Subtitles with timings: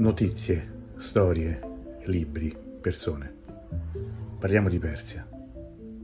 [0.00, 1.60] Notizie, storie,
[2.04, 3.36] libri, persone.
[4.38, 5.28] Parliamo di Persia.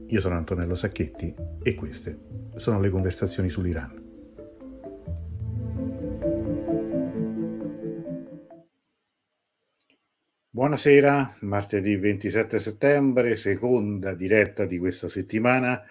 [0.09, 1.33] Io sono Antonello Sacchetti
[1.63, 2.15] e queste
[2.57, 4.03] sono le conversazioni sull'Iran.
[10.47, 15.81] Buonasera, martedì 27 settembre, seconda diretta di questa settimana.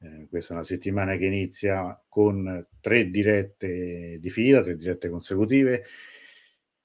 [0.00, 5.84] Eh, questa è una settimana che inizia con tre dirette di fila, tre dirette consecutive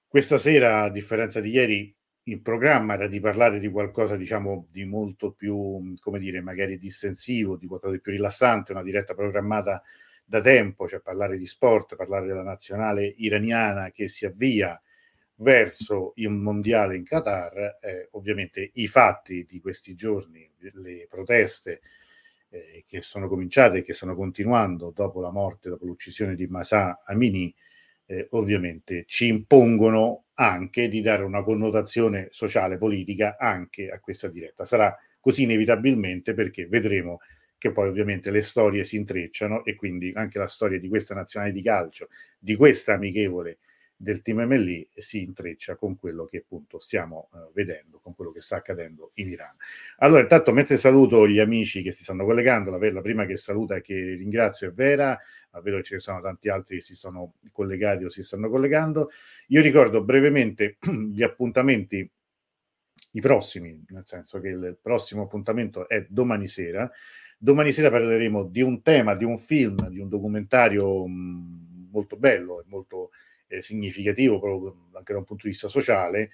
[0.09, 4.83] questa sera, a differenza di ieri, il programma era di parlare di qualcosa, diciamo, di
[4.83, 9.83] molto più, come dire, magari distensivo, di qualcosa di più rilassante, una diretta programmata
[10.25, 14.81] da tempo, cioè parlare di sport, parlare della nazionale iraniana che si avvia
[15.35, 17.77] verso il mondiale in Qatar.
[17.79, 21.81] Eh, ovviamente i fatti di questi giorni, le proteste
[22.49, 27.03] eh, che sono cominciate e che stanno continuando dopo la morte, dopo l'uccisione di Masa
[27.05, 27.53] Amini,
[28.09, 34.65] eh, ovviamente ci impongono anche di dare una connotazione sociale, politica anche a questa diretta.
[34.65, 37.19] Sarà così inevitabilmente perché vedremo
[37.57, 41.51] che poi ovviamente le storie si intrecciano e quindi anche la storia di questa nazionale
[41.51, 42.07] di calcio,
[42.39, 43.59] di questa amichevole
[44.01, 48.39] del team MLI si intreccia con quello che appunto stiamo uh, vedendo, con quello che
[48.39, 49.53] sta accadendo in Iran.
[49.97, 53.75] Allora, intanto mentre saluto gli amici che si stanno collegando, la, la prima che saluta
[53.75, 55.19] e che ringrazio è Vera,
[55.51, 59.09] ma vedo che ce sono tanti altri che si sono collegati o si stanno collegando.
[59.47, 60.77] Io ricordo brevemente
[61.11, 62.09] gli appuntamenti,
[63.11, 66.89] i prossimi, nel senso che il prossimo appuntamento è domani sera.
[67.37, 72.61] Domani sera parleremo di un tema, di un film, di un documentario mh, molto bello
[72.61, 73.09] e molto
[73.49, 76.31] eh, significativo proprio anche da un punto di vista sociale,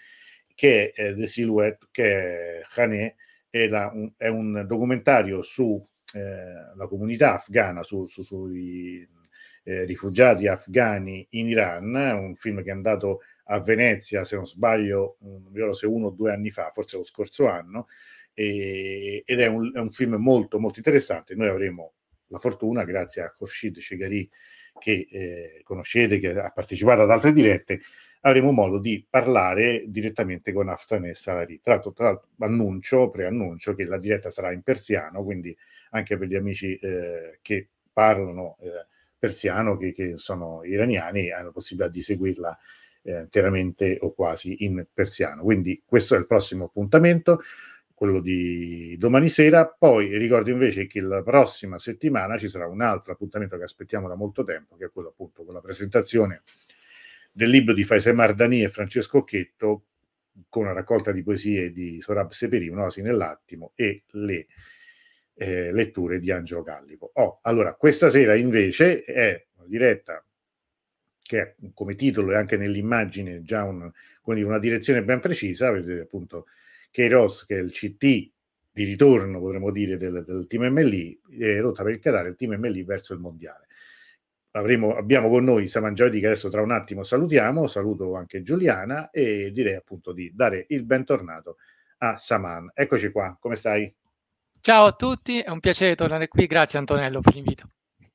[0.53, 3.15] che è The Silhouette, che è Khanè,
[3.49, 5.81] è, la, un, è un documentario sulla
[6.13, 9.07] eh, comunità afghana, su, su, sui
[9.63, 15.17] eh, rifugiati afghani in Iran, un film che è andato a Venezia, se non sbaglio,
[15.21, 17.87] non ricordo se uno o due anni fa, forse lo scorso anno,
[18.33, 21.35] e, ed è un, è un, film molto molto interessante.
[21.35, 21.93] Noi avremo
[22.27, 24.29] la fortuna, grazie a Khorshid Shegari,
[24.79, 27.81] che eh, conoscete, che ha partecipato ad altre dirette,
[28.21, 31.59] avremo modo di parlare direttamente con Afsaneh Salari.
[31.61, 35.55] Tra l'altro, tra l'altro, annuncio, preannuncio che la diretta sarà in persiano, quindi
[35.91, 38.85] anche per gli amici eh, che parlano eh,
[39.17, 42.59] persiano, che, che, sono iraniani, hanno la possibilità di seguirla
[43.03, 45.43] eh, interamente o quasi in persiano.
[45.43, 47.41] Quindi questo è il prossimo appuntamento
[47.95, 49.65] quello di domani sera.
[49.67, 54.15] Poi ricordo invece che la prossima settimana ci sarà un altro appuntamento che aspettiamo da
[54.15, 56.43] molto tempo, che è quello appunto con la presentazione
[57.31, 59.85] del libro di Faisal Mardani e Francesco Occhetto
[60.49, 64.47] con una raccolta di poesie di Sorab Seperi, Un'oasi nell'attimo e le
[65.33, 67.11] eh, letture di Angelo Gallipo.
[67.13, 70.23] Oh, allora, questa sera invece è una diretta
[71.21, 73.89] che come titolo e anche nell'immagine già un,
[74.23, 76.45] una direzione ben precisa, vedete appunto
[76.95, 78.31] Keiros, che è il CT
[78.71, 82.53] di ritorno, potremmo dire, del, del team MLI, è rotta per il Qatar, il team
[82.53, 83.67] MLI verso il mondiale.
[84.51, 89.09] Avremo, abbiamo con noi Saman Giodi, che adesso tra un attimo salutiamo, saluto anche Giuliana
[89.09, 91.57] e direi appunto di dare il bentornato
[91.97, 92.71] a Saman.
[92.73, 93.93] Eccoci qua, come stai?
[94.61, 97.69] Ciao a tutti, è un piacere tornare qui, grazie Antonello per l'invito.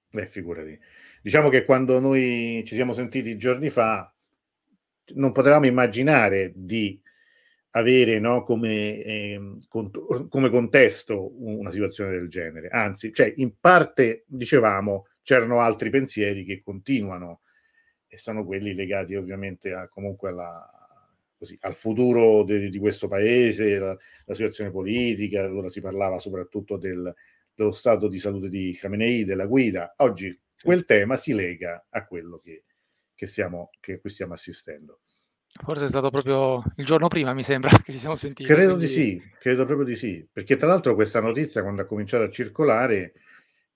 [0.08, 0.80] Beh, figurati.
[1.20, 4.10] Diciamo che quando noi ci siamo sentiti giorni fa,
[5.16, 6.98] non potevamo immaginare di
[7.70, 12.68] avere no, come, eh, cont- come, contesto una situazione del genere.
[12.68, 17.42] Anzi, cioè, in parte, dicevamo, c'erano altri pensieri che continuano
[18.08, 20.68] e sono quelli legati ovviamente a, comunque alla,
[21.38, 26.76] così, al futuro de- di questo paese, la, la, situazione politica, allora si parlava soprattutto
[26.76, 27.14] del,
[27.54, 29.94] dello stato di salute di Khamenei, della guida.
[29.98, 32.64] Oggi quel tema si lega a quello che,
[33.14, 35.00] che, stiamo, che stiamo assistendo.
[35.62, 38.48] Forse è stato proprio il giorno prima, mi sembra, che ci siamo sentiti.
[38.48, 38.86] Credo quindi...
[38.86, 42.30] di sì, credo proprio di sì, perché tra l'altro questa notizia quando ha cominciato a
[42.30, 43.14] circolare,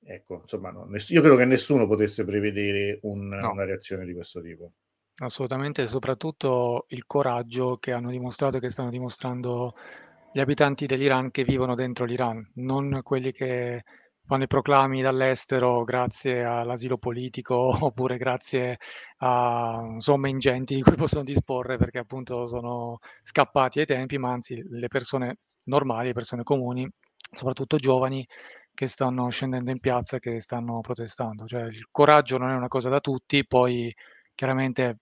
[0.04, 3.50] ecco, insomma, no, ness- io credo che nessuno potesse prevedere un, no.
[3.50, 4.72] una reazione di questo tipo.
[5.16, 9.74] Assolutamente, soprattutto il coraggio che hanno dimostrato e che stanno dimostrando
[10.32, 13.84] gli abitanti dell'Iran che vivono dentro l'Iran, non quelli che
[14.26, 17.54] fanno i proclami dall'estero grazie all'asilo politico
[17.86, 18.78] oppure grazie
[19.18, 24.62] a somme ingenti di cui possono disporre perché appunto sono scappati ai tempi, ma anzi
[24.68, 26.88] le persone normali, le persone comuni,
[27.32, 28.26] soprattutto giovani,
[28.74, 31.46] che stanno scendendo in piazza, che stanno protestando.
[31.46, 33.94] Cioè il coraggio non è una cosa da tutti, poi
[34.34, 34.98] chiaramente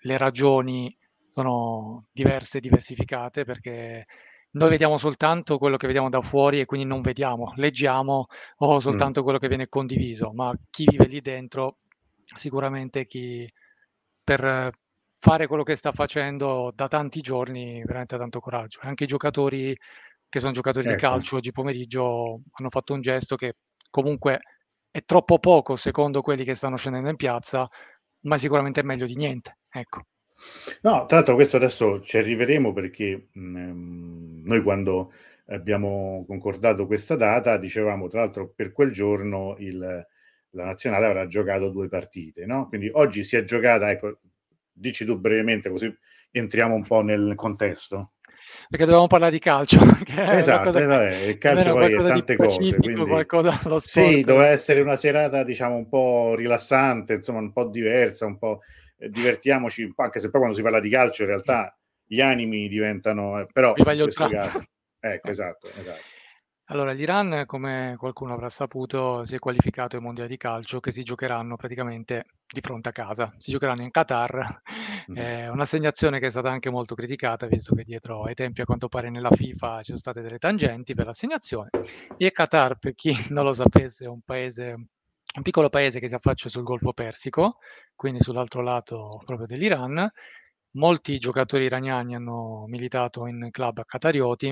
[0.00, 0.96] le ragioni
[1.32, 4.06] sono diverse, diversificate perché
[4.54, 8.26] noi vediamo soltanto quello che vediamo da fuori e quindi non vediamo, leggiamo
[8.58, 9.22] o soltanto mm.
[9.22, 11.78] quello che viene condiviso, ma chi vive lì dentro,
[12.24, 13.50] sicuramente chi
[14.22, 14.70] per
[15.18, 18.78] fare quello che sta facendo da tanti giorni, veramente tanto coraggio.
[18.82, 19.76] Anche i giocatori
[20.28, 20.94] che sono giocatori ecco.
[20.94, 23.56] di calcio oggi pomeriggio hanno fatto un gesto che
[23.90, 24.40] comunque
[24.90, 27.68] è troppo poco secondo quelli che stanno scendendo in piazza,
[28.20, 29.58] ma sicuramente è meglio di niente.
[29.68, 30.02] Ecco.
[30.82, 35.12] No, tra l'altro questo adesso ci arriveremo perché mh, ehm, noi quando
[35.46, 41.68] abbiamo concordato questa data dicevamo tra l'altro per quel giorno il, la nazionale avrà giocato
[41.68, 42.68] due partite, no?
[42.68, 44.18] Quindi oggi si è giocata, ecco,
[44.72, 45.94] dici tu brevemente così
[46.30, 48.14] entriamo un po' nel contesto
[48.68, 49.78] perché dovevamo parlare di calcio.
[50.06, 52.76] esatto, eh, vabbè, il calcio poi è tante cose.
[52.76, 53.04] Quindi...
[53.04, 54.06] Qualcosa allo sport.
[54.06, 58.60] Sì, doveva essere una serata, diciamo, un po' rilassante, insomma, un po' diversa, un po'
[58.96, 63.40] divertiamoci, anche se poi quando si parla di calcio in realtà gli animi diventano...
[63.40, 64.62] Eh, però in questo caso...
[65.00, 66.12] Ecco, esatto, esatto.
[66.68, 71.02] Allora, l'Iran, come qualcuno avrà saputo, si è qualificato ai mondiali di calcio che si
[71.02, 73.34] giocheranno praticamente di fronte a casa.
[73.36, 74.62] Si giocheranno in Qatar.
[75.10, 75.16] Mm.
[75.18, 78.88] Eh, un'assegnazione che è stata anche molto criticata, visto che dietro ai tempi, a quanto
[78.88, 81.68] pare, nella FIFA ci sono state delle tangenti per l'assegnazione.
[82.16, 84.86] E Qatar, per chi non lo sapesse, è un paese,
[85.36, 87.58] un piccolo paese che si affaccia sul Golfo Persico,
[87.94, 90.08] quindi sull'altro lato proprio dell'Iran.
[90.72, 94.48] Molti giocatori iraniani hanno militato in club qatarioti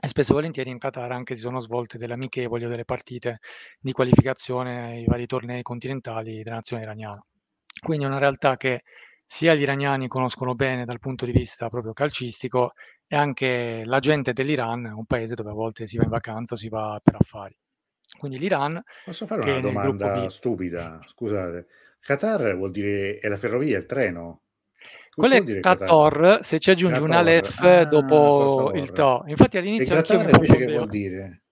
[0.00, 3.38] e spesso e volentieri in Qatar anche si sono svolte delle amichevoli o delle partite
[3.78, 7.24] di qualificazione ai vari tornei continentali della nazione iraniana.
[7.80, 8.82] Quindi è una realtà che
[9.24, 12.72] sia gli iraniani conoscono bene dal punto di vista proprio calcistico
[13.06, 16.56] e anche la gente dell'Iran, un paese dove a volte si va in vacanza o
[16.56, 17.56] si va per affari.
[18.18, 18.82] Quindi l'Iran...
[19.04, 21.00] Posso fare una domanda stupida?
[21.06, 21.66] Scusate.
[22.00, 24.42] Qatar vuol dire è la ferrovia, il treno?
[25.16, 28.76] Quello è Qatar, se ci aggiungi un Aleph ah, dopo Qatar.
[28.76, 29.24] il To.
[29.26, 31.42] Infatti all'inizio anche io invece che vuol dire?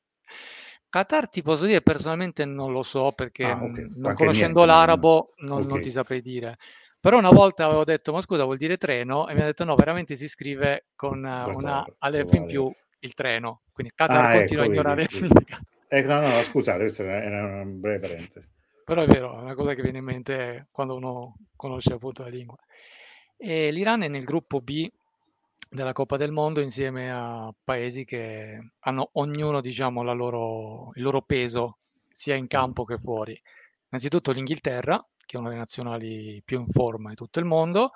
[0.91, 3.89] Qatar ti posso dire personalmente non lo so perché ah, okay.
[3.97, 5.69] non anche conoscendo niente, l'arabo non, okay.
[5.69, 6.59] non, ti saprei dire.
[7.01, 9.75] Però una volta avevo detto ma scusa vuol dire treno e mi ha detto no
[9.77, 13.63] veramente si scrive con Qatar, una Aleph in più il treno.
[13.73, 15.65] Quindi Qatar ah, continua ecco, a ignorare vedi, il significato.
[15.95, 18.49] Eh, no, no, scusate, questo era una breve parente.
[18.85, 22.31] Però è vero, è una cosa che viene in mente quando uno conosce appunto la
[22.31, 22.59] lingua.
[23.37, 24.91] E l'Iran è nel gruppo B
[25.71, 31.23] della Coppa del Mondo insieme a paesi che hanno ognuno, diciamo, la loro, il loro
[31.23, 31.79] peso
[32.11, 33.41] sia in campo che fuori.
[33.91, 37.93] Innanzitutto l'Inghilterra, che è una delle nazionali più in forma di tutto il mondo.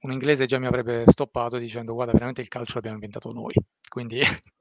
[0.00, 3.52] Un inglese già mi avrebbe stoppato dicendo guarda, veramente il calcio l'abbiamo inventato noi.
[3.86, 4.22] Quindi...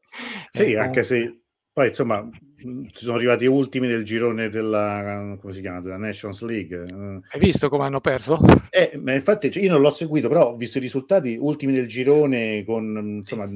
[0.49, 1.46] Sì, anche se
[1.77, 6.41] poi insomma mm, ci sono arrivati ultimi del girone della, come si chiama, della Nations
[6.41, 6.85] League.
[7.29, 8.39] Hai visto come hanno perso?
[8.71, 12.65] Eh, infatti cioè, io non l'ho seguito, però ho visto i risultati ultimi del girone
[12.65, 13.47] con insomma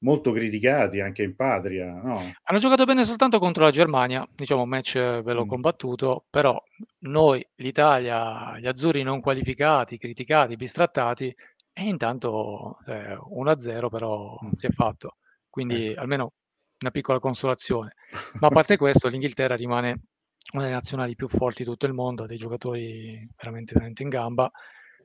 [0.00, 1.94] molto criticati anche in patria.
[1.94, 2.34] No?
[2.42, 5.48] Hanno giocato bene soltanto contro la Germania, diciamo un match ve l'ho mm.
[5.48, 6.62] combattuto, però
[7.04, 11.34] noi, l'Italia, gli azzurri non qualificati, criticati, bistrattati,
[11.72, 14.50] e intanto eh, 1-0 però mm.
[14.56, 15.16] si è fatto.
[15.48, 16.00] Quindi ecco.
[16.00, 16.32] almeno
[16.82, 17.94] una piccola consolazione.
[18.40, 20.02] Ma a parte questo, l'Inghilterra rimane
[20.52, 24.08] una delle nazionali più forti di tutto il mondo, ha dei giocatori veramente, veramente in
[24.08, 24.50] gamba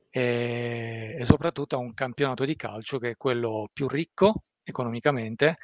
[0.09, 5.57] e, e soprattutto ha un campionato di calcio che è quello più ricco economicamente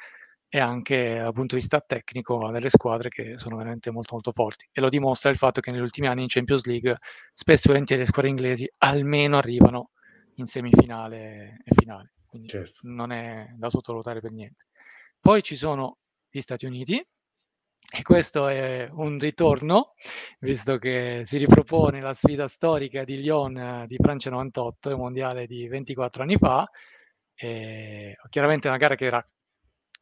[0.48, 4.68] e anche dal punto di vista tecnico delle squadre che sono veramente molto molto forti
[4.70, 6.98] e lo dimostra il fatto che negli ultimi anni in Champions League
[7.32, 9.90] spesso e volentieri le squadre inglesi almeno arrivano
[10.36, 12.78] in semifinale e finale quindi certo.
[12.82, 14.66] non è da sottovalutare per niente
[15.18, 15.98] poi ci sono
[16.38, 17.00] gli Stati Uniti
[17.96, 19.94] e questo è un ritorno,
[20.40, 25.68] visto che si ripropone la sfida storica di Lyon di Francia 98, il mondiale di
[25.68, 26.68] 24 anni fa.
[27.36, 29.24] E chiaramente una gara che era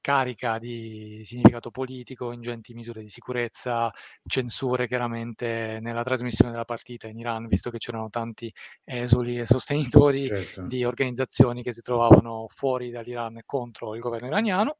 [0.00, 3.92] carica di significato politico, ingenti misure di sicurezza,
[4.26, 8.50] censure chiaramente nella trasmissione della partita in Iran, visto che c'erano tanti
[8.84, 10.66] esuli e sostenitori certo.
[10.66, 14.78] di organizzazioni che si trovavano fuori dall'Iran contro il governo iraniano.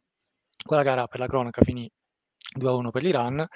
[0.65, 1.91] Quella gara per la cronaca finì
[2.59, 3.47] 2-1 per l'Iran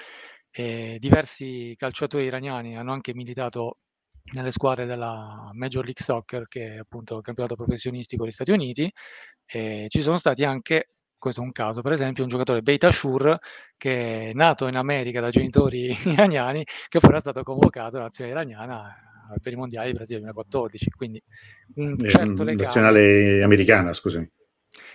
[0.51, 3.79] e diversi calciatori iraniani hanno anche militato
[4.33, 8.91] nelle squadre della Major League Soccer, che è appunto il campionato professionistico degli Stati Uniti.
[9.45, 13.39] E ci sono stati anche, questo è un caso, per esempio, un giocatore Beit Ashur
[13.77, 18.31] che è nato in America da genitori iraniani, che poi era stato convocato alla nazione
[18.31, 18.95] iraniana
[19.43, 20.91] per i mondiali del Brasile 2014.
[20.91, 21.23] Quindi
[21.75, 22.65] un eh, certo legame.
[22.65, 24.29] Nazionale americana, scusami.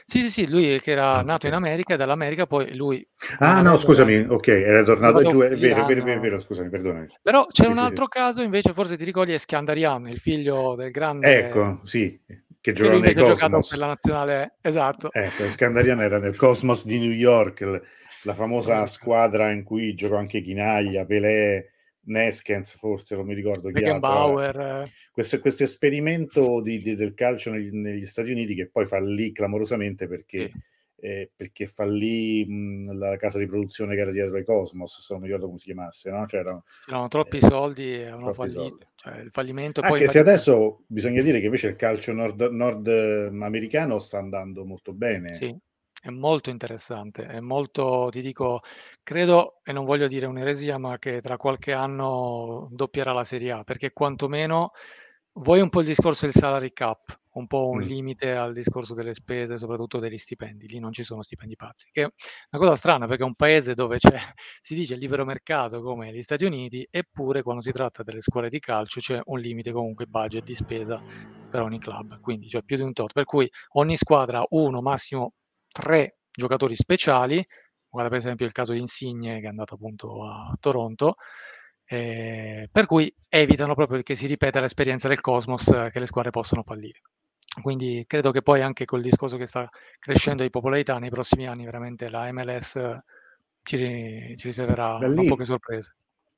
[0.05, 3.05] Sì, sì, sì, lui che era ah, nato in America e dall'America poi lui...
[3.39, 7.07] Ah no, scusami, ok, era tornato giù, è vero, è vero, è vero, scusami, perdonami.
[7.21, 11.37] Però c'è un altro caso invece, forse ti ricordi, è Scandarian, il figlio del grande...
[11.37, 12.19] Ecco, sì,
[12.61, 13.69] che gioca nei Cosmos.
[13.69, 15.11] per la nazionale, esatto.
[15.11, 17.81] Ecco, Scandarian era nel Cosmos di New York,
[18.23, 21.71] la famosa squadra in cui giocò anche Chinaglia, Pelé,
[22.03, 24.89] Neskens, forse non mi ricordo chi Beckenbauer.
[25.11, 30.07] Questo, questo esperimento di, di, del calcio negli, negli, Stati Uniti che poi fallì clamorosamente
[30.07, 31.05] perché, sì.
[31.05, 35.21] eh, perché fallì mh, la casa di produzione che era dietro ai Cosmos, se non
[35.21, 36.25] mi ricordo come si chiamasse, no?
[36.25, 38.89] C'erano, C'erano troppi eh, soldi e hanno fallito.
[38.95, 42.87] Cioè, il fallimento Anche poi se adesso bisogna dire che invece il calcio nord, nord
[42.87, 45.35] americano sta andando molto bene.
[45.35, 45.55] Sì
[46.01, 48.61] è molto interessante, è molto, ti dico,
[49.03, 53.63] credo, e non voglio dire un'eresia, ma che tra qualche anno doppierà la Serie A,
[53.63, 54.71] perché quantomeno
[55.33, 57.83] vuoi un po' il discorso del salary cap, un po' un mm.
[57.83, 60.67] limite al discorso delle spese, soprattutto degli stipendi.
[60.67, 62.11] Lì non ci sono stipendi pazzi, che è
[62.49, 64.09] una cosa strana perché è un paese dove c'è,
[64.59, 68.57] si dice libero mercato come gli Stati Uniti, eppure quando si tratta delle scuole di
[68.57, 70.99] calcio c'è un limite comunque budget di spesa
[71.47, 75.33] per ogni club, quindi cioè più di un tot, per cui ogni squadra uno, massimo
[75.71, 77.45] tre giocatori speciali,
[77.89, 81.15] guarda per esempio il caso di Insigne che è andato appunto a Toronto,
[81.85, 86.31] eh, per cui evitano proprio che si ripeta l'esperienza del Cosmos eh, che le squadre
[86.31, 87.01] possono fallire.
[87.61, 91.65] Quindi credo che poi anche col discorso che sta crescendo di popolarità nei prossimi anni
[91.65, 93.01] veramente la MLS
[93.63, 93.77] ci,
[94.37, 95.95] ci riserverà lì, poche sorprese.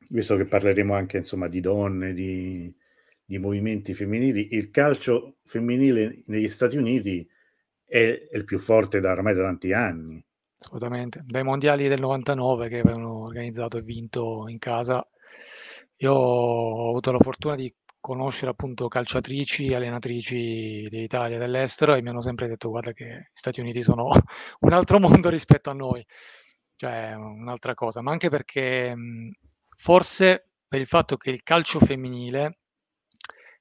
[0.09, 2.73] Visto che parleremo anche insomma di donne, di,
[3.23, 7.27] di movimenti femminili, il calcio femminile negli Stati Uniti
[7.93, 10.23] è, il più forte da ormai da tanti anni.
[10.57, 15.07] Assolutamente, dai mondiali del 99 che avevano organizzato e vinto in casa,
[15.97, 22.23] io ho avuto la fortuna di conoscere appunto calciatrici, allenatrici dell'Italia dell'estero e mi hanno
[22.23, 24.09] sempre detto guarda che gli Stati Uniti sono
[24.62, 26.03] un altro mondo rispetto a noi,
[26.75, 28.95] cioè un'altra cosa, ma anche perché
[29.77, 32.57] forse per il fatto che il calcio femminile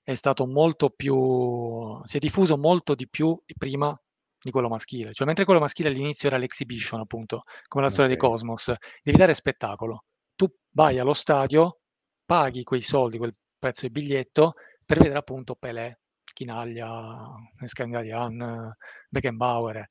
[0.03, 3.97] è stato molto più, si è diffuso molto di più prima
[4.43, 5.13] di quello maschile.
[5.13, 8.21] Cioè, mentre quello maschile all'inizio era l'exhibition, appunto, come la storia okay.
[8.21, 8.73] di Cosmos,
[9.03, 10.05] devi dare spettacolo.
[10.35, 11.79] Tu vai allo stadio,
[12.25, 17.35] paghi quei soldi, quel prezzo di biglietto, per vedere appunto Pelé, Chinaglia,
[17.65, 18.75] Scandalian,
[19.09, 19.89] Beckenbauer.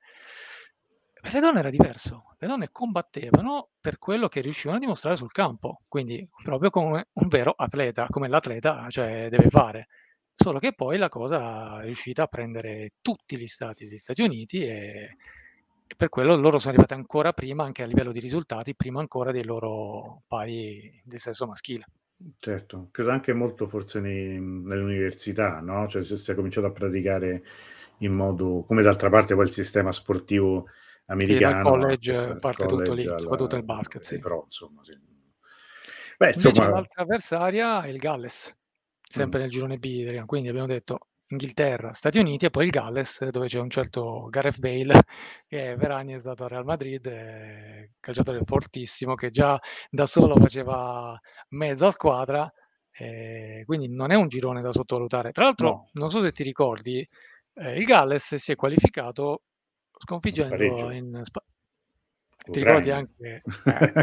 [1.21, 5.31] Per le donne era diverso, le donne combattevano per quello che riuscivano a dimostrare sul
[5.31, 9.87] campo, quindi proprio come un vero atleta, come l'atleta cioè, deve fare.
[10.41, 14.63] Solo che poi la cosa è riuscita a prendere tutti gli stati degli Stati Uniti
[14.63, 15.15] e,
[15.85, 19.31] e per quello loro sono arrivati ancora prima, anche a livello di risultati, prima ancora
[19.31, 21.85] dei loro pari del sesso maschile.
[22.39, 25.87] Certo, credo anche molto forse nei, nelle università, no?
[25.87, 27.43] Cioè se si è cominciato a praticare
[27.99, 30.67] in modo, come d'altra parte poi il sistema sportivo
[31.05, 31.57] americano.
[31.57, 32.35] Sì, college no?
[32.37, 34.19] parte college tutto lì, alla, soprattutto il basket, sì.
[34.19, 34.97] Però insomma, sì.
[36.17, 36.69] Beh, insomma...
[36.69, 38.55] l'altra avversaria è il Galles,
[39.11, 39.41] sempre mm.
[39.41, 40.99] nel girone B, quindi abbiamo detto
[41.31, 45.01] Inghilterra, Stati Uniti e poi il Galles dove c'è un certo Gareth Bale
[45.47, 51.19] che per anni è stato a Real Madrid, calciatore fortissimo che già da solo faceva
[51.49, 52.51] mezza squadra,
[52.91, 55.31] eh, quindi non è un girone da sottovalutare.
[55.31, 55.89] Tra l'altro, no.
[55.93, 57.05] non so se ti ricordi,
[57.53, 59.43] eh, il Galles si è qualificato
[59.97, 61.49] sconfiggendo in Spagna.
[62.43, 63.43] Ti ricordi anche?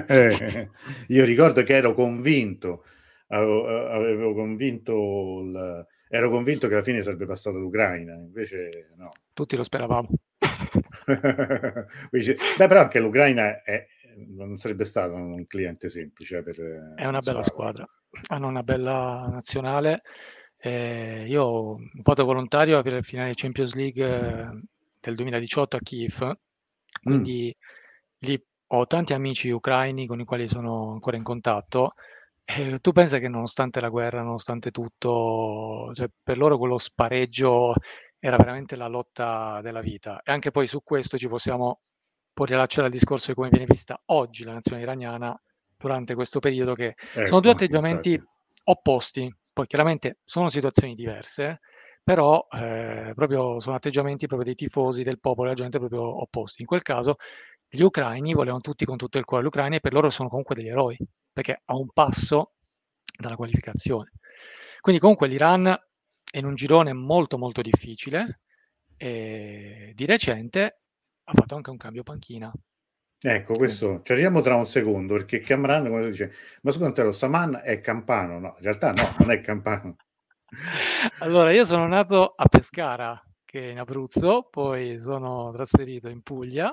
[0.06, 0.70] Eh.
[1.08, 2.84] Io ricordo che ero convinto
[3.28, 9.10] avevo, convinto il, ero convinto che alla fine sarebbe passata l'Ucraina, invece no.
[9.32, 10.08] Tutti lo speravamo.
[11.06, 13.86] Beh, però anche l'Ucraina è,
[14.28, 16.42] non sarebbe stato un cliente semplice.
[16.42, 17.88] Per, è una bella squadra,
[18.28, 20.02] hanno una bella nazionale.
[20.60, 24.60] Eh, io ho fatto volontario per il finale Champions League eh,
[25.00, 26.36] del 2018 a Kiev,
[27.00, 28.26] quindi mm.
[28.26, 31.94] lì ho tanti amici ucraini con i quali sono ancora in contatto
[32.50, 37.74] eh, tu pensa che nonostante la guerra, nonostante tutto, cioè per loro quello spareggio
[38.18, 40.22] era veramente la lotta della vita.
[40.24, 41.80] E anche poi su questo ci possiamo
[42.32, 45.38] poi riallacciare al discorso di come viene vista oggi la nazione iraniana
[45.76, 48.30] durante questo periodo, che ecco, sono due atteggiamenti infatti.
[48.64, 49.36] opposti.
[49.52, 51.60] Poi chiaramente sono situazioni diverse,
[52.02, 56.62] però eh, proprio sono atteggiamenti proprio dei tifosi, del popolo, della gente proprio opposti.
[56.62, 57.16] In quel caso
[57.68, 60.68] gli ucraini volevano tutti con tutto il cuore l'Ucraina e per loro sono comunque degli
[60.68, 60.96] eroi
[61.38, 62.54] perché a un passo
[63.16, 64.10] dalla qualificazione.
[64.80, 68.40] Quindi comunque l'Iran è in un girone molto molto difficile
[68.96, 70.80] e di recente
[71.22, 72.52] ha fatto anche un cambio panchina.
[73.20, 77.12] Ecco, questo ci arriviamo tra un secondo perché Camran, come dice, ma secondo te lo
[77.12, 78.40] Saman è Campano?
[78.40, 79.96] No, in realtà no, non è Campano.
[81.20, 86.72] allora, io sono nato a Pescara, che è in Abruzzo, poi sono trasferito in Puglia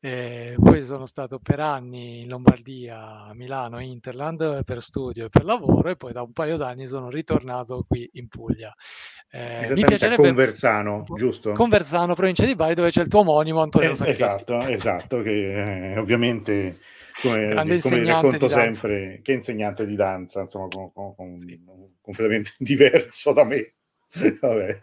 [0.00, 5.44] eh, poi sono stato per anni in Lombardia, a Milano, Interland per studio e per
[5.44, 8.72] lavoro e poi da un paio d'anni sono ritornato qui in Puglia.
[9.30, 11.52] Eh, mi piacerebbe Conversano, giusto?
[11.52, 15.98] Conversano, provincia di Bari, dove c'è il tuo omonimo Antonio eh, Esatto, esatto, che eh,
[15.98, 16.78] ovviamente
[17.20, 21.40] come, come racconto sempre, che insegnante di danza, insomma, con, con, con,
[22.00, 23.72] completamente diverso da me.
[24.40, 24.78] Vabbè.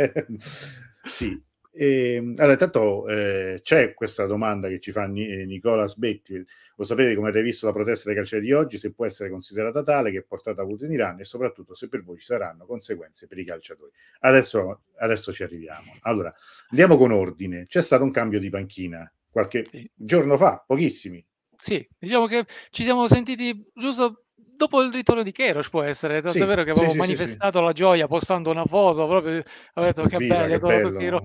[1.08, 1.42] sì,
[1.78, 6.42] e, ehm, allora, intanto eh, c'è questa domanda che ci fa Ni- Nicola Sbetti.
[6.78, 8.78] Lo sapete come avete visto la protesta dei calciatori di oggi?
[8.78, 12.18] Se può essere considerata tale, che portata avuta in Iran e soprattutto se per voi
[12.18, 13.92] ci saranno conseguenze per i calciatori.
[14.20, 15.96] Adesso, adesso ci arriviamo.
[16.02, 16.32] Allora,
[16.70, 17.66] andiamo con ordine.
[17.68, 19.90] C'è stato un cambio di panchina qualche sì.
[19.94, 21.24] giorno fa, pochissimi.
[21.58, 26.38] Sì, diciamo che ci siamo sentiti giusto dopo il ritorno di Keros può essere, tanto
[26.38, 29.94] sì, è vero che avevo sì, manifestato sì, la gioia postando una foto, proprio avevo
[29.94, 31.22] detto che Viva, bello, che bello.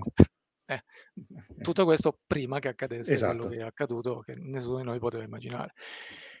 [1.61, 3.37] Tutto questo prima che accadesse esatto.
[3.37, 5.73] quello che è accaduto, che nessuno di noi poteva immaginare.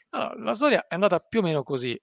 [0.09, 1.99] Allora, la storia è andata più o meno così,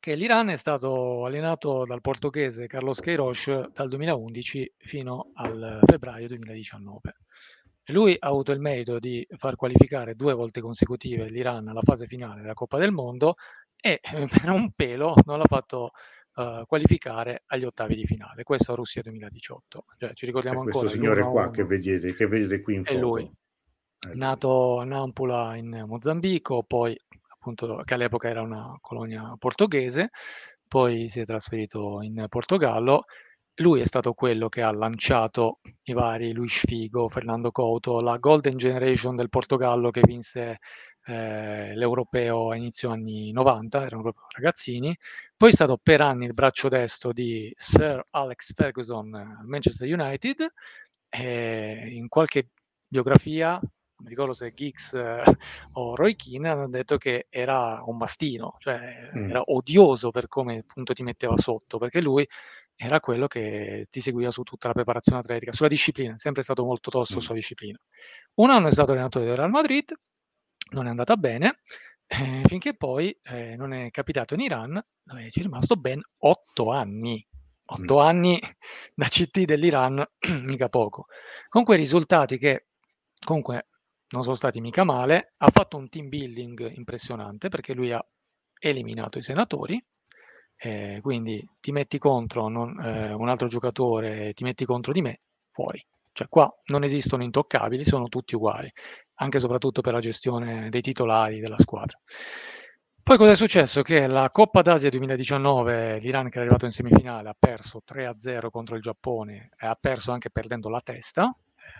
[0.00, 7.16] che l'Iran è stato allenato dal portoghese Carlos Queiroz dal 2011 fino al febbraio 2019.
[7.88, 12.40] Lui ha avuto il merito di far qualificare due volte consecutive l'Iran alla fase finale
[12.40, 13.34] della Coppa del Mondo
[13.76, 14.00] e
[14.42, 15.90] per un pelo non l'ha fatto
[16.34, 18.42] uh, qualificare agli ottavi di finale.
[18.42, 19.84] Questo a Russia 2018.
[19.98, 20.78] Cioè, ci ricordiamo ancora.
[20.78, 22.96] Questo signore qua che vedete, che vedete qui in foto.
[22.96, 26.96] È lui, eh, nato a Nampula in Mozambico, poi
[27.28, 30.10] appunto che all'epoca era una colonia portoghese,
[30.66, 33.04] poi si è trasferito in Portogallo.
[33.58, 38.56] Lui è stato quello che ha lanciato i vari Luis Figo, Fernando Couto, la Golden
[38.56, 40.58] Generation del Portogallo che vinse
[41.06, 44.96] eh, l'europeo a inizio anni 90, erano proprio ragazzini,
[45.36, 50.46] poi è stato per anni il braccio destro di Sir Alex Ferguson al Manchester United,
[51.08, 52.48] e in qualche
[52.86, 55.22] biografia, non mi ricordo se Giggs eh,
[55.72, 59.28] o Roy Keane, hanno detto che era un mastino, cioè mm.
[59.30, 62.26] era odioso per come appunto ti metteva sotto, perché lui
[62.76, 66.64] era quello che ti seguiva su tutta la preparazione atletica, sulla disciplina, è sempre stato
[66.64, 67.20] molto tosto mm.
[67.20, 67.78] sulla disciplina.
[68.34, 69.92] Un anno è stato allenatore del Real Madrid,
[70.70, 71.60] non è andata bene,
[72.06, 76.70] eh, finché poi eh, non è capitato in Iran, dove ci è rimasto ben otto
[76.70, 77.26] anni.
[77.66, 77.98] Otto mm.
[77.98, 78.40] anni
[78.94, 80.04] da CT dell'Iran,
[80.42, 81.06] mica poco.
[81.48, 82.66] Con quei risultati che
[83.24, 83.68] comunque
[84.10, 88.04] non sono stati mica male, ha fatto un team building impressionante perché lui ha
[88.60, 89.82] eliminato i senatori,
[90.56, 95.18] eh, quindi ti metti contro non, eh, un altro giocatore, ti metti contro di me,
[95.50, 95.84] fuori.
[96.12, 98.72] Cioè qua non esistono intoccabili, sono tutti uguali
[99.14, 101.98] anche e soprattutto per la gestione dei titolari della squadra.
[103.02, 103.82] Poi cosa è successo?
[103.82, 108.76] Che la Coppa d'Asia 2019, l'Iran che era arrivato in semifinale ha perso 3-0 contro
[108.76, 111.30] il Giappone e ha perso anche perdendo la testa,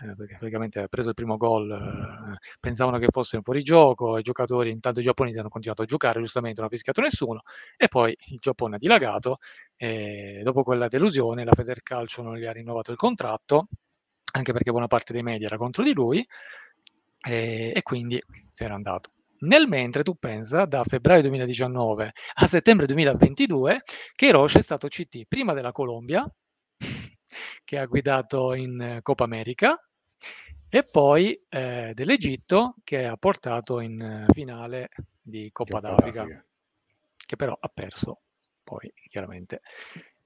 [0.03, 4.23] eh, perché praticamente ha preso il primo gol, eh, pensavano che fosse in fuorigioco, i
[4.23, 7.41] giocatori intanto i giapponesi hanno continuato a giocare, giustamente non ha fischiato nessuno,
[7.77, 9.39] e poi il Giappone ha dilagato,
[9.77, 13.69] e dopo quella delusione la Federcalcio non gli ha rinnovato il contratto,
[14.33, 16.27] anche perché buona parte dei media era contro di lui,
[17.25, 19.11] e, e quindi se n'era andato.
[19.41, 23.83] Nel mentre tu pensa, da febbraio 2019 a settembre 2022,
[24.13, 26.27] che Roche è stato CT prima della Colombia,
[27.65, 29.77] che ha guidato in Coppa America,
[30.69, 34.89] e poi eh, dell'Egitto, che ha portato in finale
[35.21, 36.47] di Coppa, Coppa d'Africa, d'Africa,
[37.17, 38.23] che però ha perso
[38.63, 39.61] poi, chiaramente.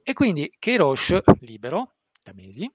[0.02, 2.70] E quindi Keirosh, libero da mesi,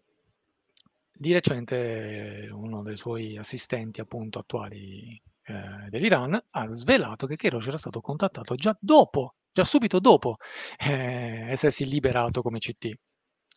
[1.24, 7.78] di recente uno dei suoi assistenti appunto attuali eh, dell'Iran ha svelato che Kerosh era
[7.78, 10.36] stato contattato già dopo, già subito dopo
[10.78, 12.94] eh, essersi liberato come CT.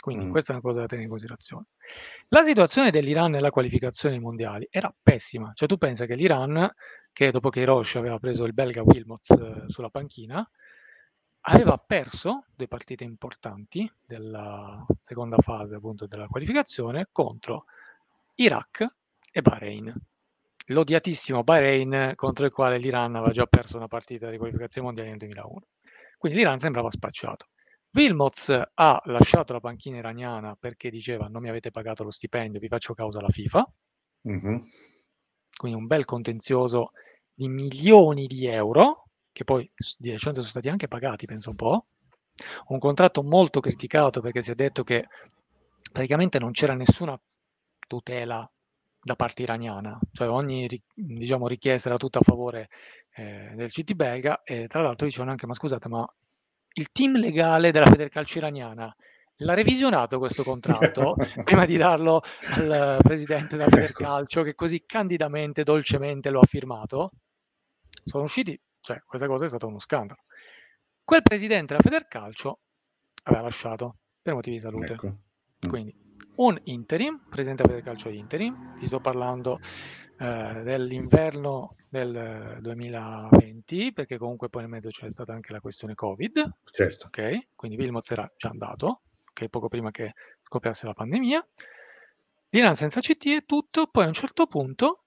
[0.00, 0.31] Quindi mm.
[0.31, 1.64] questa è una cosa da tenere in considerazione.
[2.29, 5.50] La situazione dell'Iran nella qualificazione ai mondiali era pessima.
[5.52, 6.70] Cioè tu pensa che l'Iran,
[7.12, 10.48] che dopo che Hiroshi aveva preso il belga Wilmots eh, sulla panchina,
[11.48, 17.66] aveva perso due partite importanti della seconda fase appunto della qualificazione contro
[18.37, 18.87] Iraq
[19.30, 19.94] e Bahrain.
[20.68, 25.18] L'odiatissimo Bahrain contro il quale l'Iran aveva già perso una partita di qualificazione mondiale nel
[25.18, 25.66] 2001.
[26.18, 27.46] Quindi l'Iran sembrava spacciato.
[27.92, 32.68] Wilmots ha lasciato la panchina iraniana perché diceva non mi avete pagato lo stipendio, vi
[32.68, 33.72] faccio causa alla FIFA.
[34.28, 34.56] Mm-hmm.
[35.56, 36.90] Quindi un bel contenzioso
[37.32, 39.06] di milioni di euro
[39.37, 41.85] che poi di recente sono stati anche pagati, penso un po'.
[42.68, 45.09] Un contratto molto criticato perché si è detto che
[45.92, 47.20] praticamente non c'era nessuna
[47.87, 48.51] tutela
[48.99, 52.70] da parte iraniana, cioè ogni diciamo, richiesta era tutta a favore
[53.14, 56.07] eh, del CT belga e tra l'altro dicevano anche ma scusate ma
[56.72, 58.94] il team legale della Federcalcio iraniana
[59.40, 62.22] l'ha revisionato questo contratto prima di darlo
[62.55, 63.77] al presidente della ecco.
[63.77, 67.12] Federcalcio che così candidamente, dolcemente lo ha firmato?
[68.03, 70.22] Sono usciti cioè, questa cosa è stato uno scandalo.
[71.03, 72.61] Quel presidente della Federcalcio
[73.25, 74.92] aveva lasciato per motivi di salute.
[74.92, 75.07] Ecco.
[75.09, 75.68] Mm.
[75.68, 75.96] Quindi
[76.37, 79.59] un interim, presente a vedere calcio di interim, ti sto parlando
[80.18, 86.59] eh, dell'inverno del 2020, perché comunque poi nel mezzo c'è stata anche la questione Covid.
[86.70, 87.07] Certo.
[87.07, 91.44] Ok, quindi Wilmots era già andato, ok, poco prima che scoppiasse la pandemia.
[92.51, 95.07] L'Iran senza CT e tutto, poi a un certo punto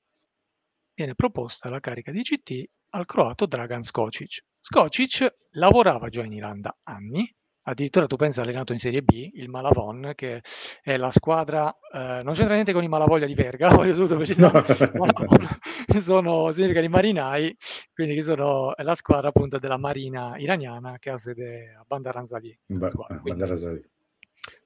[0.94, 4.44] viene proposta la carica di CT al croato Dragan Skocic.
[4.60, 9.50] Skocic lavorava già in Iran da anni, addirittura tu pensi allenato in Serie B, il
[9.50, 10.42] Malavon, che
[10.82, 14.92] è la squadra, eh, non c'entra niente con i Malavoglia di Verga, voglio subito precisare,
[14.94, 15.06] no.
[16.00, 17.56] sono, significa i marinai,
[17.94, 22.18] quindi che sono, è la squadra appunto della marina iraniana che ha sede a Bandar
[22.18, 22.58] Anzali.
[22.66, 23.82] Ba- Bandar Anzali.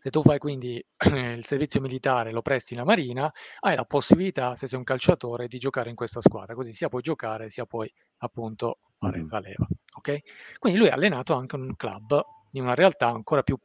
[0.03, 4.67] Se tu fai quindi il servizio militare, lo presti la marina, hai la possibilità, se
[4.67, 8.79] sei un calciatore, di giocare in questa squadra, così sia puoi giocare, sia puoi appunto
[8.99, 9.29] fare mm-hmm.
[9.29, 9.65] la leva.
[9.95, 10.19] Ok?
[10.59, 13.57] Quindi lui ha allenato anche un club di una realtà ancora più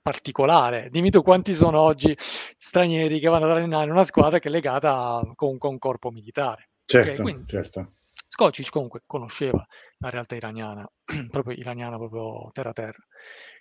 [0.00, 0.88] particolare.
[0.88, 5.18] Dimmi tu quanti sono oggi stranieri che vanno ad allenare una squadra che è legata
[5.18, 6.70] a, comunque a un corpo militare.
[6.86, 7.22] Certo, okay?
[7.22, 7.90] Quindi, certo.
[8.32, 9.62] Skocic comunque conosceva
[9.98, 10.90] la realtà iraniana,
[11.30, 12.96] proprio iraniana, proprio terra terra.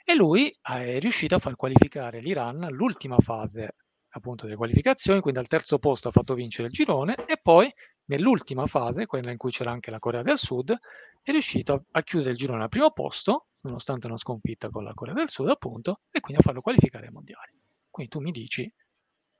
[0.03, 3.75] E lui è riuscito a far qualificare l'Iran all'ultima fase
[4.13, 7.71] appunto delle qualificazioni, quindi al terzo posto ha fatto vincere il girone e poi
[8.05, 10.77] nell'ultima fase, quella in cui c'era anche la Corea del Sud,
[11.21, 14.93] è riuscito a, a chiudere il girone al primo posto nonostante una sconfitta con la
[14.93, 17.53] Corea del Sud, appunto, e quindi a farlo qualificare ai mondiali.
[17.89, 18.71] Quindi tu mi dici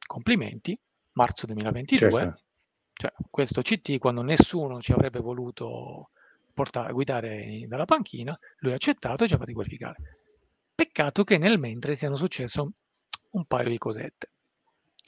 [0.06, 0.78] complimenti,
[1.14, 2.42] marzo 2022, certo.
[2.94, 6.12] cioè questo CT quando nessuno ci avrebbe voluto
[6.54, 10.21] portare, guidare dalla panchina, lui ha accettato e ci ha fatto qualificare.
[10.94, 14.32] Peccato che nel mentre siano successe un paio di cosette.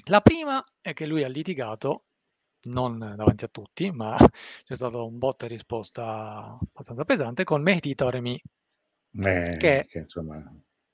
[0.05, 2.05] La prima è che lui ha litigato,
[2.69, 4.15] non davanti a tutti, ma
[4.63, 8.41] c'è stato un botta e risposta abbastanza pesante con Mehdi Toremi,
[9.25, 9.85] eh, che...
[9.89, 10.41] che insomma,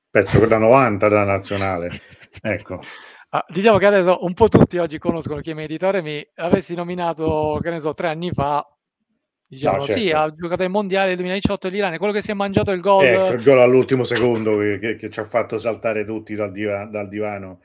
[0.09, 2.01] pezzo da 90 della nazionale.
[2.41, 2.81] ecco.
[3.29, 7.59] Ah, diciamo che adesso un po' tutti oggi conoscono chi è editore, mi avessi nominato,
[7.61, 8.67] che ne so, tre anni fa,
[9.49, 9.99] diciamo no, certo.
[9.99, 12.79] sì, ha giocato ai mondiali del 2018 l'Iran, è quello che si è mangiato il
[12.79, 13.05] gol.
[13.05, 16.85] Ecco, il gol all'ultimo secondo che, che, che, ci ha fatto saltare tutti dal, diva,
[16.85, 17.61] dal divano,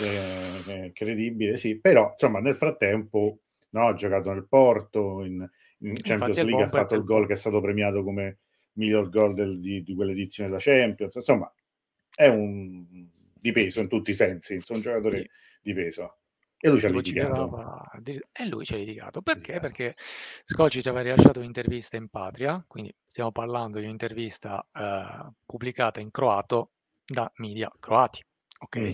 [0.00, 5.46] eh, incredibile, sì, però insomma nel frattempo no, ha giocato nel Porto, in,
[5.78, 8.38] in Champions League ha fatto il gol che è stato premiato come
[8.74, 11.52] miglior gol del, di, di quell'edizione della Champions, insomma
[12.14, 12.86] è un
[13.44, 15.30] di peso in tutti i sensi, insomma, un giocatore sì.
[15.60, 16.16] di peso.
[16.64, 17.82] E lui ci ha litigato.
[18.32, 19.20] E lui ci ha litigato.
[19.20, 19.60] Perché?
[19.60, 19.94] Perché
[20.44, 26.10] Scocci ci aveva rilasciato un'intervista in patria, quindi stiamo parlando di un'intervista eh, pubblicata in
[26.10, 26.70] croato
[27.04, 28.24] da media croati.
[28.60, 28.78] Ok?
[28.78, 28.92] Mm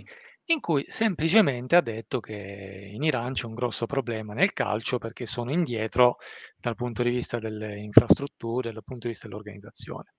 [0.52, 5.24] in cui semplicemente ha detto che in Iran c'è un grosso problema nel calcio perché
[5.24, 6.16] sono indietro
[6.56, 10.14] dal punto di vista delle infrastrutture, dal punto di vista dell'organizzazione.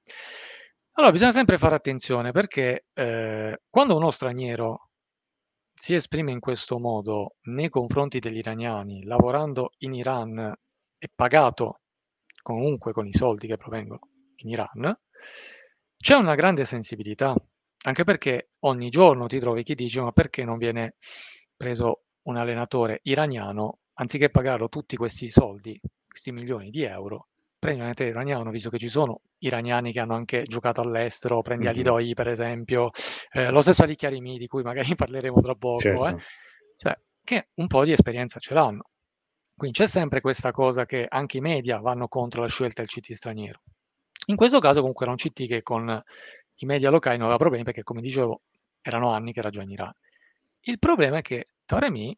[0.93, 4.90] Allora bisogna sempre fare attenzione perché eh, quando uno straniero
[5.81, 11.79] si esprime in questo modo nei confronti degli iraniani, lavorando in Iran e pagato
[12.43, 14.01] comunque con i soldi che provengono
[14.43, 14.95] in Iran,
[15.97, 17.33] c'è una grande sensibilità
[17.85, 20.97] anche perché ogni giorno ti trovi chi dice: "Ma perché non viene
[21.57, 27.29] preso un allenatore iraniano, anziché pagarlo tutti questi soldi, questi milioni di euro,
[27.61, 31.81] prendi un iraniano", visto che ci sono iraniani che hanno anche giocato all'estero, prendi Ali
[31.81, 31.83] Mh-mh.
[31.83, 32.89] Doi per esempio,
[33.33, 36.23] ehm, lo stesso Ali di cui magari parleremo tra poco, eh, Certo.
[36.77, 38.85] cioè che un po' di esperienza ce l'hanno.
[39.55, 43.13] Quindi c'è sempre questa cosa che anche i media vanno contro la scelta del CT
[43.13, 43.61] straniero.
[44.27, 46.01] In questo caso comunque era un CT che con
[46.55, 48.41] i media locali non aveva problemi perché, come dicevo,
[48.81, 49.91] erano anni che era già in Iran.
[50.61, 52.17] Il problema è che Taremi,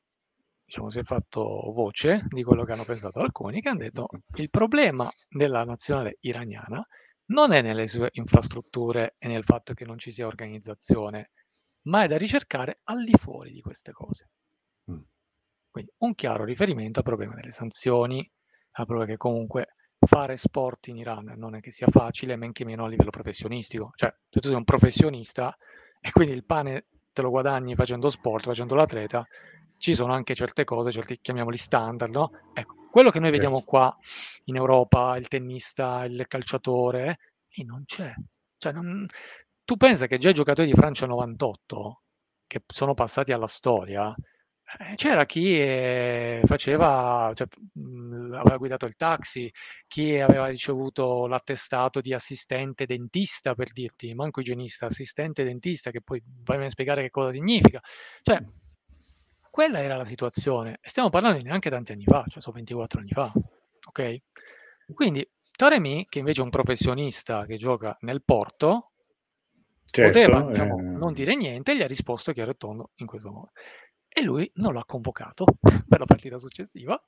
[0.73, 4.49] diciamo, si è fatto voce di quello che hanno pensato alcuni, che hanno detto il
[4.49, 6.85] problema della nazionale iraniana
[7.25, 11.29] non è nelle sue infrastrutture e nel fatto che non ci sia organizzazione,
[11.83, 14.29] ma è da ricercare al di fuori di queste cose.
[14.91, 15.01] Mm.
[15.69, 18.29] Quindi un chiaro riferimento al problema delle sanzioni,
[18.71, 22.65] al problema che comunque fare sport in Iran non è che sia facile, men che
[22.65, 23.91] meno a livello professionistico.
[23.95, 25.55] Cioè, se tu sei un professionista
[26.01, 29.25] e quindi il pane te lo guadagni facendo sport, facendo l'atleta,
[29.83, 32.31] ci sono anche certe cose, certi chiamiamoli standard, no?
[32.53, 33.43] Ecco, quello che noi certo.
[33.43, 33.93] vediamo qua
[34.45, 37.19] in Europa, il tennista, il calciatore,
[37.49, 38.13] e non c'è.
[38.57, 39.05] Cioè, non...
[39.65, 42.01] Tu pensa che già i giocatori di Francia 98,
[42.47, 44.15] che sono passati alla storia,
[44.79, 47.47] eh, c'era chi, ehm, faceva cioè,
[48.37, 49.51] aveva guidato il taxi,
[49.85, 56.23] chi aveva ricevuto l'attestato di assistente dentista, per dirti, manco igienista, assistente dentista, che poi
[56.45, 57.81] vai a spiegare che cosa significa.
[58.21, 58.41] Cioè,
[59.53, 60.79] quella era la situazione.
[60.81, 63.31] E stiamo parlando di neanche tanti anni fa, cioè sono 24 anni fa,
[63.85, 64.17] ok?
[64.95, 68.93] Quindi Taremi, che invece è un professionista che gioca nel Porto,
[69.91, 73.29] poteva, Certo, diciamo, non ehm dire niente gli ha risposto chiaro e tondo in questo
[73.29, 73.51] modo.
[74.07, 75.45] e lui non l'ha convocato
[75.87, 76.99] per la partita successiva,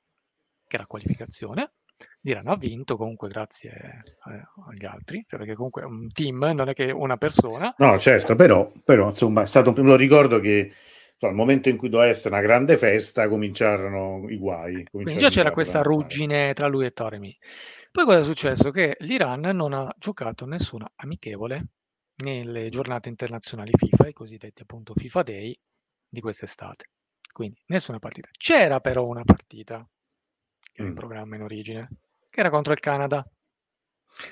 [0.68, 1.72] che era qualificazione.
[2.20, 6.68] L'Iran ha vinto comunque grazie eh, agli altri, cioè perché comunque è un team, non
[6.68, 7.74] è che una persona.
[7.78, 10.72] No, certo, però, però insomma, è stato, lo ricordo che
[11.20, 14.84] al momento in cui doveva essere una grande festa cominciarono i guai.
[14.90, 17.36] Quindi già c'era questa ruggine tra lui e Toremi.
[17.90, 18.70] Poi cosa è successo?
[18.70, 21.68] Che l'Iran non ha giocato nessuna amichevole
[22.16, 25.58] nelle giornate internazionali FIFA, i cosiddetti appunto FIFA Day
[26.06, 26.90] di quest'estate.
[27.32, 28.28] Quindi nessuna partita.
[28.36, 29.86] C'era però una partita,
[30.76, 30.94] in mm.
[30.94, 31.88] programma in origine,
[32.28, 33.26] che era contro il Canada.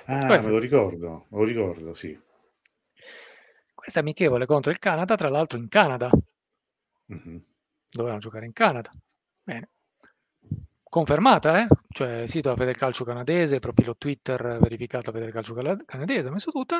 [0.06, 0.46] Ah, Questa...
[0.46, 2.18] me lo ricordo, me lo ricordo, sì.
[3.74, 6.10] Questa amichevole contro il Canada, tra l'altro in Canada.
[7.12, 7.36] Mm-hmm.
[7.90, 8.90] Dovevano giocare in Canada.
[9.42, 9.70] Bene.
[10.82, 11.66] Confermata, eh?
[11.88, 16.76] Cioè, sito da Federcalcio canadese, profilo Twitter verificato da Federcalcio canadese, ha messo tutto.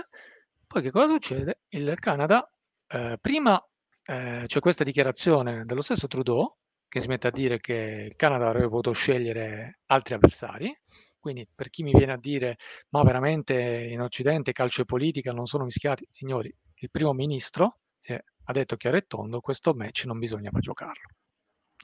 [0.67, 1.61] Poi che cosa succede?
[1.69, 2.49] Il Canada,
[2.89, 3.61] eh, prima
[4.05, 6.57] eh, c'è questa dichiarazione dello stesso Trudeau,
[6.89, 10.73] che si mette a dire che il Canada avrebbe potuto scegliere altri avversari.
[11.19, 12.57] Quindi per chi mi viene a dire
[12.91, 18.23] ma veramente in Occidente calcio e politica non sono mischiati, signori, il primo ministro è,
[18.45, 21.09] ha detto chiaro e tondo questo match non bisognava giocarlo.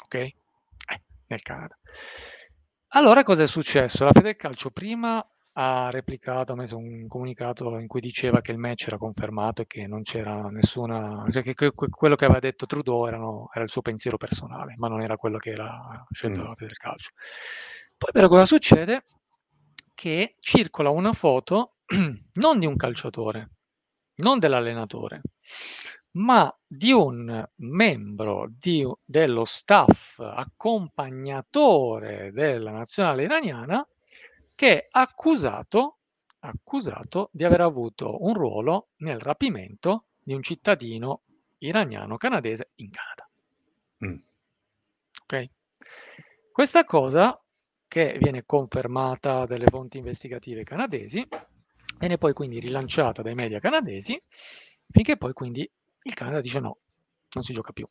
[0.04, 0.14] Ok?
[0.14, 0.34] Eh,
[1.26, 1.76] nel Canada.
[2.88, 4.04] Allora cosa è successo?
[4.04, 8.86] La Federcalcio prima ha replicato, ha messo un comunicato in cui diceva che il match
[8.86, 13.06] era confermato e che non c'era nessuna, cioè che, que- quello che aveva detto Trudeau
[13.06, 16.42] erano, era il suo pensiero personale, ma non era quello che era scelto mm.
[16.42, 17.10] dalla Federcalcio.
[17.96, 19.04] Poi però cosa succede?
[19.94, 21.76] Che circola una foto
[22.34, 23.50] non di un calciatore,
[24.16, 25.20] non dell'allenatore,
[26.12, 33.86] ma di un membro di, dello staff accompagnatore della nazionale iraniana
[34.54, 35.98] che è accusato,
[36.40, 41.22] accusato di aver avuto un ruolo nel rapimento di un cittadino
[41.58, 43.28] iraniano canadese in Canada.
[44.04, 44.18] Mm.
[45.22, 45.48] Ok?
[46.50, 47.40] Questa cosa
[47.86, 51.26] che viene confermata dalle fonti investigative canadesi
[51.98, 54.20] viene poi quindi rilanciata dai media canadesi
[54.90, 55.68] finché poi quindi
[56.02, 56.78] il Canada dice no,
[57.34, 57.86] non si gioca più.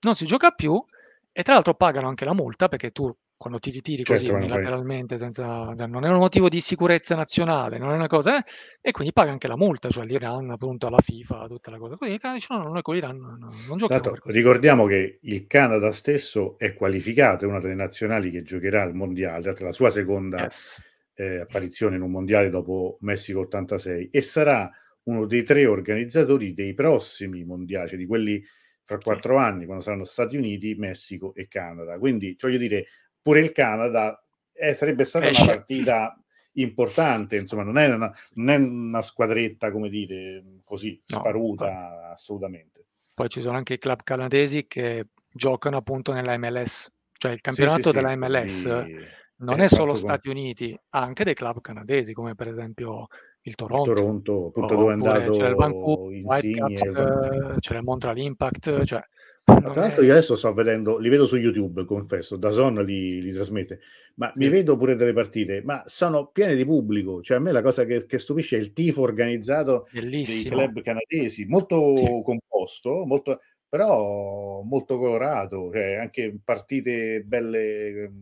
[0.00, 0.82] Non si gioca più
[1.30, 5.18] e tra l'altro pagano anche la multa perché tu quando ti ritiri così certo, unilateralmente
[5.18, 8.44] senza, cioè, non è un motivo di sicurezza nazionale, non è una cosa, eh?
[8.80, 12.12] e quindi paga anche la multa, cioè l'Iran appunto alla FIFA, tutta la cosa così,
[12.12, 14.16] il Canada dice no, no noi con l'Iran no, no, non giochiamo.
[14.26, 19.52] ricordiamo che il Canada stesso è qualificato, è una delle nazionali che giocherà al mondiale,
[19.58, 20.80] la sua seconda yes.
[21.14, 24.70] eh, apparizione in un mondiale dopo Messico 86 e sarà
[25.04, 28.42] uno dei tre organizzatori dei prossimi mondiali, cioè di quelli
[28.84, 31.98] fra quattro anni, quando saranno Stati Uniti, Messico e Canada.
[31.98, 32.86] Quindi, voglio dire,
[33.20, 35.42] pure il Canada eh, sarebbe stata Esce.
[35.42, 36.16] una partita
[36.54, 42.12] importante, insomma, non è una, non è una squadretta, come dire, così no, sparuta no.
[42.12, 42.86] assolutamente.
[43.14, 47.82] Poi ci sono anche i club canadesi che giocano appunto nella MLS, cioè il campionato
[47.82, 49.04] sì, sì, della MLS quindi,
[49.36, 50.36] non è solo Stati con...
[50.36, 53.08] Uniti, ha anche dei club canadesi, come per esempio
[53.42, 57.84] il Toronto, il Toronto appunto dove è andato c'era il Vancouver, Insigne, Caps, c'era il
[57.84, 59.02] Montreal Impact, cioè
[59.44, 63.32] tra l'altro io adesso sto vedendo, li vedo su YouTube, confesso, da Zon li, li
[63.32, 63.80] trasmette,
[64.14, 64.44] ma sì.
[64.44, 67.84] mi vedo pure delle partite, ma sono piene di pubblico, cioè a me la cosa
[67.84, 70.56] che, che stupisce è il tifo organizzato Bellissimo.
[70.56, 72.22] dei club canadesi, molto sì.
[72.24, 78.12] composto, molto, però molto colorato, cioè anche partite belle,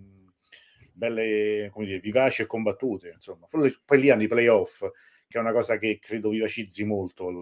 [0.91, 3.47] belle come dire, vivaci e combattute, insomma.
[3.51, 4.89] Poi lì hanno i playoff,
[5.31, 7.39] che è una cosa che credo vivacizzi molto il,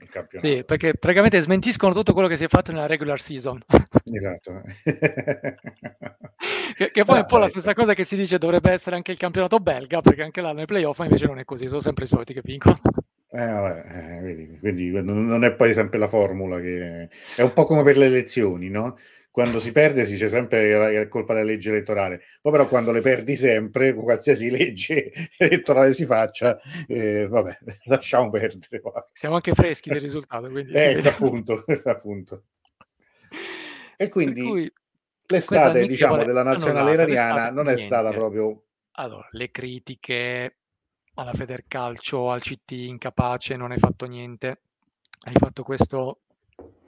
[0.00, 0.48] il campionato.
[0.48, 3.62] Sì, perché praticamente smentiscono tutto quello che si è fatto nella regular season.
[4.12, 4.62] Esatto.
[6.74, 8.96] che, che, poi ah, è un po' la stessa cosa che si dice dovrebbe essere
[8.96, 12.04] anche il campionato belga, perché anche là nei playoff invece non è così, sono sempre
[12.04, 12.80] i soliti che vincono.
[13.30, 17.82] Eh, vabbè, eh, quindi non è poi sempre la formula che è un po' come
[17.82, 18.96] per le elezioni, no?
[19.34, 22.92] Quando si perde si dice sempre che è colpa della legge elettorale, poi però quando
[22.92, 28.80] le perdi sempre, qualsiasi legge elettorale si faccia, eh, vabbè, lasciamo perdere.
[29.10, 30.48] Siamo anche freschi del risultato.
[30.48, 32.44] Quindi eh, appunto, appunto.
[33.96, 34.72] E quindi
[35.26, 38.66] l'estate, diciamo, della nazionale iraniana non è stata proprio...
[38.92, 40.58] Allora, le critiche
[41.14, 44.60] alla Federcalcio, al CT incapace, non hai fatto niente,
[45.22, 46.20] hai fatto questo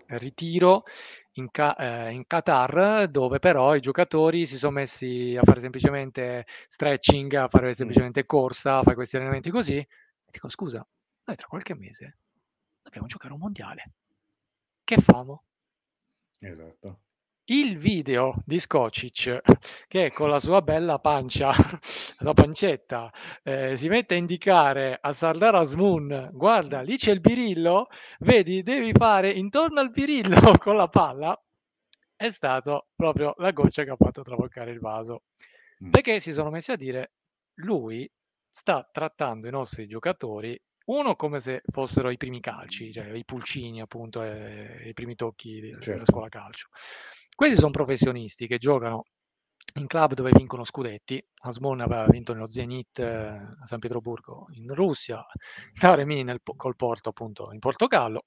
[0.08, 0.84] ritiro
[1.32, 6.46] in, Ca- eh, in, Qatar, dove però i giocatori si sono messi a fare semplicemente
[6.68, 9.76] stretching, a fare semplicemente corsa, a fare questi allenamenti così.
[9.76, 9.88] E
[10.30, 10.86] dico, scusa,
[11.24, 12.18] noi tra qualche mese
[12.82, 13.92] dobbiamo giocare un mondiale.
[14.84, 15.44] Che famo?
[16.40, 17.00] Esatto.
[17.46, 19.40] Il video di Skocic
[19.86, 25.12] che con la sua bella pancia, la sua pancetta, eh, si mette a indicare a
[25.12, 27.88] Sardar Asmun, guarda, lì c'è il birillo,
[28.20, 31.40] vedi, devi fare intorno al birillo con la palla,
[32.16, 35.24] è stato proprio la goccia che ha fatto traboccare il vaso.
[35.84, 35.90] Mm.
[35.90, 37.12] Perché si sono messi a dire,
[37.60, 38.10] lui
[38.50, 43.80] sta trattando i nostri giocatori uno come se fossero i primi calci, cioè i pulcini
[43.80, 46.04] appunto, e, i primi tocchi della certo.
[46.04, 46.68] scuola calcio.
[47.36, 49.04] Questi sono professionisti che giocano
[49.74, 51.22] in club dove vincono scudetti.
[51.42, 55.22] Asmon aveva vinto nello Zenit eh, a San Pietroburgo in Russia,
[55.78, 58.24] Taremi nel, col Porto appunto in Portogallo.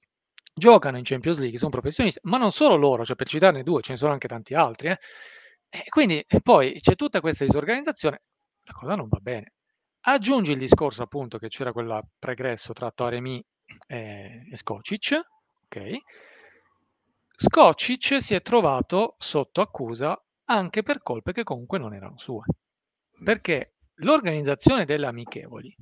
[0.53, 3.93] Giocano in Champions League, sono professionisti, ma non solo loro, cioè per citarne due, ce
[3.93, 4.89] ne sono anche tanti altri.
[4.89, 4.99] Eh.
[5.69, 8.21] E quindi poi c'è tutta questa disorganizzazione,
[8.61, 9.53] la cosa non va bene.
[10.01, 13.43] Aggiungi il discorso appunto che c'era quella pregresso tra Taremi
[13.87, 15.19] e, e Skocic,
[15.65, 15.97] ok?
[17.41, 22.43] Skocic si è trovato sotto accusa anche per colpe che comunque non erano sue.
[23.23, 25.73] Perché l'organizzazione delle amichevoli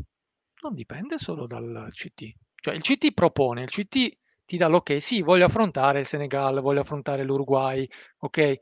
[0.61, 2.31] non dipende solo dal CT.
[2.53, 6.81] Cioè il CT propone, il CT ti dà l'ok, sì, voglio affrontare il Senegal, voglio
[6.81, 7.89] affrontare l'Uruguay,
[8.19, 8.57] ok?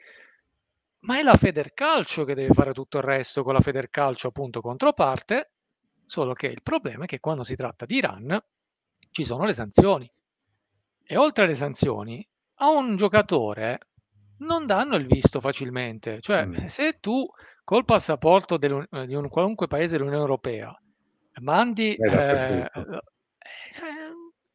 [1.00, 5.52] Ma è la Federcalcio che deve fare tutto il resto con la Federcalcio appunto controparte,
[6.06, 8.42] solo che il problema è che quando si tratta di Iran
[9.12, 10.10] ci sono le sanzioni.
[11.04, 13.80] E oltre alle sanzioni a un giocatore
[14.40, 16.20] non danno il visto facilmente.
[16.22, 16.66] Cioè, mm.
[16.66, 17.26] se tu
[17.64, 20.78] col passaporto di un qualunque paese dell'Unione Europea
[21.42, 21.96] mandi...
[21.96, 22.70] Eh, eh,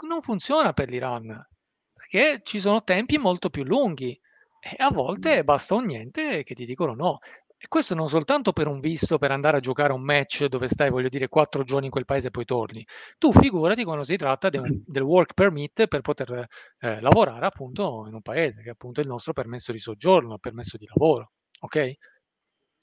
[0.06, 1.46] non funziona per l'Iran,
[1.92, 4.18] perché ci sono tempi molto più lunghi
[4.60, 7.18] e a volte basta un niente che ti dicono no.
[7.62, 10.88] E questo non soltanto per un visto per andare a giocare un match dove stai,
[10.88, 12.86] voglio dire, quattro giorni in quel paese e poi torni.
[13.18, 16.46] Tu figurati quando si tratta un, del work permit per poter
[16.78, 20.78] eh, lavorare appunto in un paese, che è appunto il nostro permesso di soggiorno, permesso
[20.78, 21.32] di lavoro.
[21.60, 21.92] Ok?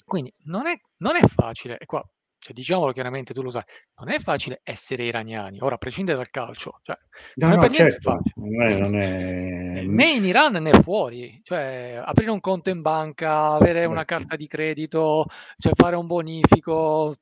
[0.05, 2.07] Quindi non è, non è facile, e qua
[2.47, 3.63] cioè, diciamolo chiaramente, tu lo sai,
[3.99, 6.97] non è facile essere iraniani, ora a prescindere dal calcio, cioè,
[7.35, 8.21] no, non, no, certo.
[8.35, 9.81] non, è, non è...
[9.85, 14.47] né in Iran né fuori, cioè aprire un conto in banca, avere una carta di
[14.47, 15.25] credito,
[15.57, 17.15] cioè fare un bonifico,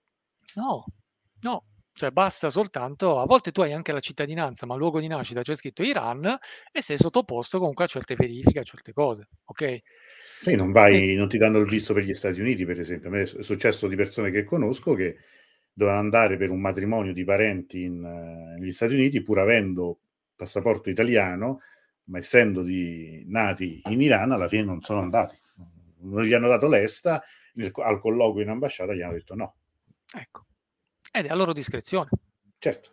[0.56, 0.86] no,
[1.42, 5.08] no, cioè basta soltanto, a volte tu hai anche la cittadinanza, ma il luogo di
[5.08, 6.38] nascita c'è scritto Iran
[6.72, 9.80] e sei sottoposto comunque a certe verifiche, a certe cose, ok?
[10.42, 13.10] Sì, non, vai, non ti danno il visto per gli Stati Uniti, per esempio.
[13.10, 15.18] A me è successo di persone che conosco che
[15.72, 20.00] dovevano andare per un matrimonio di parenti in, uh, negli Stati Uniti, pur avendo
[20.36, 21.62] passaporto italiano,
[22.06, 25.38] ma essendo di, nati in Iran, alla fine non sono andati.
[26.02, 29.56] Non gli hanno dato l'esta, nel, al colloquio in ambasciata gli hanno detto no.
[30.14, 30.46] Ecco.
[31.12, 32.10] Ed è a loro discrezione.
[32.58, 32.92] Certo.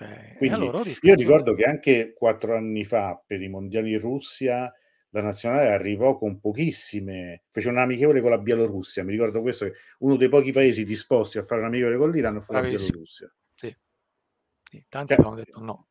[0.00, 0.70] Eh, Quindi,
[1.02, 4.72] io ricordo che anche quattro anni fa, per i mondiali in Russia,
[5.10, 9.74] la nazionale arrivò con pochissime, fece un amichevole con la Bielorussia, mi ricordo questo, che
[9.98, 12.78] uno dei pochi paesi disposti a fare un amichevole con l'Iran fu Bravissimo.
[12.78, 13.34] la Bielorussia.
[13.54, 13.76] Sì.
[14.62, 15.86] sì tanti cioè, avevano detto no.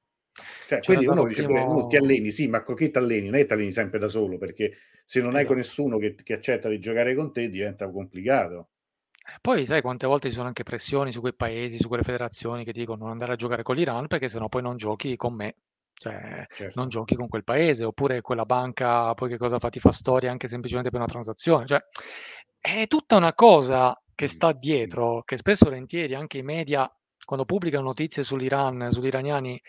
[0.67, 1.65] Cioè, quindi uno dice primo...
[1.65, 3.29] pure, ti alleni, sì, ma con chi ti alleni?
[3.29, 5.37] Non è ti alleni sempre da solo, perché se non esatto.
[5.37, 5.81] hai con esatto.
[5.81, 8.69] nessuno che, che accetta di giocare con te diventa complicato.
[9.11, 12.63] Eh, poi sai quante volte ci sono anche pressioni su quei paesi, su quelle federazioni
[12.63, 15.55] che dicono non andare a giocare con l'Iran perché sennò poi non giochi con me.
[15.99, 16.79] Cioè, certo.
[16.79, 19.67] non giochi con quel paese, oppure quella banca poi che cosa fa?
[19.67, 21.65] Ti fa storia anche semplicemente per una transazione.
[21.65, 21.83] Cioè,
[22.57, 26.89] è tutta una cosa che sta dietro, che spesso volentieri anche i media,
[27.25, 29.61] quando pubblicano notizie sull'Iran, sugli iraniani,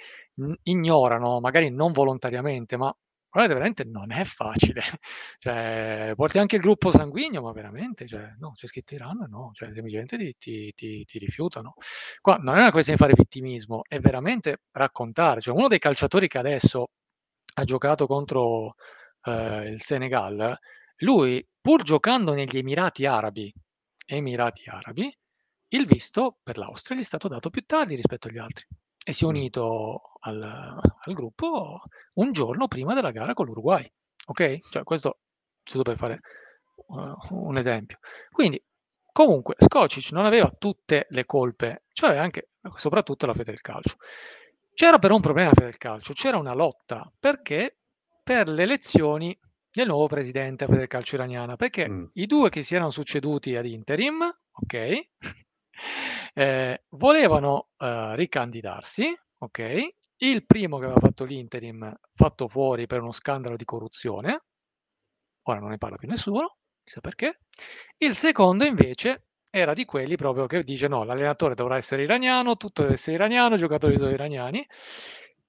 [0.63, 2.95] ignorano, magari non volontariamente, ma
[3.31, 4.83] Guardate, veramente non è facile.
[5.41, 9.73] Cioè, porti anche il gruppo sanguigno, ma veramente, cioè, no, c'è scritto Iran, no, cioè,
[9.73, 11.75] semplicemente ti, ti, ti, ti, rifiutano.
[12.21, 15.41] Qua non è una questione di fare vittimismo, è veramente raccontare.
[15.41, 16.91] Cioè, uno dei calciatori che adesso
[17.55, 18.75] ha giocato contro
[19.25, 20.59] eh, il Senegal,
[20.99, 23.53] lui, pur giocando negli Emirati Arabi,
[24.07, 25.15] Emirati Arabi,
[25.69, 28.67] il visto per l'Austria gli è stato dato più tardi rispetto agli altri
[29.03, 31.83] e si è unito al, al gruppo
[32.15, 33.91] un giorno prima della gara con l'Uruguay.
[34.27, 34.59] Ok?
[34.71, 35.21] Cioè, questo
[35.63, 36.21] giusto per fare
[36.75, 37.99] uh, un esempio.
[38.31, 38.63] Quindi,
[39.13, 43.97] comunque, Skocic non aveva tutte le colpe, cioè anche, soprattutto la fede del calcio.
[44.75, 47.79] C'era però un problema per il calcio, c'era una lotta perché
[48.23, 49.39] per le elezioni
[49.73, 52.05] del nuovo presidente del calcio iraniana, perché mm.
[52.15, 55.09] i due che si erano succeduti ad interim, ok,
[56.35, 59.89] eh, volevano uh, ricandidarsi, ok?
[60.23, 64.45] Il primo che aveva fatto l'interim fatto fuori per uno scandalo di corruzione,
[65.45, 67.41] ora non ne parla più nessuno, chissà perché.
[67.97, 72.83] Il secondo invece era di quelli proprio che dice no, l'allenatore dovrà essere iraniano, tutto
[72.83, 74.67] deve essere iraniano, i giocatori sono iraniani.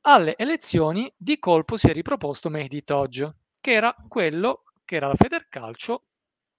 [0.03, 5.15] Alle elezioni di colpo si è riproposto Mehdi Toj, che era quello che era la
[5.15, 6.05] Federcalcio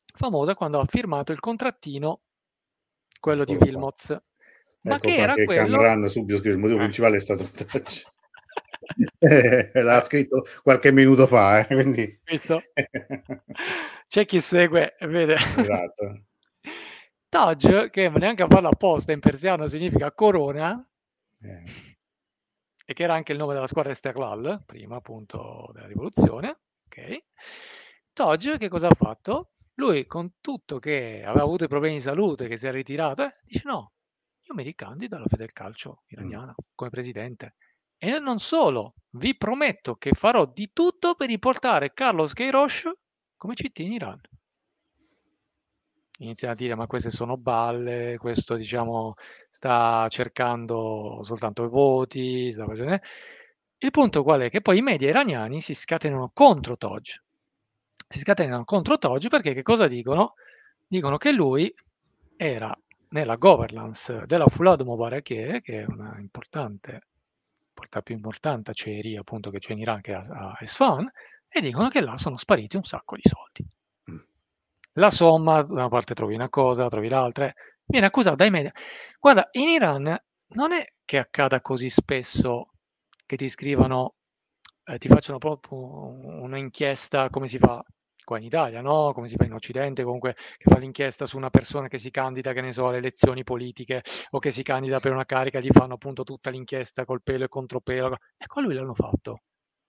[0.04, 2.20] famosa quando ha firmato il contrattino,
[3.18, 4.20] quello di Wilmots.
[4.84, 5.78] Ma ecco che era che quello...
[5.78, 6.82] Camran subito scrive il motivo eh.
[6.82, 8.10] principale è stato touch.
[9.18, 12.20] eh, l'ha scritto qualche minuto fa, eh, quindi...
[14.08, 15.34] C'è chi segue e vede.
[15.34, 16.24] Esatto.
[17.28, 20.86] Taj, che neanche a farlo apposta in persiano significa corona,
[21.40, 21.62] eh.
[22.84, 26.58] e che era anche il nome della squadra Esteklal, prima appunto della rivoluzione.
[26.84, 27.22] Ok.
[28.12, 29.52] Taj che cosa ha fatto?
[29.76, 33.34] Lui con tutto che aveva avuto i problemi di salute, che si è ritirato, eh,
[33.44, 33.92] dice no,
[34.52, 36.64] io mi ricandido alla Federcalcio iraniana mm.
[36.74, 37.54] come presidente.
[37.96, 42.90] E non solo, vi prometto che farò di tutto per riportare Carlos Queiroz
[43.36, 44.20] come CT in Iran
[46.18, 49.14] iniziano a dire ma queste sono balle, questo diciamo
[49.48, 52.98] sta cercando soltanto i voti, sta facendo...
[53.78, 54.50] Il punto qual è?
[54.50, 57.20] Che poi i media iraniani si scatenano contro Toj.
[58.08, 60.34] Si scatenano contro Toj perché che cosa dicono?
[60.86, 61.74] Dicono che lui
[62.36, 62.72] era
[63.12, 67.06] nella governance della Fulad Mubarakeh, che è una importante,
[67.90, 71.10] la più importante acciaieria appunto che c'è in Iran, che è a Esfahan,
[71.48, 73.66] e dicono che là sono spariti un sacco di soldi.
[74.96, 77.52] La somma, da una parte trovi una cosa, trovi l'altra,
[77.84, 78.72] viene accusato dai media.
[79.18, 82.70] Guarda, in Iran non è che accada così spesso
[83.26, 84.14] che ti scrivano,
[84.84, 87.82] eh, ti facciano proprio un'inchiesta come si fa
[88.24, 89.12] qua in Italia, no?
[89.12, 92.52] Come si fa in Occidente, comunque che fa l'inchiesta su una persona che si candida,
[92.52, 95.94] che ne so, alle elezioni politiche o che si candida per una carica, gli fanno
[95.94, 98.16] appunto tutta l'inchiesta col pelo e contropelo.
[98.36, 99.40] Ecco, a lui l'hanno fatto.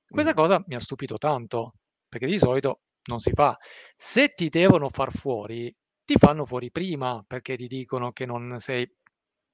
[0.08, 1.74] Questa cosa mi ha stupito tanto,
[2.08, 3.58] perché di solito non si fa.
[3.96, 5.74] Se ti devono far fuori,
[6.06, 8.88] ti fanno fuori prima perché ti dicono che non sei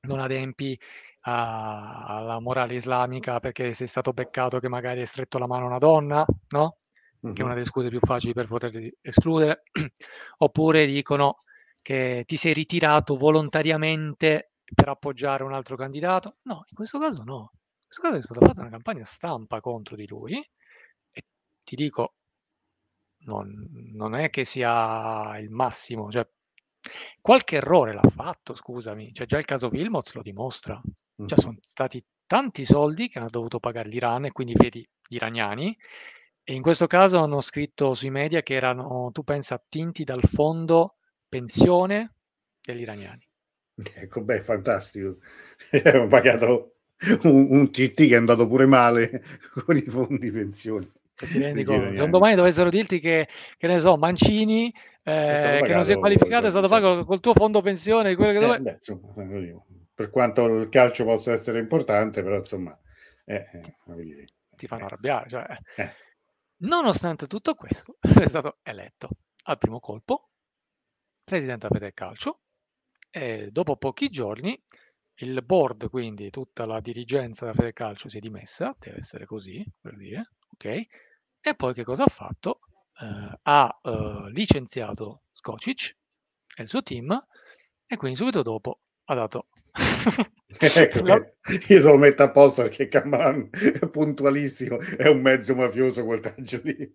[0.01, 0.79] non adempi
[1.21, 5.77] alla morale islamica perché sei stato beccato che magari hai stretto la mano a una
[5.77, 6.77] donna, no?
[7.25, 7.35] Mm-hmm.
[7.35, 9.63] Che è una delle scuse più facili per poterli escludere.
[10.37, 11.43] Oppure dicono
[11.81, 16.37] che ti sei ritirato volontariamente per appoggiare un altro candidato.
[16.43, 17.51] No, in questo caso no.
[17.53, 20.35] In questo caso è stata fatta una campagna stampa contro di lui
[21.11, 21.25] e
[21.63, 22.13] ti dico,
[23.25, 26.27] non, non è che sia il massimo, cioè,
[27.19, 30.79] qualche errore l'ha fatto, scusami, cioè, già il caso Wilmots lo dimostra,
[31.25, 35.75] cioè, sono stati tanti soldi che hanno dovuto pagare l'Iran e quindi vedi gli iraniani
[36.49, 40.95] e in questo caso hanno scritto sui media che erano, tu pensa, attinti dal fondo
[41.29, 42.15] pensione
[42.59, 43.23] degli iraniani.
[43.93, 45.17] Ecco, beh, fantastico.
[45.71, 46.77] Abbiamo pagato
[47.25, 49.21] un, un CT che è andato pure male
[49.63, 50.89] con i fondi pensione.
[51.13, 51.95] Ti rendi conto?
[51.95, 54.73] Se un domani dovessero dirti che, che ne so, Mancini,
[55.03, 58.37] eh, che non si è qualificato, è stato pagato col tuo fondo pensione, quello che
[58.37, 58.59] eh, dove...
[58.59, 59.13] beh, insomma,
[59.93, 62.75] per quanto il calcio possa essere importante, però insomma,
[63.23, 64.25] eh, eh,
[64.55, 65.29] ti fanno arrabbiare.
[65.29, 65.45] Cioè.
[66.61, 69.09] Nonostante tutto questo, è stato eletto
[69.43, 70.29] al primo colpo
[71.23, 72.41] presidente della Fede Calcio
[73.09, 74.61] e dopo pochi giorni
[75.21, 79.65] il board, quindi tutta la dirigenza della Fede Calcio si è dimessa, deve essere così,
[79.79, 80.65] per dire, ok?
[81.41, 82.59] E poi che cosa ha fatto?
[82.99, 85.95] Eh, ha eh, licenziato Skocic
[86.57, 87.25] e il suo team
[87.85, 89.47] e quindi subito dopo ha dato...
[90.59, 91.15] ecco, la...
[91.15, 96.19] io te lo metto a posto perché Cameron è puntualissimo, è un mezzo mafioso quel
[96.19, 96.93] taglio lì.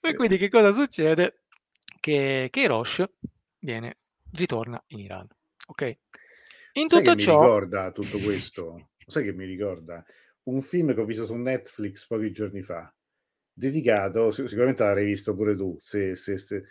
[0.00, 1.44] e quindi che cosa succede?
[2.00, 3.12] Che, che Roche
[3.60, 3.98] viene,
[4.32, 5.28] ritorna in Iran.
[5.66, 5.98] Ok?
[6.72, 7.38] In Sai tutto ciò...
[7.38, 8.90] mi ricorda tutto questo?
[9.06, 10.04] Sai che mi ricorda?
[10.44, 12.92] un film che ho visto su Netflix pochi giorni fa,
[13.52, 16.64] dedicato, sicuramente l'avrei visto pure tu, se, se, se,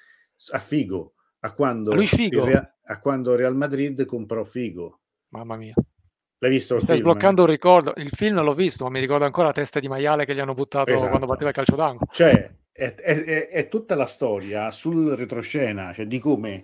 [0.52, 2.46] a Figo, a quando, Figo.
[2.46, 5.02] Real, a quando Real Madrid comprò Figo.
[5.30, 5.74] Mamma mia.
[6.40, 6.80] L'hai visto?
[6.80, 7.10] Stai film?
[7.10, 7.94] sbloccando un ricordo.
[7.98, 10.54] Il film l'ho visto, ma mi ricordo ancora la testa di maiale che gli hanno
[10.54, 11.08] buttato esatto.
[11.08, 12.12] quando batteva il calcio d'angolo.
[12.12, 16.64] Cioè, è, è, è, tutta la storia sul retroscena, cioè di come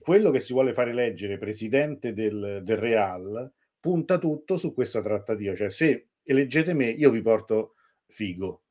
[0.00, 5.54] quello che si vuole fare leggere presidente del, del Real punta tutto su questa trattativa,
[5.54, 7.74] cioè se eleggete me io vi porto
[8.08, 8.61] Figo.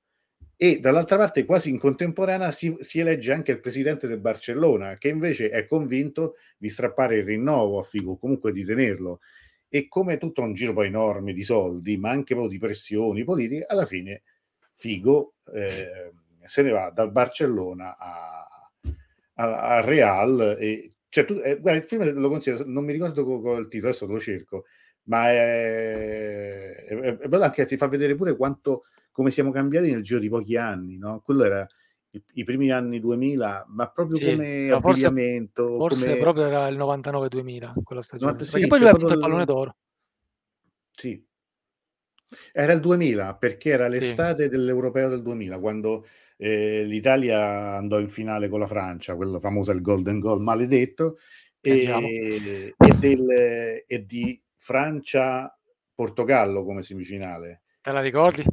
[0.63, 5.07] E dall'altra parte, quasi in contemporanea, si, si, elegge anche il presidente del Barcellona, che
[5.07, 9.21] invece è convinto di strappare il rinnovo a Figo, comunque di tenerlo.
[9.67, 13.65] E come tutto un giro poi enorme di soldi, ma anche proprio di pressioni politiche,
[13.65, 14.21] alla fine
[14.75, 16.11] Figo eh,
[16.43, 18.47] se ne va dal Barcellona a,
[19.33, 20.57] a, a Real.
[20.59, 24.05] E, cioè, tu, eh, guarda, il film lo consiglio, non mi ricordo il titolo, adesso
[24.05, 24.65] lo cerco,
[25.05, 30.03] ma è, è, è bello anche ti fa vedere pure quanto come siamo cambiati nel
[30.03, 31.21] giro di pochi anni, no?
[31.23, 31.67] Quello era
[32.11, 35.77] i, i primi anni 2000, ma proprio sì, come abbigliamento.
[35.77, 36.19] Forse, come...
[36.19, 38.33] proprio era il 99-2000 quella stagione.
[38.33, 39.75] 90, sì, poi lui ha vinto il pallone d'oro.
[40.91, 41.25] Sì.
[42.53, 44.49] Era il 2000, perché era l'estate sì.
[44.49, 46.05] dell'Europeo del 2000, quando
[46.37, 51.17] eh, l'Italia andò in finale con la Francia, quello famoso il golden goal maledetto,
[51.59, 57.63] e, e, del, e di Francia-Portogallo come semifinale.
[57.81, 58.45] Te la ricordi?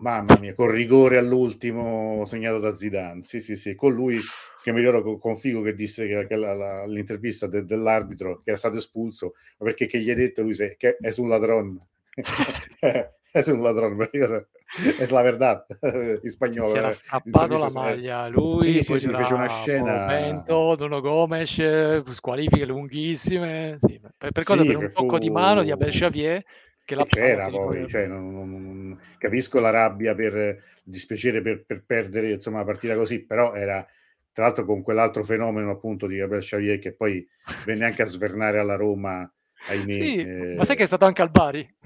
[0.00, 3.24] Mamma mia, con rigore all'ultimo segnato da Zidane.
[3.24, 4.20] Sì, sì, sì, con lui
[4.62, 8.50] che mi ricordo con Figo che disse che, che la, la, l'intervista de, dell'arbitro che
[8.50, 11.86] era stato espulso perché che gli ha detto lui se, che è un ladrone.
[12.80, 15.66] è un ladrone, è la verità
[16.22, 16.68] in spagnolo.
[16.68, 20.06] Si era strappato la maglia lui, sì, sì, sì, fece una scena.
[20.06, 25.02] Momento, Dono Gomes, squalifiche lunghissime, sì, per, per cosa sì, per un fu...
[25.02, 26.44] tocco di mano di Abel Xavier
[26.88, 32.32] che la c'era poi, cioè, non, non, capisco la rabbia per dispiacere per, per, perdere
[32.32, 33.86] insomma, la partita così, però era
[34.32, 37.28] tra l'altro con quell'altro fenomeno appunto di Gabriel Xavier che poi
[37.66, 39.30] venne anche a svernare alla Roma,
[39.66, 39.92] ahimè.
[39.92, 40.54] Sì, eh...
[40.56, 41.76] ma sai che è stato anche al Bari?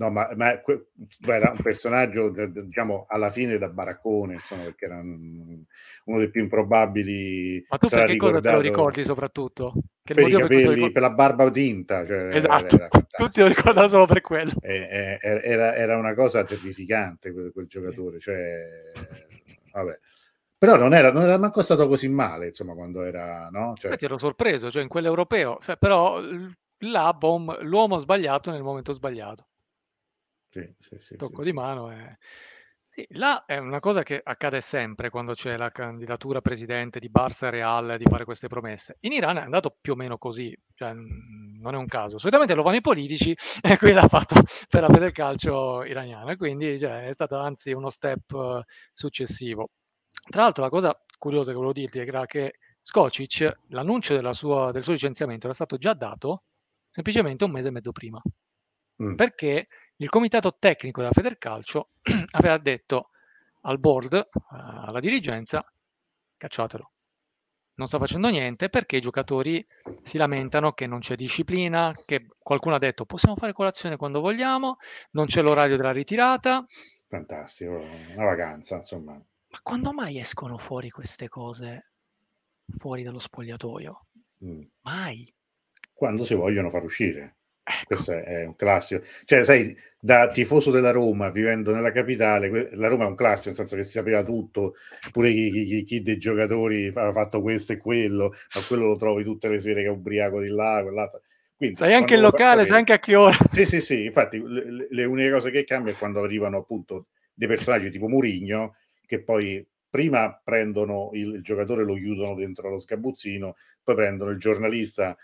[0.00, 0.58] No, ma, ma
[1.26, 7.66] era un personaggio, diciamo, alla fine da baraccone, insomma, perché era uno dei più improbabili.
[7.68, 9.74] Ma tu per che cosa te lo ricordi soprattutto?
[10.02, 10.92] Che per i capelli, per, ricordi...
[10.92, 12.06] per, la barba tinta.
[12.06, 14.52] Cioè, esatto, era, era tutti lo ricordano solo per quello.
[14.62, 18.64] Era, era, una cosa terrificante quel, quel giocatore, cioè,
[19.72, 19.98] vabbè.
[20.58, 23.74] Però non era, non era manco stato così male, insomma, quando era, no?
[23.76, 23.90] Cioè...
[23.90, 26.18] Infatti ero sorpreso, cioè in quell'europeo, cioè, però
[26.78, 29.48] là, boom, l'uomo sbagliato nel momento sbagliato.
[30.50, 32.18] Sì, sì, sì, Tocco di mano e
[32.92, 37.46] sì, là è una cosa che accade sempre quando c'è la candidatura presidente di Barça
[37.46, 38.96] e Real di fare queste promesse.
[39.02, 42.18] In Iran è andato più o meno così, cioè non è un caso.
[42.18, 43.32] Solitamente lo fanno i politici
[43.62, 48.64] e qui l'ha fatto per la Federcalcio iraniana, quindi cioè, è stato anzi uno step
[48.92, 49.70] successivo.
[50.28, 54.92] Tra l'altro la cosa curiosa che volevo dirti è che Skocic, l'annuncio sua, del suo
[54.94, 56.42] licenziamento era stato già dato
[56.88, 58.20] semplicemente un mese e mezzo prima.
[59.02, 59.14] Mm.
[59.14, 59.68] Perché
[60.00, 61.90] il comitato tecnico della Federcalcio
[62.32, 63.10] aveva detto
[63.62, 65.64] al board, eh, alla dirigenza,
[66.36, 66.90] cacciatelo.
[67.74, 69.66] Non sta facendo niente perché i giocatori
[70.02, 74.76] si lamentano che non c'è disciplina, che qualcuno ha detto possiamo fare colazione quando vogliamo,
[75.12, 76.64] non c'è l'orario della ritirata.
[77.08, 79.12] Fantastico, una vacanza, insomma.
[79.12, 81.92] Ma quando mai escono fuori queste cose
[82.68, 84.06] fuori dallo spogliatoio?
[84.44, 84.62] Mm.
[84.82, 85.34] Mai.
[85.92, 87.39] Quando si vogliono far uscire.
[87.70, 87.94] Ecco.
[87.94, 89.02] Questo è un classico.
[89.24, 93.56] Cioè, sai, da tifoso della Roma, vivendo nella capitale, la Roma è un classico, nel
[93.56, 94.74] senso che si sapeva tutto,
[95.12, 99.22] pure chi, chi, chi dei giocatori aveva fatto questo e quello, ma quello lo trovi
[99.22, 101.20] tutte le sere che è ubriaco di là, quell'altro.
[101.56, 103.36] Quindi, sai anche il locale, sai anche a che ora.
[103.52, 107.48] Sì, sì, sì, infatti le, le uniche cose che cambiano è quando arrivano appunto dei
[107.48, 113.56] personaggi tipo Murigno, che poi prima prendono il, il giocatore, lo chiudono dentro lo sgabuzzino,
[113.82, 115.16] poi prendono il giornalista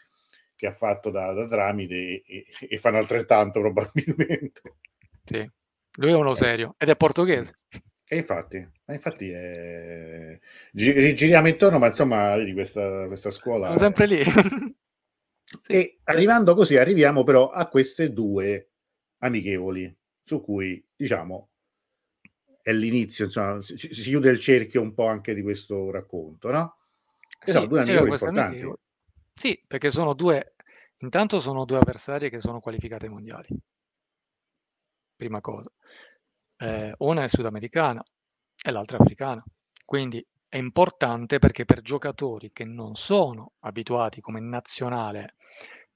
[0.57, 4.77] che ha fatto da, da tramite e, e, fanno altrettanto probabilmente.
[5.23, 5.49] Sì,
[5.99, 6.37] lui è uno eh.
[6.37, 7.59] serio ed è portoghese.
[8.09, 10.39] E infatti, infatti è...
[10.73, 13.67] giriamo intorno, ma insomma, vedi questa, questa scuola...
[13.67, 14.23] Sono sempre lì.
[15.61, 15.73] sì.
[15.73, 18.71] E arrivando così, arriviamo però a queste due
[19.19, 19.93] amichevoli,
[20.23, 21.51] su cui, diciamo,
[22.63, 26.77] è l'inizio, insomma, si, si chiude il cerchio un po' anche di questo racconto, no?
[27.41, 28.41] Che sì, sono due amichevoli importanti.
[28.41, 28.79] Amichevoli.
[29.39, 30.55] Sì, perché sono due
[31.01, 33.49] intanto sono due avversari che sono qualificati ai mondiali.
[35.21, 35.71] Prima cosa.
[36.59, 38.03] Eh, una è sudamericana
[38.63, 39.43] e l'altra è africana.
[39.85, 45.37] Quindi è importante perché per giocatori che non sono abituati come nazionale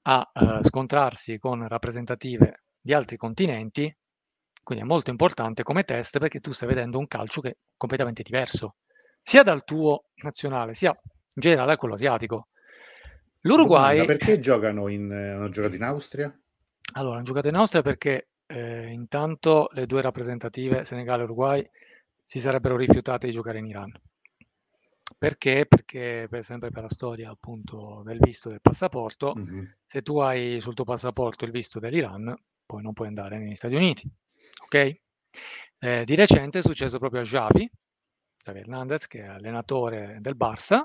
[0.03, 3.95] a eh, scontrarsi con rappresentative di altri continenti,
[4.62, 8.22] quindi è molto importante come test perché tu stai vedendo un calcio che è completamente
[8.22, 8.76] diverso,
[9.22, 12.49] sia dal tuo nazionale, sia in generale quello asiatico.
[13.43, 13.99] L'Uruguay...
[13.99, 16.41] Domanda, perché giocano in, hanno giocato in Austria?
[16.95, 21.70] Allora, hanno giocato in Austria perché eh, intanto le due rappresentative, Senegal e Uruguay,
[22.24, 23.93] si sarebbero rifiutate di giocare in Iran.
[25.16, 25.66] Perché?
[25.66, 29.64] Perché per sempre per la storia appunto del visto del passaporto, mm-hmm.
[29.86, 32.34] se tu hai sul tuo passaporto il visto dell'Iran,
[32.64, 34.09] poi non puoi andare negli Stati Uniti.
[34.64, 34.95] Ok?
[35.78, 37.70] Eh, di recente è successo proprio a Javi,
[38.45, 40.84] Javi Hernandez, che è allenatore del Barça,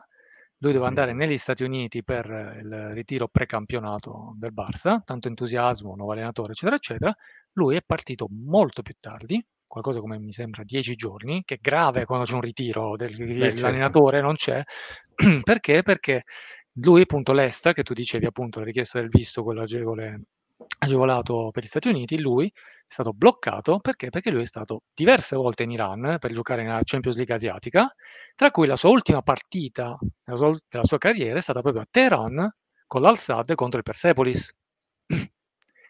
[0.60, 2.26] lui doveva andare negli Stati Uniti per
[2.62, 7.16] il ritiro precampionato del Barça, tanto entusiasmo, nuovo allenatore, eccetera, eccetera.
[7.54, 12.06] Lui è partito molto più tardi, qualcosa come mi sembra dieci giorni, che è grave
[12.06, 14.26] quando c'è un ritiro dell'allenatore, certo.
[14.26, 14.64] non c'è.
[15.44, 15.84] perché?
[15.84, 16.24] Perché
[16.80, 20.22] lui, appunto, l'ESTA, che tu dicevi appunto, la richiesta del visto, quello agevole,
[20.80, 22.52] agevolato per gli Stati Uniti, lui
[22.88, 24.10] è stato bloccato perché?
[24.10, 27.94] Perché lui è stato diverse volte in Iran per giocare nella Champions League asiatica,
[28.36, 31.88] tra cui la sua ultima partita della sua, della sua carriera è stata proprio a
[31.90, 32.50] Teheran
[32.88, 34.54] con l'Al-Sad contro il Persepolis.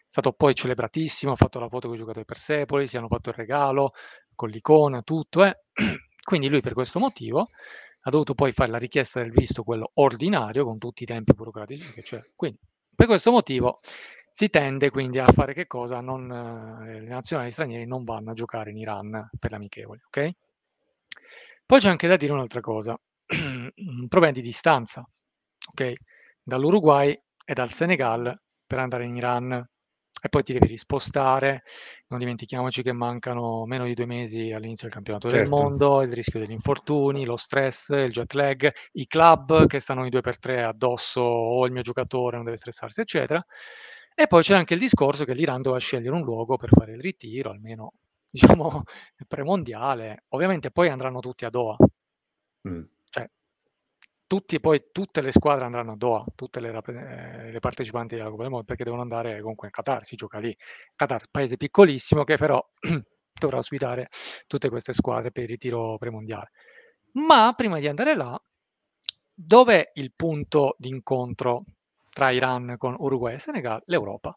[0.06, 3.36] stato poi celebratissimo, ha fatto la foto con i giocatori Persepolis, si hanno fatto il
[3.36, 3.92] regalo
[4.34, 5.64] con l'icona, tutto, eh.
[6.22, 7.48] Quindi lui per questo motivo
[8.00, 11.92] ha dovuto poi fare la richiesta del visto, quello ordinario, con tutti i tempi burocratici
[11.92, 12.20] che c'è.
[12.34, 12.58] Quindi
[12.94, 13.80] per questo motivo
[14.38, 16.02] si tende quindi a fare che cosa?
[16.02, 20.30] Non, eh, le nazionali stranieri non vanno a giocare in Iran per l'amichevole, ok?
[21.64, 22.94] Poi c'è anche da dire un'altra cosa,
[23.32, 25.08] un problema di distanza,
[25.70, 25.92] ok?
[26.42, 31.62] Dall'Uruguay e dal Senegal per andare in Iran e poi ti devi rispostare.
[32.08, 35.44] Non dimentichiamoci che mancano meno di due mesi all'inizio del campionato certo.
[35.44, 40.04] del mondo, il rischio degli infortuni, lo stress, il jet lag, i club che stanno
[40.04, 43.42] i due per tre addosso o il mio giocatore non deve stressarsi, eccetera.
[44.18, 47.00] E poi c'è anche il discorso che l'Iran doveva scegliere un luogo per fare il
[47.00, 47.92] ritiro, almeno
[48.30, 48.82] diciamo
[49.28, 50.24] premondiale.
[50.28, 51.76] Ovviamente poi andranno tutti a Doha.
[52.68, 52.82] Mm
[54.26, 58.42] tutti, poi, tutte le squadre andranno a Doha, tutte le, eh, le partecipanti alla Coppa
[58.42, 60.56] del Mondo, perché devono andare comunque in Qatar, si gioca lì.
[60.94, 62.64] Qatar, paese piccolissimo che però
[63.38, 64.08] dovrà ospitare
[64.46, 66.50] tutte queste squadre per il ritiro premondiale.
[67.12, 68.38] Ma prima di andare là,
[69.32, 71.64] dov'è il punto di incontro
[72.16, 73.82] tra Iran con Uruguay e Senegal?
[73.84, 74.34] L'Europa.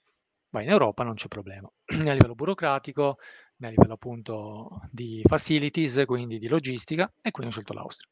[0.50, 3.20] Vai in Europa non c'è problema, né a livello burocratico,
[3.56, 8.10] né a livello appunto di facilities, quindi di logistica, e quindi ho scelto l'Austria.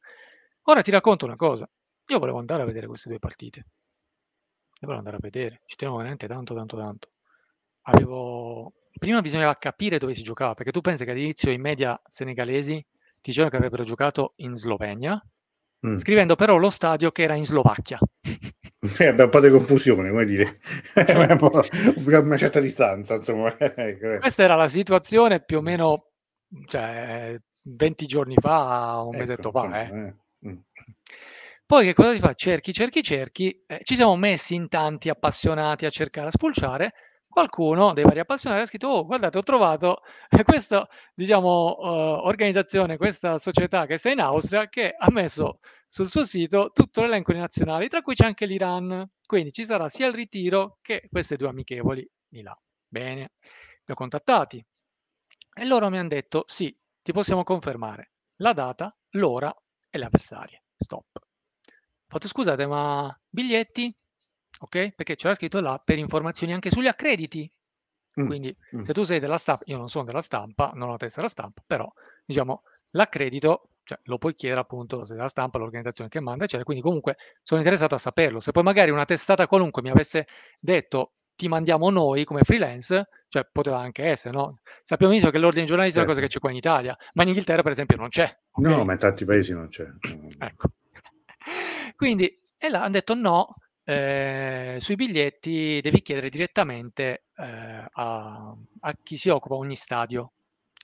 [0.62, 1.68] Ora ti racconto una cosa.
[2.06, 3.58] Io volevo andare a vedere queste due partite.
[3.60, 5.60] Le volevo andare a vedere.
[5.66, 7.10] Ci tenevo veramente tanto, tanto, tanto.
[7.82, 8.72] Avevo...
[8.98, 13.20] Prima bisognava capire dove si giocava, perché tu pensi che all'inizio i media senegalesi ti
[13.20, 15.22] dicevano che avrebbero giocato in Slovenia,
[15.86, 15.94] mm.
[15.96, 17.98] scrivendo però lo stadio che era in Slovacchia.
[19.00, 20.58] Eh, un po' di confusione, come dire,
[22.06, 23.56] una certa distanza, insomma.
[23.58, 24.18] Ecco.
[24.18, 26.10] Questa era la situazione più o meno
[26.66, 29.64] cioè, 20 giorni fa, un ecco, mesetto fa.
[29.66, 29.94] Insomma, eh.
[30.06, 30.14] Eh.
[30.48, 30.58] Mh.
[31.66, 32.32] Poi che cosa si fa?
[32.32, 36.92] Cerchi, cerchi, cerchi, eh, ci siamo messi in tanti appassionati a cercare, a spulciare.
[37.28, 40.00] Qualcuno dei vari appassionati ha scritto: "Oh, guardate, ho trovato
[40.44, 41.88] questa, diciamo, uhm,
[42.26, 45.58] organizzazione, questa società che sta in Austria, che ha messo
[45.90, 49.08] sul suo sito tutto l'elenco di nazionali, tra cui c'è anche l'Iran.
[49.26, 52.56] Quindi ci sarà sia il ritiro che queste due amichevoli di là".
[52.86, 53.32] Bene,
[53.84, 54.64] li ho contattati
[55.54, 59.54] e loro mi han detto: "Sì, ti possiamo confermare la data, l'ora
[59.90, 60.62] e le avversarie.
[60.76, 61.06] Stop.
[61.14, 61.22] Ho
[62.06, 63.94] fatto scusate, ma biglietti?
[64.60, 64.90] Ok?
[64.90, 67.50] Perché c'era scritto là per informazioni anche sugli accrediti.
[68.20, 68.26] Mm.
[68.26, 68.82] Quindi mm.
[68.82, 71.62] se tu sei della stampa, io non sono della stampa, non ho la tessera stampa,
[71.66, 71.90] però
[72.24, 76.64] diciamo l'accredito cioè, lo puoi chiedere appunto se della stampa, l'organizzazione che manda, eccetera.
[76.64, 78.38] Quindi comunque sono interessato a saperlo.
[78.38, 80.26] Se poi magari una testata qualunque mi avesse
[80.60, 84.58] detto ti mandiamo noi come freelance, cioè poteva anche essere, no?
[84.82, 86.12] Sappiamo benissimo che l'ordine giornalisti certo.
[86.12, 86.34] è una cosa che certo.
[86.34, 88.38] c'è qua in Italia, ma in Inghilterra per esempio non c'è.
[88.50, 88.70] Okay?
[88.70, 89.86] No, ma in tanti paesi non c'è.
[90.38, 90.68] ecco.
[91.96, 98.96] Quindi, e là hanno detto no, eh, sui biglietti devi chiedere direttamente eh, a, a,
[99.02, 100.32] chi si occupa ogni stadio.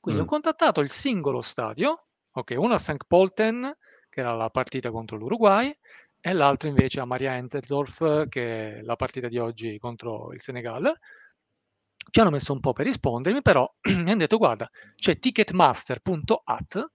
[0.01, 0.25] Quindi mm.
[0.25, 3.05] ho contattato il singolo stadio, ok, uno a St.
[3.07, 3.77] Polten,
[4.09, 5.75] che era la partita contro l'Uruguay,
[6.21, 10.93] e l'altro invece a Maria Entersdorf, che è la partita di oggi contro il Senegal.
[12.11, 16.87] Ci hanno messo un po' per rispondermi, però mi hanno detto guarda, c'è ticketmaster.at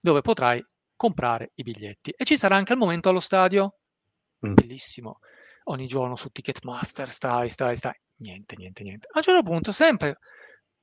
[0.00, 0.64] dove potrai
[0.96, 3.76] comprare i biglietti e ci sarà anche al momento allo stadio.
[4.46, 4.54] Mm.
[4.54, 5.18] Bellissimo.
[5.64, 7.98] Ogni giorno su Ticketmaster stai, stai, stai.
[8.16, 9.06] Niente, niente, niente.
[9.12, 10.18] A un certo punto, sempre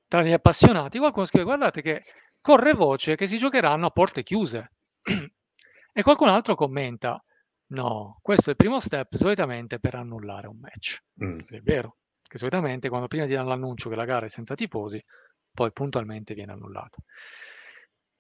[0.07, 2.01] tra gli appassionati, qualcuno scrive guardate che
[2.47, 4.71] corre voce che si giocheranno a porte chiuse.
[5.03, 7.21] e qualcun altro commenta
[7.69, 10.97] No, questo è il primo step solitamente per annullare un match.
[11.21, 11.39] Mm.
[11.45, 15.03] È vero, che solitamente quando prima ti danno l'annuncio che la gara è senza tifosi,
[15.51, 16.95] poi puntualmente viene annullata.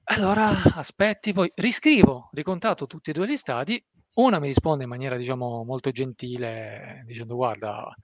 [0.09, 3.81] Allora aspetti, poi riscrivo, ricontatto tutti e due gli stati,
[4.15, 7.95] una mi risponde in maniera diciamo molto gentile dicendo guarda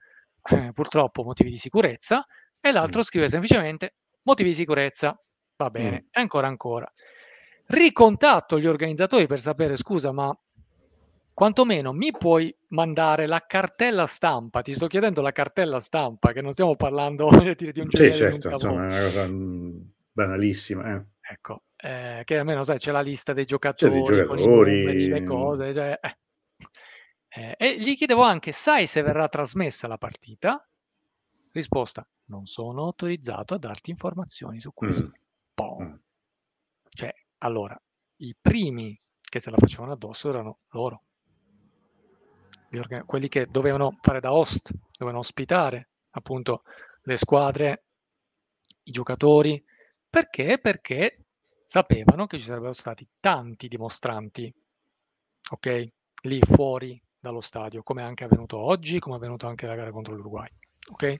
[0.50, 2.24] eh, purtroppo motivi di sicurezza
[2.58, 3.02] e l'altro mm.
[3.02, 5.14] scrive semplicemente motivi di sicurezza,
[5.56, 6.08] va bene, mm.
[6.12, 6.92] ancora ancora.
[7.66, 10.36] Ricontatto gli organizzatori per sapere scusa ma
[11.32, 14.62] quantomeno mi puoi mandare la cartella stampa?
[14.62, 18.86] Ti sto chiedendo la cartella stampa, che non stiamo parlando di un Sì, certo, insomma,
[18.86, 19.80] è una cosa mm,
[20.12, 20.94] banalissima.
[20.94, 21.04] Eh.
[21.32, 25.24] Ecco, eh, che almeno sai, c'è la lista dei giocatori, giocatori con i numeri, le
[25.24, 26.16] cose, cioè, eh.
[27.36, 30.64] Eh, e gli chiedevo anche, sai se verrà trasmessa la partita?
[31.50, 35.08] Risposta, non sono autorizzato a darti informazioni su questo.
[35.08, 35.22] Mm.
[35.62, 35.94] Mm.
[36.88, 37.80] Cioè, allora,
[38.16, 41.02] i primi che se la facevano addosso erano loro
[42.78, 46.62] organ- quelli che dovevano fare da host, dovevano ospitare appunto
[47.02, 47.84] le squadre,
[48.84, 49.62] i giocatori.
[50.08, 50.58] Perché?
[50.58, 51.24] Perché
[51.64, 54.52] sapevano che ci sarebbero stati tanti dimostranti,
[55.50, 55.86] ok?
[56.22, 59.90] Lì fuori dallo stadio, come è anche avvenuto oggi, come è avvenuto anche la gara
[59.90, 60.48] contro l'Uruguay,
[60.90, 61.16] ok?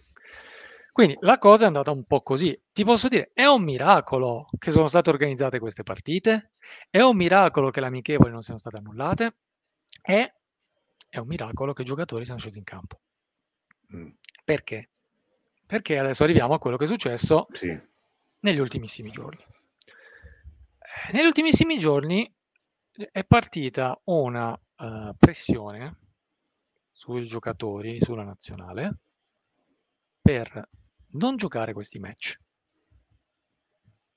[0.94, 2.56] Quindi la cosa è andata un po' così.
[2.72, 6.52] Ti posso dire, è un miracolo che sono state organizzate queste partite,
[6.88, 9.34] è un miracolo che le amichevoli non siano state annullate,
[10.00, 10.34] e
[11.08, 13.00] è un miracolo che i giocatori siano scesi in campo.
[13.92, 14.08] Mm.
[14.44, 14.90] Perché?
[15.66, 17.76] Perché adesso arriviamo a quello che è successo sì.
[18.38, 19.42] negli ultimissimi giorni.
[20.78, 22.32] Eh, negli ultimissimi giorni
[23.10, 25.96] è partita una uh, pressione
[26.92, 28.98] sui giocatori, sulla nazionale,
[30.22, 30.68] per
[31.14, 32.38] non giocare questi match,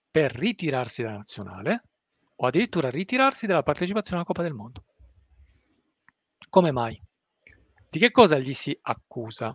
[0.09, 1.83] per ritirarsi dalla nazionale
[2.35, 4.83] o addirittura ritirarsi dalla partecipazione alla Coppa del Mondo.
[6.49, 6.99] Come mai?
[7.89, 9.53] Di che cosa gli si accusa?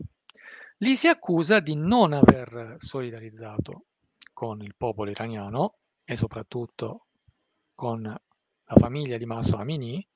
[0.77, 3.85] Gli si accusa di non aver solidarizzato
[4.33, 7.07] con il popolo iraniano e soprattutto
[7.75, 10.07] con la famiglia di Massa Amini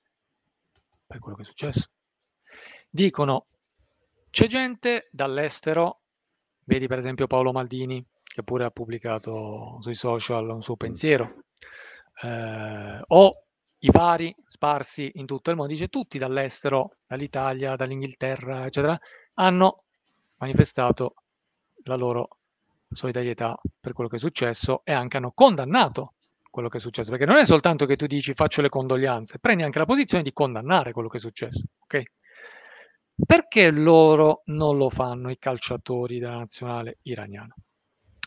[1.06, 1.88] per quello che è successo.
[2.88, 3.46] Dicono
[4.30, 6.02] c'è gente dall'estero
[6.68, 11.44] Vedi per esempio Paolo Maldini, che pure ha pubblicato sui social un suo pensiero,
[12.24, 13.30] eh, o
[13.78, 18.98] i vari sparsi in tutto il mondo, dice tutti dall'estero, dall'Italia, dall'Inghilterra, eccetera,
[19.34, 19.84] hanno
[20.38, 21.14] manifestato
[21.84, 22.38] la loro
[22.90, 26.14] solidarietà per quello che è successo e anche hanno condannato
[26.50, 29.62] quello che è successo, perché non è soltanto che tu dici faccio le condoglianze, prendi
[29.62, 32.02] anche la posizione di condannare quello che è successo, ok?
[33.24, 37.54] Perché loro non lo fanno, i calciatori della nazionale iraniana?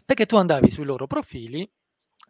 [0.03, 1.69] Perché tu andavi sui loro profili,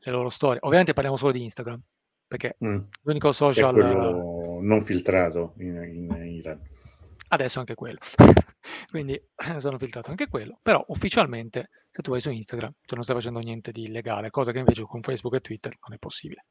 [0.01, 1.81] le loro storie, ovviamente parliamo solo di Instagram,
[2.27, 2.77] perché mm.
[3.03, 3.75] l'unico social...
[4.61, 6.59] non filtrato in, in Iran.
[7.29, 7.99] Adesso anche quello.
[8.91, 9.21] Quindi
[9.57, 13.39] sono filtrato anche quello, però ufficialmente se tu vai su Instagram tu non stai facendo
[13.39, 16.45] niente di illegale, cosa che invece con Facebook e Twitter non è possibile.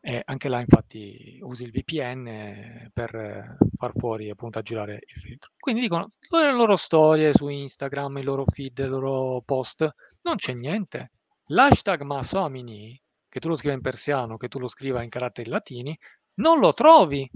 [0.00, 5.50] E anche là infatti usi il VPN per far fuori appunto a girare il filtro.
[5.58, 9.88] Quindi dicono le loro storie su Instagram, i loro feed, i loro post,
[10.22, 11.12] non c'è niente.
[11.46, 15.98] L'hashtag Masomini, che tu lo scriva in persiano, che tu lo scriva in caratteri latini,
[16.34, 17.28] non lo trovi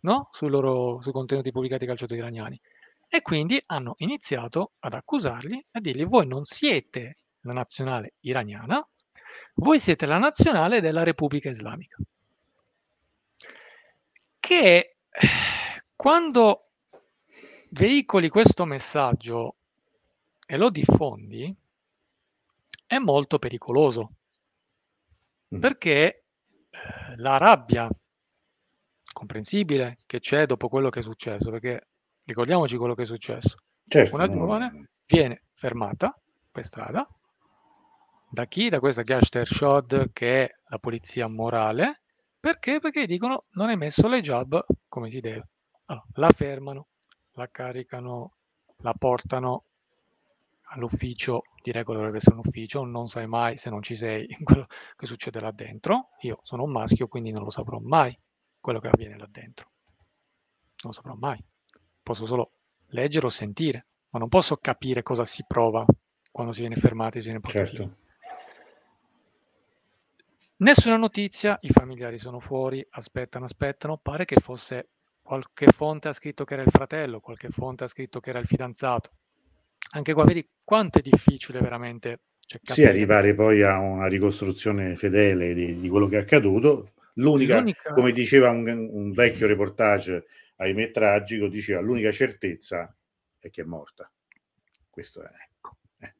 [0.00, 0.28] no?
[0.32, 2.60] sui, loro, sui contenuti pubblicati calciatori iraniani.
[3.08, 8.86] E quindi hanno iniziato ad accusarli a dirgli voi non siete la nazionale iraniana,
[9.54, 11.96] voi siete la nazionale della Repubblica Islamica.
[14.40, 14.96] Che
[15.94, 16.66] quando
[17.70, 19.54] veicoli questo messaggio
[20.46, 21.54] e lo diffondi
[22.86, 24.10] è molto pericoloso
[25.54, 25.58] mm.
[25.58, 26.24] perché
[26.68, 27.88] eh, la rabbia
[29.12, 31.86] comprensibile che c'è dopo quello che è successo, perché
[32.24, 33.56] ricordiamoci quello che è successo.
[33.86, 34.86] Certo, Una giovane no.
[35.06, 36.18] viene fermata
[36.50, 37.08] per strada,
[38.32, 38.70] da chi?
[38.70, 42.00] Da questa Gashter Shod che è la polizia morale.
[42.40, 42.80] Perché?
[42.80, 45.48] Perché dicono non hai messo le job come si deve.
[45.84, 46.88] Allora, la fermano,
[47.32, 48.32] la caricano,
[48.78, 49.64] la portano
[50.72, 54.66] all'ufficio, direi che dovrebbe essere un ufficio, non sai mai se non ci sei quello
[54.96, 56.08] che succede là dentro.
[56.22, 58.18] Io sono un maschio, quindi non lo saprò mai
[58.58, 59.72] quello che avviene là dentro.
[60.82, 61.38] Non lo saprò mai.
[62.02, 62.52] Posso solo
[62.86, 65.84] leggere o sentire, ma non posso capire cosa si prova
[66.30, 67.76] quando si viene fermati, si viene portati.
[67.76, 68.00] Certo.
[70.62, 74.90] Nessuna notizia, i familiari sono fuori, aspettano, aspettano, pare che fosse
[75.20, 78.46] qualche fonte ha scritto che era il fratello, qualche fonte ha scritto che era il
[78.46, 79.10] fidanzato.
[79.94, 82.20] Anche qua vedi quanto è difficile veramente.
[82.38, 86.92] Cioè, sì, arrivare poi a una ricostruzione fedele di, di quello che è accaduto.
[87.14, 87.92] L'unica, l'unica...
[87.92, 92.94] come diceva un, un, vecchio reportage, ahimè tragico, diceva l'unica certezza
[93.40, 94.08] è che è morta.
[94.88, 95.30] Questo è.
[95.50, 95.78] Ecco.
[95.98, 96.14] Eh.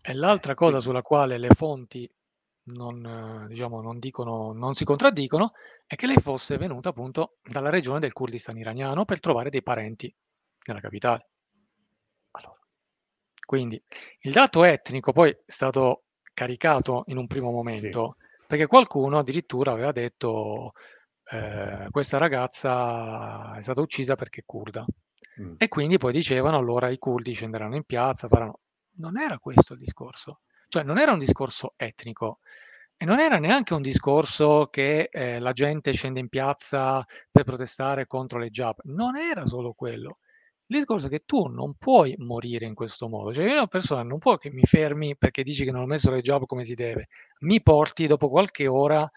[0.00, 2.10] E l'altra cosa sulla quale le fonti
[2.64, 5.52] non, diciamo, non, dicono, non si contraddicono,
[5.86, 10.14] è che lei fosse venuta appunto dalla regione del Kurdistan iraniano per trovare dei parenti
[10.66, 11.28] nella capitale.
[12.32, 12.58] Allora,
[13.44, 13.82] quindi
[14.20, 18.44] il dato etnico poi è stato caricato in un primo momento sì.
[18.46, 20.72] perché qualcuno addirittura aveva detto
[21.30, 24.84] eh, questa ragazza è stata uccisa perché è kurda.
[25.40, 25.54] Mm.
[25.58, 28.60] E quindi poi dicevano allora i curdi scenderanno in piazza, faranno...
[28.96, 30.40] Non era questo il discorso.
[30.68, 32.38] Cioè non era un discorso etnico
[32.96, 38.06] e non era neanche un discorso che eh, la gente scende in piazza per protestare
[38.06, 38.76] contro le jab.
[38.84, 40.18] Non era solo quello.
[40.66, 43.32] Il discorso è che tu non puoi morire in questo modo.
[43.32, 46.10] Cioè, io una persona non può che mi fermi perché dici che non ho messo
[46.10, 47.08] le job come si deve.
[47.40, 49.08] Mi porti dopo qualche ora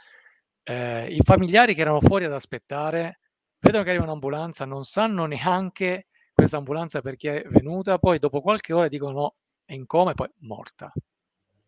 [0.64, 3.20] eh, i familiari che erano fuori ad aspettare,
[3.60, 8.74] vedono che arriva un'ambulanza, non sanno neanche questa ambulanza perché è venuta, poi dopo qualche
[8.74, 9.36] ora dicono no,
[9.66, 10.91] è in coma e poi morta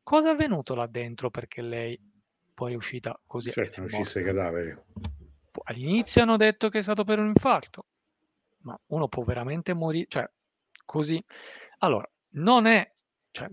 [0.09, 1.95] cosa è avvenuto là dentro perché lei
[2.51, 3.51] poi è uscita così?
[3.51, 4.85] Certo, uscisse cadavere.
[5.65, 7.85] All'inizio hanno detto che è stato per un infarto,
[8.61, 10.27] ma uno può veramente morire, cioè
[10.83, 11.23] così.
[11.79, 12.91] Allora, non è,
[13.29, 13.49] cioè,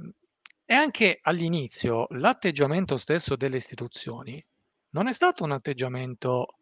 [0.65, 4.43] e anche all'inizio l'atteggiamento stesso delle istituzioni
[4.91, 6.57] non è stato un atteggiamento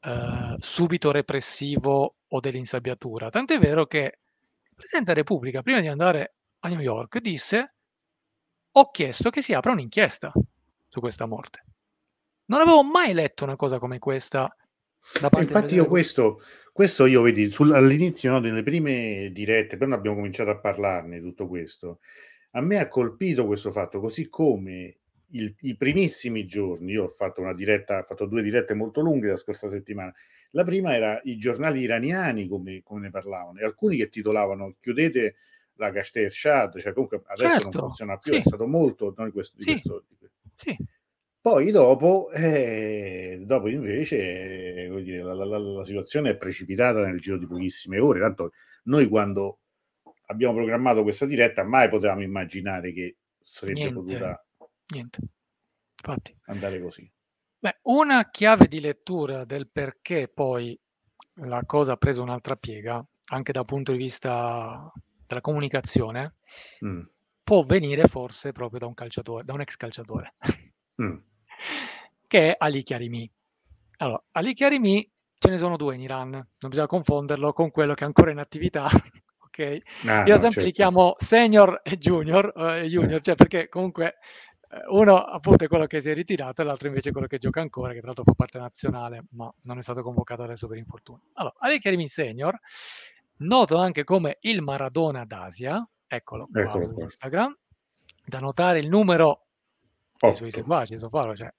[0.00, 4.18] eh, subito repressivo o dell'insabbiatura, tant'è vero che
[4.64, 7.76] il Presidente della Repubblica, prima di andare a New York, disse
[8.72, 10.32] ho chiesto che si apra un'inchiesta
[10.88, 11.64] su questa morte.
[12.46, 14.54] Non avevo mai letto una cosa come questa.
[15.38, 16.42] Infatti io questo,
[16.72, 21.26] questo io vedi sul, all'inizio no, delle prime dirette, quando abbiamo cominciato a parlarne di
[21.26, 22.00] tutto questo,
[22.52, 24.98] a me ha colpito questo fatto, così come
[25.32, 29.28] il, i primissimi giorni, io ho fatto una diretta, ho fatto due dirette molto lunghe
[29.28, 30.12] la scorsa settimana.
[30.50, 35.36] La prima era i giornali iraniani come, come ne parlavano, e alcuni che titolavano chiudete
[35.80, 38.38] la Gashter Shad, cioè comunque adesso certo, non funziona più, sì.
[38.38, 39.64] è stato molto no, questo, sì.
[39.64, 40.04] questo,
[40.54, 40.76] sì.
[41.40, 47.38] Poi dopo, eh, dopo invece eh, dire, la, la, la, situazione è precipitata nel giro
[47.38, 48.20] di pochissime ore.
[48.20, 48.52] Tanto
[48.84, 49.60] noi quando
[50.26, 54.46] abbiamo programmato questa diretta mai potevamo immaginare che sarebbe niente, potuta
[54.88, 55.18] niente.
[56.02, 56.36] Infatti.
[56.44, 57.10] andare così.
[57.58, 60.78] Beh, una chiave di lettura del perché poi
[61.36, 64.92] la cosa ha preso un'altra piega, anche dal punto di vista
[65.30, 66.34] della comunicazione,
[66.84, 67.02] mm.
[67.44, 70.34] può venire forse proprio da un calciatore, da un ex calciatore,
[71.00, 71.16] mm.
[72.26, 73.30] che è Ali Karimi.
[73.98, 75.08] Allora, Ali Karimi
[75.38, 78.38] ce ne sono due in Iran, non bisogna confonderlo con quello che è ancora in
[78.38, 78.88] attività.
[79.46, 79.78] ok?
[80.06, 80.60] Ah, Io no, sempre certo.
[80.62, 84.16] li chiamo senior e junior, eh, junior cioè perché comunque
[84.70, 87.38] eh, uno appunto è quello che si è ritirato e l'altro invece è quello che
[87.38, 90.78] gioca ancora, che tra l'altro fa parte nazionale, ma non è stato convocato adesso per
[90.78, 91.22] infortunio.
[91.34, 92.58] Allora, Ali Karimi Senior
[93.40, 97.02] noto anche come il Maradona d'Asia, eccolo qua eccolo su qua.
[97.04, 97.58] Instagram,
[98.24, 99.46] da notare il numero
[100.18, 101.52] dei suoi seguaci, cioè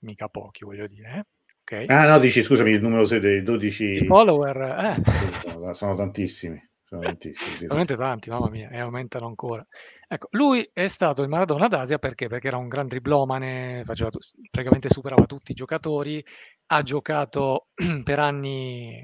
[0.00, 1.14] mica pochi voglio dire.
[1.16, 1.24] Eh?
[1.62, 1.86] Okay.
[1.88, 4.56] Ah no, dici scusami, il numero dei 12 I follower,
[5.02, 5.74] eh.
[5.74, 6.62] sono tantissimi.
[6.84, 7.58] Sono tantissimi.
[7.58, 9.66] Veramente tanti, mamma mia, e aumentano ancora.
[10.06, 12.28] Ecco, lui è stato il Maradona d'Asia perché?
[12.28, 14.10] Perché era un gran driblomane, faceva,
[14.48, 16.24] praticamente superava tutti i giocatori,
[16.66, 17.70] ha giocato
[18.04, 19.02] per anni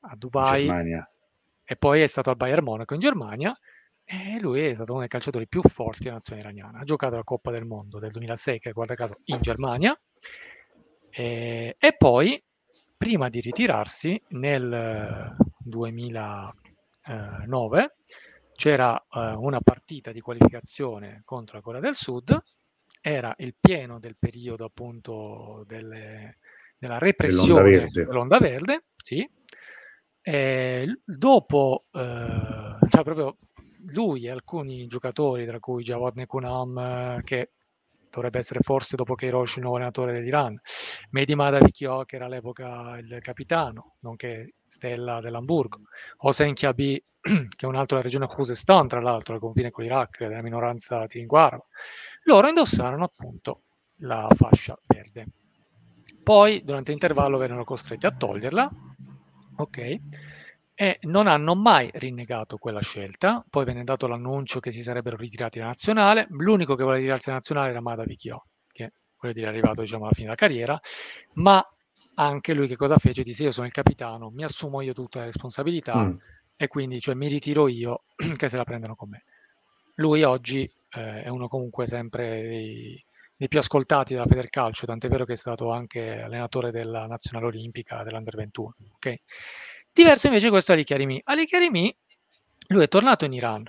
[0.00, 1.06] a Dubai, Germania
[1.70, 3.54] e poi è stato al Bayern Monaco in Germania
[4.02, 6.78] e lui è stato uno dei calciatori più forti della nazione iraniana.
[6.78, 9.94] Ha giocato la Coppa del Mondo del 2006, che guarda caso in Germania,
[11.10, 12.42] e, e poi
[12.96, 17.96] prima di ritirarsi nel 2009
[18.54, 22.34] c'era uh, una partita di qualificazione contro la Corea del Sud,
[23.02, 26.38] era il pieno del periodo appunto delle,
[26.78, 29.30] della repressione dell'onda verde, dell'onda verde sì,
[30.30, 33.38] e dopo, eh, cioè proprio
[33.92, 37.52] lui e alcuni giocatori, tra cui Jawad Nekunam, che
[38.10, 40.60] dovrebbe essere forse dopo che Hiroshi il nuovo allenatore dell'Iran,
[41.12, 45.80] Mehdi Madavikio, che era all'epoca il capitano, nonché stella dell'Hamburgo,
[46.18, 50.18] Hossein Chiabi, che è un altro della regione Khuzestan, tra l'altro, al confine con l'Iraq,
[50.26, 51.58] della minoranza tiringuara,
[52.24, 53.62] loro indossarono appunto
[54.00, 55.26] la fascia verde.
[56.22, 58.70] Poi, durante l'intervallo, vennero costretti a toglierla
[59.58, 60.00] ok?
[60.74, 63.44] E non hanno mai rinnegato quella scelta.
[63.48, 66.26] Poi venne dato l'annuncio che si sarebbero ritirati da nazionale.
[66.30, 70.04] L'unico che voleva ritirarsi da nazionale era Mada Vichio, che voglio dire è arrivato diciamo
[70.04, 70.80] alla fine della carriera,
[71.34, 71.64] ma
[72.14, 73.22] anche lui che cosa fece?
[73.22, 76.16] Disse io sono il capitano, mi assumo io tutte le responsabilità mm.
[76.56, 78.04] e quindi cioè, mi ritiro io
[78.36, 79.24] che se la prendono con me.
[79.96, 83.04] Lui oggi eh, è uno comunque sempre dei,
[83.38, 88.02] dei più ascoltati della Federcalcio, tant'è vero che è stato anche allenatore della nazionale olimpica
[88.02, 88.74] dell'Under 21.
[88.96, 89.20] Okay?
[89.92, 91.20] Diverso invece questo Ali Karimi.
[91.24, 91.96] Ali Karimi,
[92.70, 93.64] lui è tornato in Iran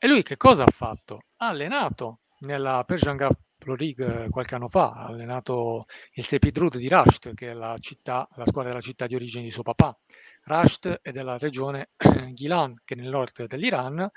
[0.00, 1.22] e lui che cosa ha fatto?
[1.36, 6.88] Ha allenato nella Persian Gulf Pro League qualche anno fa, ha allenato il Sepidrud di
[6.88, 9.96] Rasht, che è la, città, la squadra della città di origine di suo papà.
[10.42, 11.90] Rasht è della regione
[12.34, 14.10] Gilan, che è nel nord dell'Iran,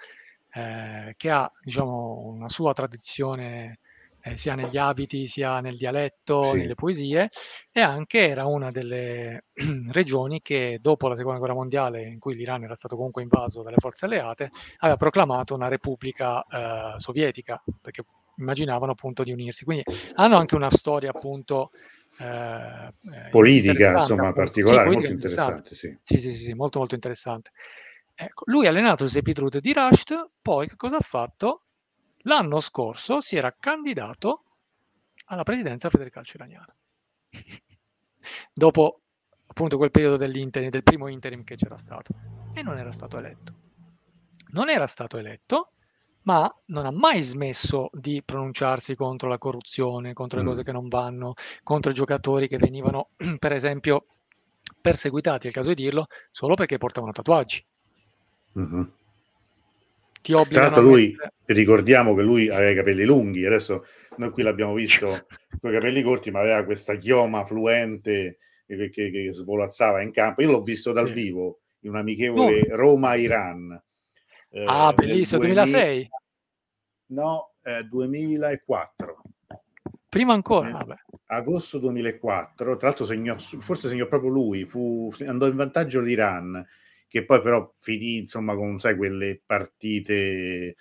[0.53, 3.79] eh, che ha diciamo, una sua tradizione
[4.21, 6.57] eh, sia negli abiti sia nel dialetto, sì.
[6.57, 7.29] nelle poesie,
[7.71, 9.45] e anche era una delle
[9.91, 13.77] regioni che dopo la seconda guerra mondiale, in cui l'Iran era stato comunque invaso dalle
[13.77, 18.03] forze alleate, aveva proclamato una repubblica eh, sovietica, perché
[18.37, 19.63] immaginavano appunto di unirsi.
[19.63, 19.83] Quindi
[20.15, 21.71] hanno anche una storia appunto
[22.19, 24.41] eh, eh politica, insomma, appunto.
[24.41, 25.75] particolare, sì, molto interessante.
[25.75, 25.97] Sì.
[26.01, 27.51] Sì, sì, sì, molto molto interessante.
[28.15, 31.63] Ecco, lui ha allenato il Sepitrut di Rasht, poi che cosa ha fatto?
[32.23, 34.43] L'anno scorso si era candidato
[35.25, 36.75] alla presidenza Federcalcio iraniana.
[38.53, 39.01] Dopo
[39.47, 42.13] appunto quel periodo del primo interim che c'era stato
[42.53, 43.53] e non era stato eletto.
[44.53, 45.71] Non era stato eletto,
[46.23, 50.47] ma non ha mai smesso di pronunciarsi contro la corruzione, contro le mm.
[50.47, 53.09] cose che non vanno, contro i giocatori che venivano,
[53.39, 54.05] per esempio,
[54.79, 57.65] perseguitati, è il caso di dirlo, solo perché portavano tatuaggi.
[58.59, 58.83] Mm-hmm
[60.21, 61.15] ti Tra l'altro lui,
[61.45, 63.85] ricordiamo che lui aveva i capelli lunghi, adesso
[64.17, 65.07] noi qui l'abbiamo visto
[65.59, 70.41] con i capelli corti, ma aveva questa chioma fluente che, che, che svolazzava in campo.
[70.41, 71.13] Io l'ho visto dal sì.
[71.13, 72.75] vivo in un amichevole oh.
[72.75, 73.83] Roma-Iran.
[74.49, 75.63] Eh, ah, bellissimo, 2000...
[75.63, 76.09] 2006?
[77.07, 79.21] No, eh, 2004.
[80.07, 80.97] Prima ancora, eh,
[81.27, 86.65] Agosto 2004, tra l'altro segnò, forse segnò proprio lui, fu, andò in vantaggio l'Iran,
[87.11, 90.75] che poi però finì insomma con, sai, quelle partite eh,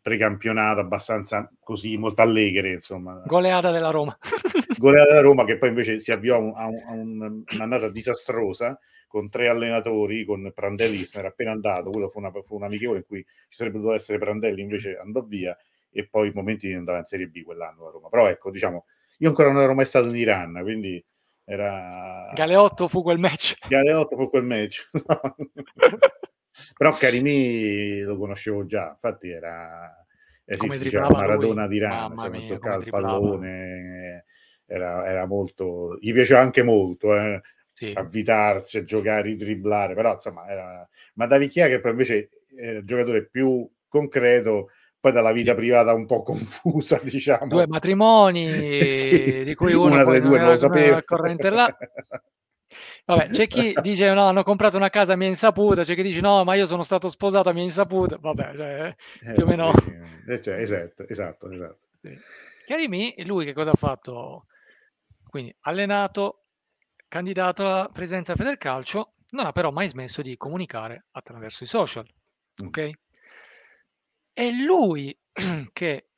[0.00, 4.16] precampionato abbastanza così molto allegre insomma goleata della Roma
[4.78, 8.78] goleata della Roma che poi invece si avviò a, un, a un, un'annata disastrosa
[9.08, 12.62] con tre allenatori con Prandelli che se n'era appena andato quello fu, una, fu un
[12.62, 15.56] amichevole in cui ci sarebbe dovuto essere Prandelli invece andò via
[15.90, 18.08] e poi i momenti andava in Serie B quell'anno a Roma.
[18.08, 18.84] Però ecco, diciamo,
[19.18, 21.04] io ancora non ero mai stato in Iran, quindi
[21.50, 22.30] era...
[22.34, 23.56] Galeotto fu quel match.
[23.68, 24.90] Galeotto fu quel match.
[26.76, 29.90] Però Karimi lo conoscevo già, infatti era...
[30.44, 31.70] Eh sì, diceva, Maradona lui.
[31.70, 34.24] di Iran, cioè, mia, toccava il pallone,
[34.66, 35.96] era, era, molto...
[35.98, 37.40] gli piaceva anche molto, eh,
[37.72, 37.92] sì.
[37.94, 40.86] avvitarsi, a giocare, driblare, però insomma era...
[41.14, 44.68] Ma Davicchia che poi invece era il giocatore più concreto
[45.00, 47.46] poi dalla vita privata un po' confusa, diciamo.
[47.46, 48.48] Due matrimoni,
[48.92, 49.42] sì.
[49.44, 51.02] di cui uno una delle due non lo sapeva.
[51.02, 51.76] Corrente là.
[53.04, 56.20] Vabbè, c'è chi dice no, hanno comprato una casa a mia insaputa, c'è chi dice
[56.20, 58.18] no, ma io sono stato sposato a mia insaputa.
[58.18, 59.72] Vabbè, cioè, eh, più o meno.
[60.26, 61.78] Eh, cioè, esatto, esatto, esatto.
[62.02, 62.18] Sì.
[62.66, 64.46] Chiarimi, lui che cosa ha fatto?
[65.26, 66.44] Quindi allenato,
[67.08, 72.06] candidato alla presidenza Federcalcio, non ha però mai smesso di comunicare attraverso i social.
[72.62, 72.68] Mm.
[74.38, 75.18] È lui
[75.72, 76.10] che,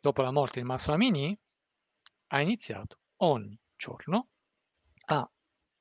[0.00, 1.36] dopo la morte di Massamini,
[2.28, 4.28] ha iniziato ogni giorno
[5.06, 5.28] a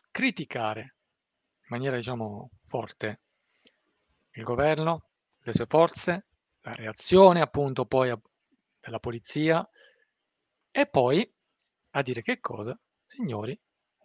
[0.10, 3.22] criticare in maniera, diciamo, forte
[4.32, 6.26] il governo, le sue forze,
[6.62, 8.20] la reazione appunto poi a,
[8.80, 9.64] della polizia
[10.72, 11.32] e poi
[11.92, 13.56] a dire che cosa, signori,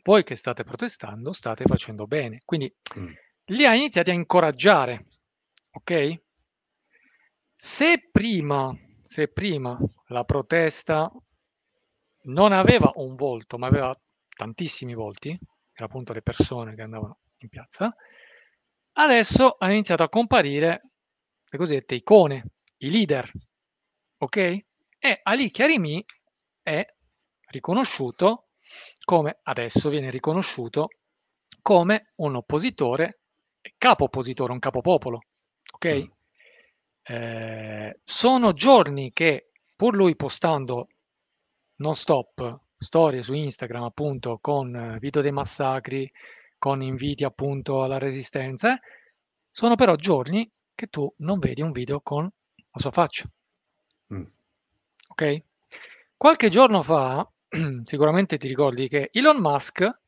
[0.03, 2.43] voi che state protestando state facendo bene.
[2.45, 3.13] Quindi mm.
[3.47, 5.07] li ha iniziati a incoraggiare,
[5.71, 6.25] ok?
[7.59, 8.71] Se prima,
[9.05, 9.79] se prima
[10.09, 11.11] la protesta
[12.25, 13.95] non aveva un volto, ma aveva
[14.29, 15.31] tantissimi volti,
[15.73, 17.95] era appunto le persone che andavano in piazza,
[18.93, 20.83] adesso hanno iniziato a comparire
[21.49, 22.45] le cosiddette icone,
[22.79, 23.31] i leader,
[24.19, 24.37] ok?
[24.37, 26.05] E Ali Chiarimi
[26.63, 26.85] è
[27.49, 28.49] riconosciuto
[29.03, 30.89] come, adesso viene riconosciuto
[31.63, 33.21] come un oppositore,
[33.79, 35.21] capo oppositore, un capopopolo,
[35.73, 35.87] ok?
[35.87, 36.15] Mm.
[37.09, 40.89] Eh, sono giorni che pur lui postando
[41.77, 46.11] non stop storie su Instagram appunto con video dei massacri,
[46.59, 48.79] con inviti appunto alla resistenza,
[49.51, 53.29] sono però giorni che tu non vedi un video con la sua faccia.
[54.13, 54.25] Mm.
[55.09, 55.43] Ok?
[56.17, 57.29] Qualche giorno fa,
[57.83, 59.99] sicuramente ti ricordi che Elon Musk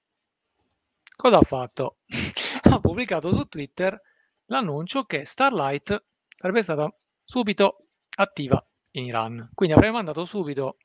[1.17, 1.99] cosa ha fatto?
[2.71, 4.01] ha pubblicato su Twitter
[4.47, 6.05] l'annuncio che Starlight
[6.39, 6.93] sarebbe stata
[7.25, 7.87] subito
[8.17, 9.51] attiva in Iran.
[9.55, 10.77] Quindi avrei mandato subito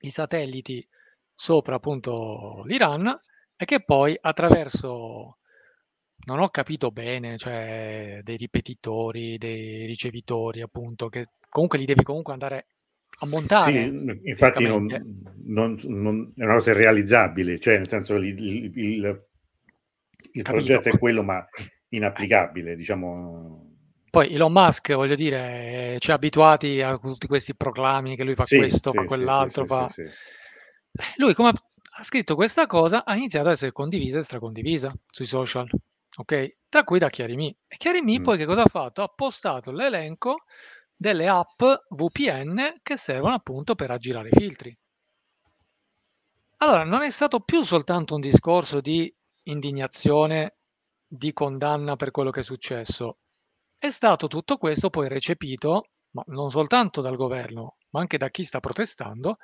[0.00, 0.86] i satelliti
[1.34, 3.06] sopra appunto l'Iran
[3.56, 5.38] e che poi attraverso
[6.24, 12.32] non ho capito bene, cioè dei ripetitori, dei ricevitori, appunto, che comunque li devi comunque
[12.32, 12.66] andare
[13.20, 13.72] a montare.
[13.72, 14.86] Sì, infatti non,
[15.44, 19.26] non, non, è una cosa irrealizzabile, cioè nel senso il, il, il,
[20.32, 21.46] il progetto è quello ma
[21.90, 23.65] inapplicabile, diciamo.
[24.16, 28.46] Poi Elon Musk, voglio dire, ci ha abituati a tutti questi proclami che lui fa
[28.46, 29.92] sì, questo, sì, fa quell'altro, sì, fa...
[31.16, 35.68] Lui come ha scritto questa cosa ha iniziato a essere condivisa e stracondivisa sui social,
[36.16, 36.56] ok?
[36.70, 37.54] Tra cui da Chiarimi.
[37.68, 38.22] E Chiarimi mm.
[38.22, 39.02] poi che cosa ha fatto?
[39.02, 40.44] Ha postato l'elenco
[40.96, 44.74] delle app VPN che servono appunto per aggirare i filtri.
[46.56, 50.56] Allora, non è stato più soltanto un discorso di indignazione,
[51.06, 53.18] di condanna per quello che è successo,
[53.78, 58.44] è stato tutto questo poi recepito, ma non soltanto dal governo, ma anche da chi
[58.44, 59.38] sta protestando,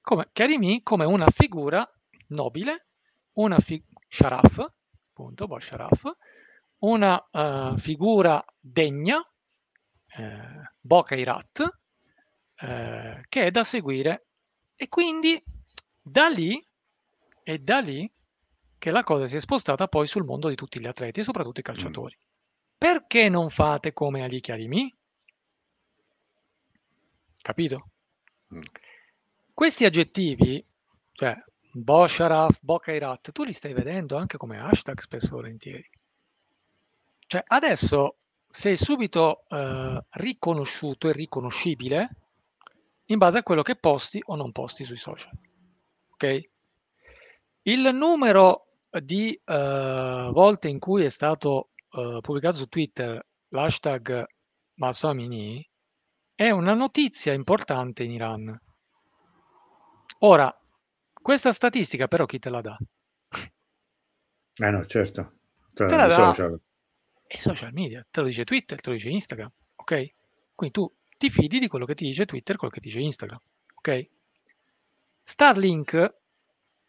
[0.00, 1.88] come Karimi come una figura
[2.28, 2.86] nobile,
[3.34, 4.58] una fi- Sharaf,
[5.10, 6.02] appunto, Bo Sharaf,
[6.78, 9.18] una uh, figura degna,
[10.16, 11.78] eh, Bokairat,
[12.56, 14.26] eh, che è da seguire.
[14.76, 15.42] E quindi
[16.00, 16.62] da lì,
[17.42, 18.10] è da lì
[18.78, 21.60] che la cosa si è spostata poi sul mondo di tutti gli atleti e soprattutto
[21.60, 22.16] i calciatori.
[22.18, 22.33] Mm.
[22.84, 24.94] Perché non fate come Ali Chiarimi?
[27.40, 27.88] Capito?
[28.54, 28.60] Mm.
[29.54, 30.62] Questi aggettivi,
[31.12, 31.34] cioè
[31.72, 35.90] Bosharaf, Bokairat, tu li stai vedendo anche come hashtag spesso e volentieri.
[37.26, 38.18] Cioè adesso
[38.50, 42.16] sei subito eh, riconosciuto e riconoscibile
[43.06, 45.32] in base a quello che posti o non posti sui social.
[46.10, 46.50] Ok?
[47.62, 54.24] Il numero di uh, volte in cui è stato uh, pubblicato su Twitter l'hashtag
[54.74, 55.66] Masamini
[56.34, 58.60] è una notizia importante in Iran.
[60.20, 60.52] Ora,
[61.12, 62.76] questa statistica però chi te la dà?
[64.56, 65.32] Eh no, certo.
[65.72, 66.60] Te la dà social.
[67.26, 70.14] I social media, te lo dice Twitter, te lo dice Instagram, ok?
[70.54, 73.40] Quindi tu ti fidi di quello che ti dice Twitter, quello che ti dice Instagram,
[73.76, 74.08] ok?
[75.22, 76.14] Starlink,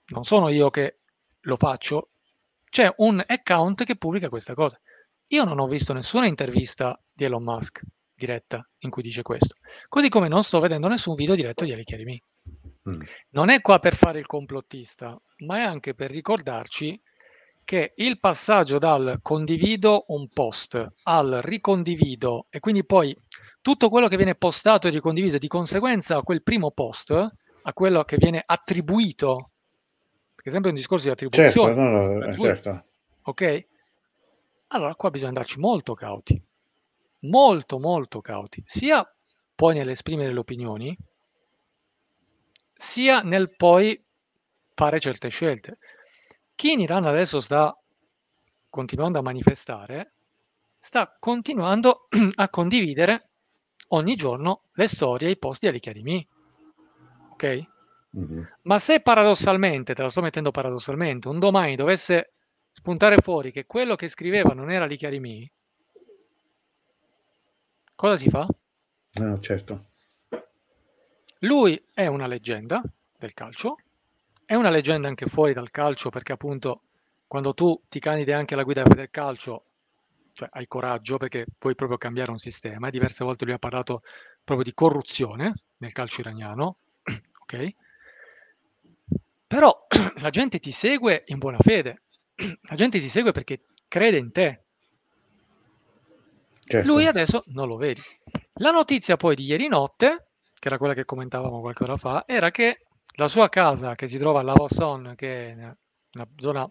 [0.08, 1.00] non sono io che
[1.42, 2.10] lo faccio,
[2.70, 4.80] c'è un account che pubblica questa cosa.
[5.30, 7.82] Io non ho visto nessuna intervista di Elon Musk
[8.14, 9.56] diretta in cui dice questo,
[9.90, 12.22] così come non sto vedendo nessun video diretto di Ali Karimi.
[12.90, 13.02] Mm.
[13.32, 17.02] Non è qua per fare il complottista, ma è anche per ricordarci
[17.64, 23.18] che il passaggio dal condivido un post al ricondivido e quindi poi
[23.60, 28.04] tutto quello che viene postato e ricondiviso di conseguenza a quel primo post, a quello
[28.04, 29.50] che viene attribuito,
[30.36, 31.50] perché sempre un discorso di attribuzione.
[31.50, 32.84] Certo, no, no, certo.
[33.24, 33.66] Ok?
[34.76, 36.40] Allora qua bisogna andarci molto cauti,
[37.22, 39.10] molto molto cauti, sia
[39.56, 40.98] poi nell'esprimere le opinioni,
[42.74, 44.04] sia nel poi
[44.74, 45.78] fare certe scelte.
[46.56, 47.74] Chi in Iran adesso sta
[48.70, 50.16] continuando a manifestare,
[50.78, 53.30] sta continuando a condividere
[53.90, 56.28] ogni giorno le storie e i posti di Karimi.
[57.32, 57.68] Ok?
[58.18, 58.44] Mm-hmm.
[58.64, 62.35] Ma se paradossalmente, te la sto mettendo paradossalmente, un domani dovesse
[62.76, 65.50] spuntare fuori che quello che scriveva non era Ali Karimi,
[67.96, 68.46] cosa si fa?
[69.14, 69.80] No, certo.
[71.40, 72.84] Lui è una leggenda
[73.18, 73.78] del calcio,
[74.44, 76.82] è una leggenda anche fuori dal calcio perché appunto
[77.28, 79.64] quando tu ti candidi anche alla guida del calcio
[80.34, 82.90] cioè hai coraggio perché puoi proprio cambiare un sistema.
[82.90, 84.02] Diverse volte lui ha parlato
[84.44, 86.76] proprio di corruzione nel calcio iraniano,
[87.40, 87.74] ok?
[89.48, 89.88] Però
[90.22, 92.02] la gente ti segue in buona fede,
[92.36, 94.64] la gente ti segue perché crede in te.
[96.68, 96.88] Certo.
[96.88, 98.02] Lui adesso non lo vedi.
[98.56, 102.50] La notizia poi di ieri notte, che era quella che commentavamo qualche ora fa, era
[102.50, 102.86] che
[103.18, 105.76] la sua casa che si trova a Lavasson, che è
[106.14, 106.70] una zona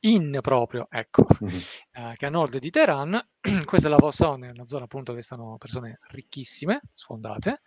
[0.00, 1.58] in proprio, ecco, mm-hmm.
[1.92, 3.28] eh, che a nord di Teheran,
[3.64, 7.60] questa è la Vossone, una zona appunto che stanno persone ricchissime, sfondate,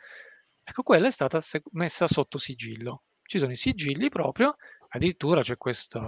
[0.63, 3.03] ecco quella è stata se- messa sotto sigillo.
[3.21, 4.55] Ci sono i sigilli proprio,
[4.89, 6.01] addirittura c'è questa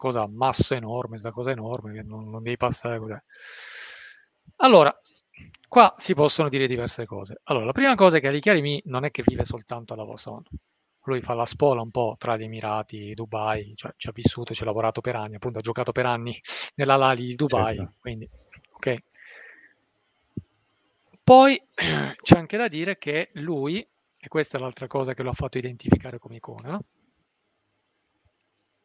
[0.00, 3.12] cosa masso enorme, questa cosa enorme che non, non devi passare così.
[4.56, 4.98] Allora,
[5.68, 7.40] qua si possono dire diverse cose.
[7.44, 10.44] Allora, la prima cosa è che Ali Karimi non è che vive soltanto alla Vossone,
[11.04, 14.62] lui fa la spola un po' tra gli Emirati, Dubai, cioè ci ha vissuto, ci
[14.62, 16.40] ha lavorato per anni, appunto ha giocato per anni
[16.76, 17.94] nella Lali di Dubai, certo.
[18.00, 18.28] quindi
[18.70, 19.02] ok.
[21.22, 23.86] Poi c'è anche da dire che lui,
[24.22, 26.80] e questa è l'altra cosa che lo ha fatto identificare come icona,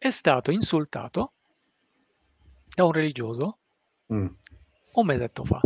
[0.06, 1.34] è stato insultato
[2.76, 3.58] da un religioso
[4.14, 4.28] mm.
[4.94, 5.60] un mesetto fa.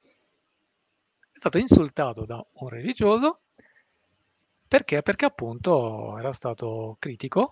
[0.00, 3.40] È stato insultato da un religioso
[4.66, 5.02] perché?
[5.02, 7.50] Perché appunto era stato critico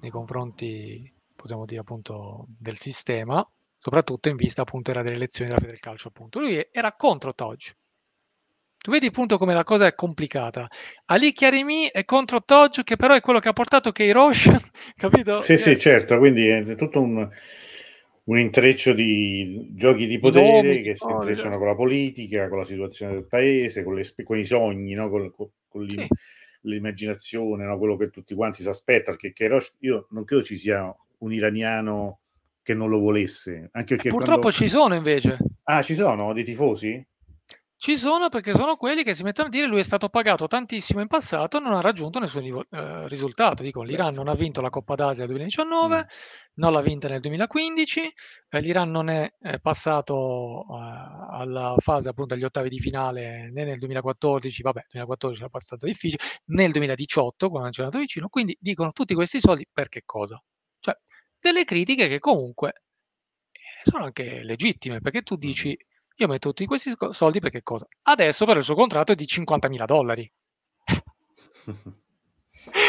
[0.00, 3.44] nei confronti, possiamo dire appunto, del sistema,
[3.76, 6.38] soprattutto in vista appunto era delle elezioni della Fede del Calcio appunto.
[6.38, 7.74] Lui era contro Toggi.
[8.82, 10.66] Tu vedi appunto come la cosa è complicata.
[11.06, 14.50] Ali Chiarimi è contro Toggi, che però è quello che ha portato Keirosh,
[14.96, 15.42] capito?
[15.42, 17.28] Sì, sì, certo, quindi è tutto un,
[18.24, 21.58] un intreccio di giochi di potere nomi, che si oh, intrecciano esatto.
[21.58, 25.10] con la politica, con la situazione del paese, con, le, con i sogni, no?
[25.10, 26.06] con, con, con sì
[26.62, 27.78] l'immaginazione, no?
[27.78, 32.20] quello che tutti quanti si aspettano, perché Kerosh, io non credo ci sia un iraniano
[32.62, 33.70] che non lo volesse.
[33.72, 34.58] Anche perché Purtroppo quando...
[34.58, 35.38] ci sono invece.
[35.64, 37.04] Ah, ci sono dei tifosi?
[37.82, 41.00] Ci sono perché sono quelli che si mettono a dire lui è stato pagato tantissimo
[41.00, 43.62] in passato e non ha raggiunto nessun eh, risultato.
[43.62, 46.00] Dico, l'Iran non ha vinto la Coppa d'Asia nel 2019, mm.
[46.56, 48.12] non l'ha vinta nel 2015,
[48.50, 50.74] eh, l'Iran non è, è passato eh,
[51.30, 56.22] alla fase appunto agli ottavi di finale né nel 2014, vabbè, 2014 è abbastanza difficile,
[56.48, 60.38] nel 2018 quando ci è andato vicino, quindi dicono tutti questi soldi per che cosa?
[60.80, 60.94] Cioè,
[61.40, 62.82] delle critiche che comunque
[63.52, 65.74] eh, sono anche legittime, perché tu dici
[66.22, 67.86] io metto tutti questi soldi perché cosa?
[68.02, 70.30] Adesso però il suo contratto è di 50.000 dollari.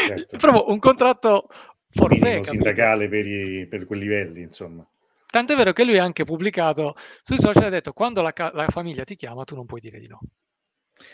[0.06, 0.36] certo.
[0.36, 1.48] Proprio un contratto
[1.88, 2.42] forfè.
[2.44, 4.86] sindacale per, i, per quei livelli, insomma.
[5.26, 9.04] Tant'è vero che lui ha anche pubblicato sui social ha detto quando la, la famiglia
[9.04, 10.20] ti chiama tu non puoi dire di no.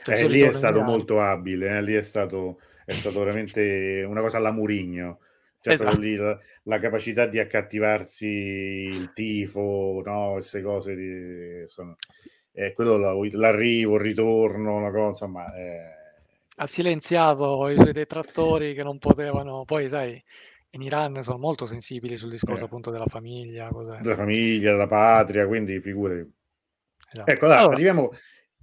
[0.03, 1.83] Cioè, eh, lì è stato molto abile, eh?
[1.83, 5.21] lì è stato, è stato veramente una cosa alla Murigno
[5.61, 5.99] Cioè, esatto.
[5.99, 10.33] lì la, la, capacità di accattivarsi il tifo, no?
[10.35, 11.97] Queste cose di, sono,
[12.53, 12.97] eh, quello
[13.33, 15.45] l'arrivo, il ritorno, una cosa, insomma.
[15.57, 15.97] Eh...
[16.57, 20.23] Ha silenziato i suoi detrattori che non potevano, poi sai,
[20.71, 22.67] in Iran sono molto sensibili sul discorso eh.
[22.67, 23.69] appunto della famiglia.
[23.69, 23.99] Cos'è?
[24.01, 26.29] Della famiglia, della patria, quindi figure.
[27.13, 27.31] Esatto.
[27.31, 28.11] Ecco, là, allora, arriviamo...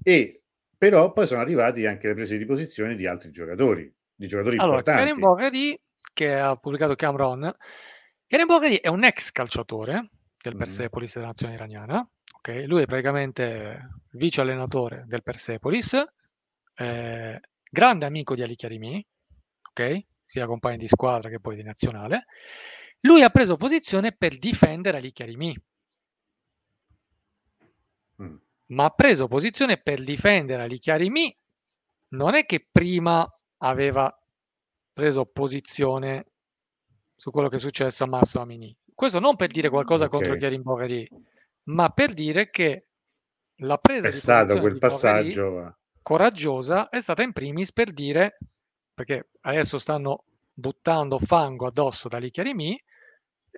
[0.01, 0.41] E
[0.77, 4.77] però poi sono arrivati anche le prese di posizione di altri giocatori, di giocatori allora,
[4.77, 5.01] importanti.
[5.01, 5.79] Karen Bogheri,
[6.15, 7.53] che ha pubblicato Cameron,
[8.25, 10.09] Karen Bogheri è un ex calciatore
[10.41, 12.65] del Persepolis della nazione iraniana, okay?
[12.65, 16.01] lui è praticamente vice allenatore del Persepolis,
[16.77, 19.05] eh, grande amico di Ali Chiarimi,
[19.69, 20.05] ok?
[20.23, 22.27] sia compagno di squadra che poi di nazionale,
[23.01, 25.63] lui ha preso posizione per difendere Ali Chiarimi.
[28.23, 28.35] Mm.
[28.67, 31.37] Ma ha preso posizione per difendere Ali Chiarimi.
[32.09, 34.17] Non è che prima aveva
[34.95, 36.27] preso posizione
[37.17, 38.75] su quello che è successo a Massimo Amini.
[38.93, 40.17] Questo non per dire qualcosa okay.
[40.17, 41.07] contro Chiarin Boveri,
[41.63, 42.87] ma per dire che
[43.57, 48.37] la presa è di stato quel passaggio coraggiosa è stata in primis per dire
[48.93, 50.23] perché adesso stanno
[50.53, 52.81] buttando fango addosso da Lichiarimi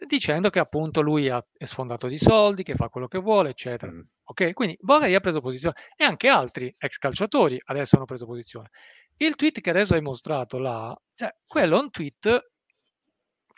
[0.06, 3.92] dicendo che appunto lui ha, è sfondato di soldi, che fa quello che vuole, eccetera.
[3.92, 4.02] Mm.
[4.26, 4.54] Ok?
[4.54, 8.70] Quindi Borghi ha preso posizione e anche altri ex calciatori adesso hanno preso posizione.
[9.18, 12.50] Il tweet che adesso hai mostrato là, cioè, quello è un tweet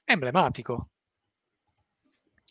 [0.05, 0.89] emblematico.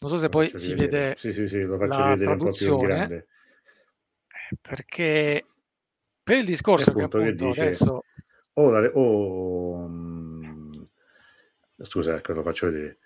[0.01, 0.87] Non so se poi si vedere.
[0.87, 1.15] vede.
[1.17, 3.17] Sì, sì, sì, lo faccio vedere un po' più grande.
[3.17, 5.45] Eh, perché
[6.23, 8.05] per il discorso che appunto, che dice, adesso
[8.53, 10.89] o, la, o um,
[11.79, 12.99] scusa, ecco, lo faccio vedere.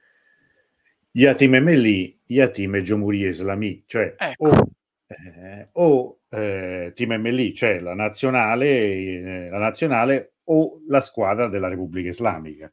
[1.12, 4.49] Yatim Emeli, Yatim e Jomuri Islami, cioè ecco.
[4.49, 4.70] o,
[5.13, 11.69] eh, o eh, Team Emeli, cioè la nazionale, eh, la nazionale o la squadra della
[11.69, 12.73] Repubblica Islamica.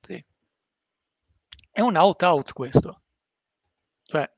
[0.00, 0.24] Sì.
[1.70, 3.02] È un out-out questo.
[4.02, 4.28] Cioè,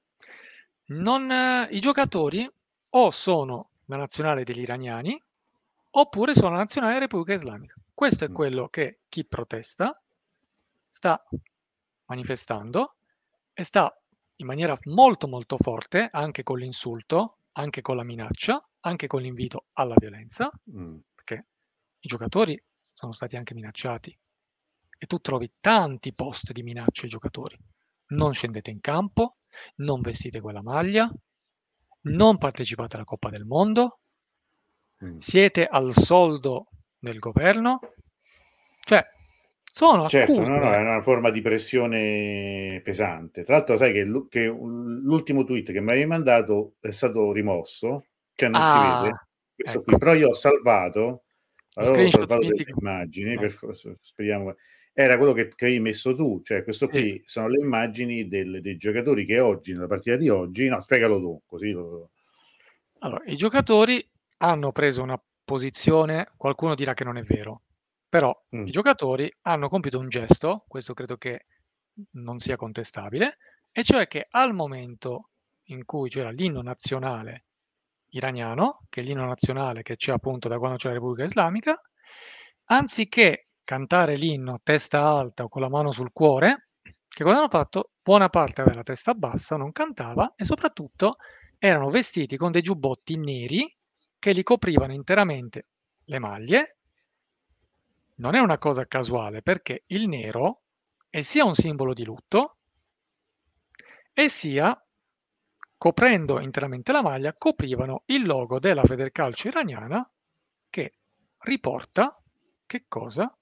[0.86, 2.48] non, eh, i giocatori
[2.90, 5.20] o sono la nazionale degli iraniani
[5.90, 7.74] oppure sono la nazionale della Repubblica Islamica.
[7.94, 8.34] Questo è mm.
[8.34, 10.00] quello che chi protesta
[10.88, 11.22] sta
[12.06, 12.96] manifestando
[13.54, 13.94] e sta
[14.36, 19.66] in maniera molto molto forte, anche con l'insulto, anche con la minaccia, anche con l'invito
[19.74, 20.98] alla violenza, mm.
[21.14, 21.46] perché
[22.00, 22.60] i giocatori
[22.92, 24.16] sono stati anche minacciati
[24.98, 27.58] e tu trovi tanti post di minacce ai giocatori.
[28.08, 29.38] Non scendete in campo,
[29.76, 31.10] non vestite quella maglia,
[32.02, 34.00] non partecipate alla Coppa del Mondo,
[35.04, 35.16] mm.
[35.16, 36.68] siete al soldo
[36.98, 37.80] del governo.
[38.84, 39.04] Cioè,
[39.74, 43.42] sono certo, no, no, è una forma di pressione pesante.
[43.42, 48.04] Tra l'altro, sai che, l- che l'ultimo tweet che mi avevi mandato è stato rimosso,
[48.34, 49.26] cioè non ah, si vede.
[49.54, 49.84] Questo ecco.
[49.86, 51.22] qui, però io ho salvato,
[51.72, 53.40] allora ho salvato delle immagini, no.
[53.40, 53.56] per,
[54.02, 54.56] speriamo,
[54.92, 56.90] era quello che, che, avevi messo tu, cioè questo sì.
[56.90, 61.18] qui sono le immagini del, dei giocatori che oggi, nella partita di oggi, no, spiegalo
[61.18, 62.10] tu, così lo...
[62.98, 67.62] Allora, i giocatori hanno preso una posizione, qualcuno dirà che non è vero,
[68.12, 68.66] però mm.
[68.66, 71.46] i giocatori hanno compiuto un gesto, questo credo che
[72.16, 73.38] non sia contestabile,
[73.70, 75.30] e cioè che al momento
[75.68, 77.44] in cui c'era l'inno nazionale
[78.10, 81.74] iraniano, che è l'inno nazionale che c'è appunto da quando c'è la Repubblica Islamica,
[82.64, 86.68] anziché cantare l'inno testa alta o con la mano sul cuore,
[87.08, 87.92] che cosa hanno fatto?
[88.02, 91.16] Buona parte aveva la testa bassa, non cantava e soprattutto
[91.56, 93.74] erano vestiti con dei giubbotti neri
[94.18, 95.68] che li coprivano interamente
[96.04, 96.76] le maglie,
[98.16, 100.62] non è una cosa casuale perché il nero
[101.08, 102.56] è sia un simbolo di lutto
[104.12, 104.78] e sia,
[105.76, 110.08] coprendo interamente la maglia, coprivano il logo della Federcalcio iraniana
[110.68, 110.94] che
[111.38, 112.16] riporta
[112.66, 113.34] che cosa?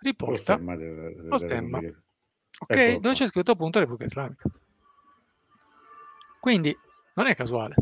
[0.00, 0.76] Riporta lo stemma.
[0.76, 1.78] Del, lo stemma.
[1.78, 3.00] Ok, ecco.
[3.00, 4.48] dove c'è scritto appunto Repubblica Islamica.
[6.40, 6.76] Quindi
[7.14, 7.74] non è casuale.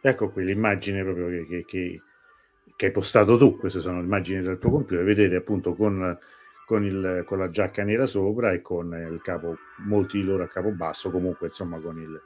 [0.00, 2.02] Ecco qui l'immagine proprio che, che, che,
[2.76, 6.18] che, hai postato tu, queste sono le immagini del tuo computer, vedete appunto con,
[6.66, 9.56] con, il, con, la giacca nera sopra e con il capo,
[9.86, 12.20] molti di loro a capo basso, comunque insomma con il,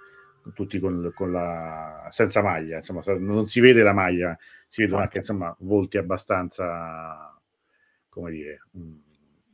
[0.54, 5.18] tutti con, con, la senza maglia, insomma non si vede la maglia, si vedono anche
[5.18, 7.38] insomma volti abbastanza,
[8.08, 8.94] come dire, mm,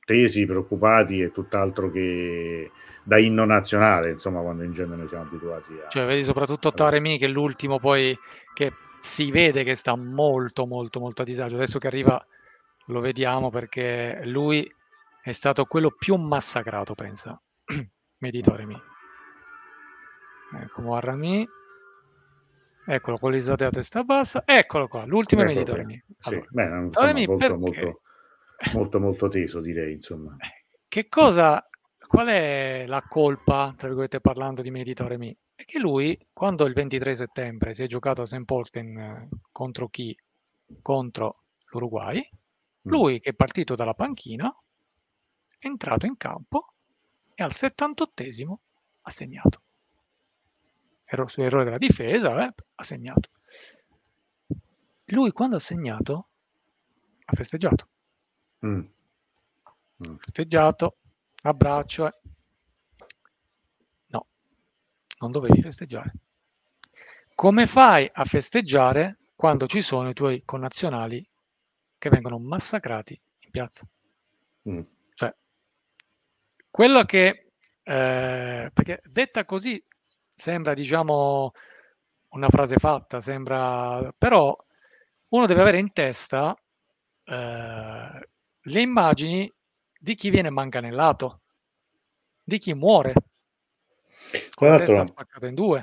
[0.05, 2.71] tesi, preoccupati e tutt'altro che
[3.03, 5.89] da inno nazionale, insomma, quando in genere noi siamo abituati a...
[5.89, 8.17] Cioè, vedi soprattutto Taremi che è l'ultimo poi
[8.55, 8.73] che
[9.05, 11.57] si vede che sta molto, molto, molto a disagio.
[11.57, 12.27] Adesso che arriva
[12.87, 14.67] lo vediamo perché lui
[15.23, 17.39] è stato quello più massacrato, pensa.
[18.19, 18.81] Meditoremi.
[20.63, 21.47] Ecco, Muarrami.
[22.87, 24.43] Eccolo, con l'isate a testa bassa.
[24.47, 26.05] Eccolo qua, l'ultimo ecco Meditoremi.
[26.23, 26.49] Allora, sì.
[26.51, 28.01] Beh, molto, molto
[28.73, 30.37] molto molto teso direi insomma.
[30.89, 31.67] Che cosa,
[32.07, 35.37] qual è la colpa, tra virgolette parlando di Medita Remi?
[35.55, 38.45] È che lui, quando il 23 settembre si è giocato a St.
[38.45, 40.17] Polten eh, contro chi?
[40.83, 42.91] Contro l'Uruguay, mm.
[42.91, 44.53] lui che è partito dalla panchina,
[45.59, 46.75] è entrato in campo
[47.35, 48.55] e al 78esimo
[49.03, 49.63] ha segnato.
[51.05, 53.31] Ero su errore della difesa, eh, ha segnato.
[55.09, 56.29] Lui quando ha segnato
[57.27, 57.89] ha festeggiato.
[58.67, 58.81] Mm.
[60.09, 60.17] Mm.
[60.17, 60.97] Festeggiato,
[61.43, 62.07] abbraccio.
[62.07, 62.13] Eh.
[65.21, 66.13] No, non dovevi festeggiare.
[67.35, 71.27] Come fai a festeggiare quando ci sono i tuoi connazionali
[71.99, 73.87] che vengono massacrati in piazza?
[74.69, 74.81] Mm.
[75.15, 75.35] Cioè,
[76.71, 77.47] quello che,
[77.83, 79.83] eh, perché detta così
[80.35, 81.53] sembra, diciamo,
[82.31, 84.57] una frase fatta, sembra, però
[85.29, 86.55] uno deve avere in testa
[87.25, 88.29] eh,
[88.61, 89.53] le immagini
[89.99, 91.41] di chi viene manganellato,
[92.43, 93.15] di chi muore.
[94.55, 95.81] Con la testa spaccata in due.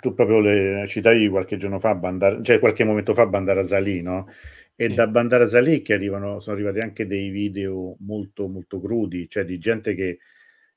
[0.00, 4.26] Tu proprio le citavi qualche giorno fa, Bandar, cioè qualche momento fa Bandarazali, no?
[4.74, 4.94] E sì.
[4.94, 9.94] da Bandarazali che arrivano, sono arrivati anche dei video molto, molto crudi, cioè di gente
[9.94, 10.18] che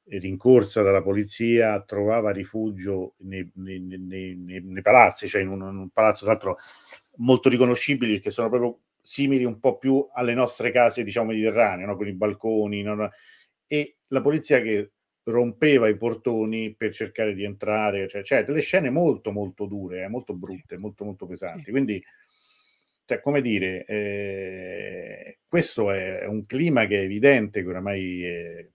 [0.05, 5.89] rincorsa dalla polizia trovava rifugio nei, nei, nei, nei palazzi, cioè in un, in un
[5.89, 6.57] palazzo tra l'altro
[7.17, 11.95] molto riconoscibili perché sono proprio simili un po' più alle nostre case, diciamo, mediterranee, no?
[11.95, 13.09] con i balconi, no?
[13.67, 14.91] e la polizia che
[15.23, 20.07] rompeva i portoni per cercare di entrare, cioè, cioè delle scene molto molto dure, eh,
[20.07, 21.71] molto brutte, molto molto pesanti.
[21.71, 22.03] Quindi,
[23.05, 28.67] cioè, come dire, eh, questo è un clima che è evidente, che oramai è,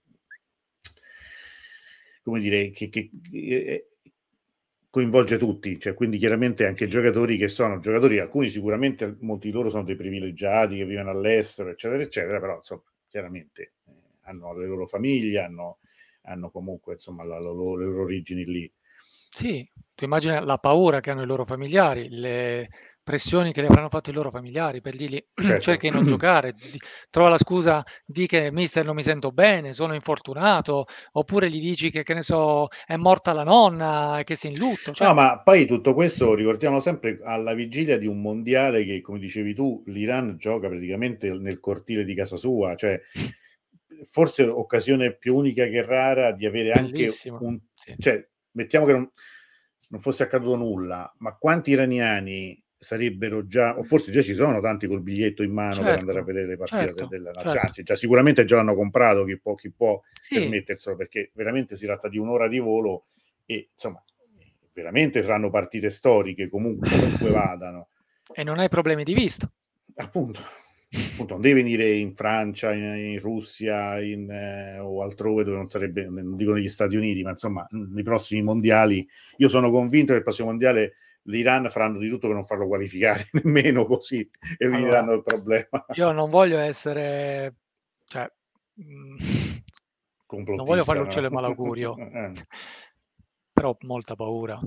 [2.23, 3.87] come dire, che, che, che
[4.91, 9.69] coinvolge tutti, cioè quindi chiaramente anche giocatori che sono giocatori, alcuni sicuramente, molti di loro
[9.69, 14.87] sono dei privilegiati che vivono all'estero, eccetera, eccetera, però insomma, chiaramente eh, hanno le loro
[14.87, 15.77] famiglie, hanno,
[16.23, 18.71] hanno comunque insomma la, la, le loro origini lì.
[19.31, 22.69] Sì, tu immagina la paura che hanno i loro familiari, le,
[23.09, 25.61] pressioni che le avranno fatto i loro familiari per dirgli certo.
[25.61, 26.79] cerca di non giocare, di,
[27.09, 31.89] trova la scusa di che mister non mi sento bene, sono infortunato, oppure gli dici
[31.89, 34.91] che, che ne so, è morta la nonna e che sei in lutto.
[34.93, 35.07] Cioè...
[35.07, 39.55] No, ma poi tutto questo ricordiamo sempre alla vigilia di un mondiale che, come dicevi
[39.55, 43.01] tu, l'Iran gioca praticamente nel cortile di casa sua, cioè
[44.05, 47.35] forse occasione più unica che rara di avere Bellissimo.
[47.35, 47.59] anche un...
[47.73, 47.95] Sì.
[47.97, 49.11] Cioè, mettiamo che non,
[49.89, 54.87] non fosse accaduto nulla, ma quanti iraniani sarebbero già, o forse già ci sono tanti
[54.87, 57.67] col biglietto in mano certo, per andare a vedere le partite certo, della nazionale, certo.
[57.67, 60.35] anzi già sicuramente già l'hanno comprato chi può, chi può sì.
[60.35, 63.07] permetterselo perché veramente si tratta di un'ora di volo
[63.45, 64.01] e insomma
[64.71, 67.89] veramente saranno partite storiche comunque, comunque vadano.
[68.31, 69.51] E non hai problemi di vista.
[69.95, 70.39] Appunto,
[70.91, 75.69] appunto non devi venire in Francia, in, in Russia in, eh, o altrove dove non
[75.69, 79.07] sarebbe, non dico negli Stati Uniti, ma insomma nei prossimi mondiali,
[79.37, 83.27] io sono convinto che il prossimo mondiale l'Iran faranno di tutto per non farlo qualificare
[83.43, 85.85] nemmeno così elimineranno allora, il problema.
[85.93, 87.55] Io non voglio essere,
[88.05, 88.29] cioè,
[88.81, 89.17] mm,
[90.27, 91.35] non voglio fare l'uccello no?
[91.35, 92.31] malaugurio, eh.
[93.51, 94.59] però ho molta paura.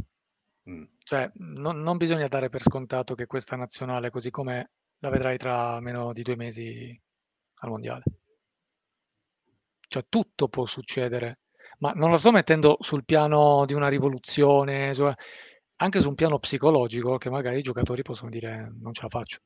[0.71, 0.85] Mm.
[1.03, 4.71] Cioè, non, non, bisogna dare per scontato che questa nazionale, così come
[5.03, 7.01] la vedrai tra meno di due mesi
[7.61, 8.03] al mondiale.
[9.81, 11.41] Cioè, tutto può succedere,
[11.79, 14.95] ma non lo sto mettendo sul piano di una rivoluzione.
[14.95, 15.11] Su
[15.77, 19.41] anche su un piano psicologico che magari i giocatori possono dire non ce la faccio.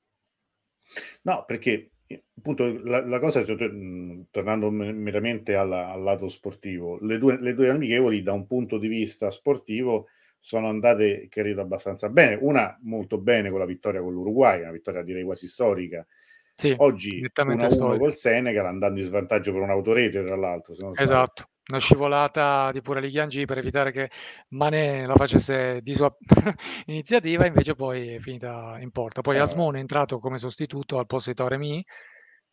[1.22, 1.92] No, perché
[2.36, 8.22] appunto la, la cosa, tornando meramente alla, al lato sportivo, le due, le due amichevoli
[8.22, 10.08] da un punto di vista sportivo
[10.46, 12.38] sono andate, credo, abbastanza bene.
[12.40, 16.06] Una molto bene con la vittoria con l'Uruguay, una vittoria direi quasi storica.
[16.54, 20.72] Sì, Oggi 1-1 col Senegal andando in svantaggio per un'autorete, tra l'altro.
[20.94, 24.08] esatto una scivolata di pura Ligiangi per evitare che
[24.50, 26.14] Mane la facesse di sua
[26.86, 29.20] iniziativa, invece poi è finita in porta.
[29.20, 29.40] Poi eh.
[29.40, 31.84] Asmon è entrato come sostituto al posto di Toremi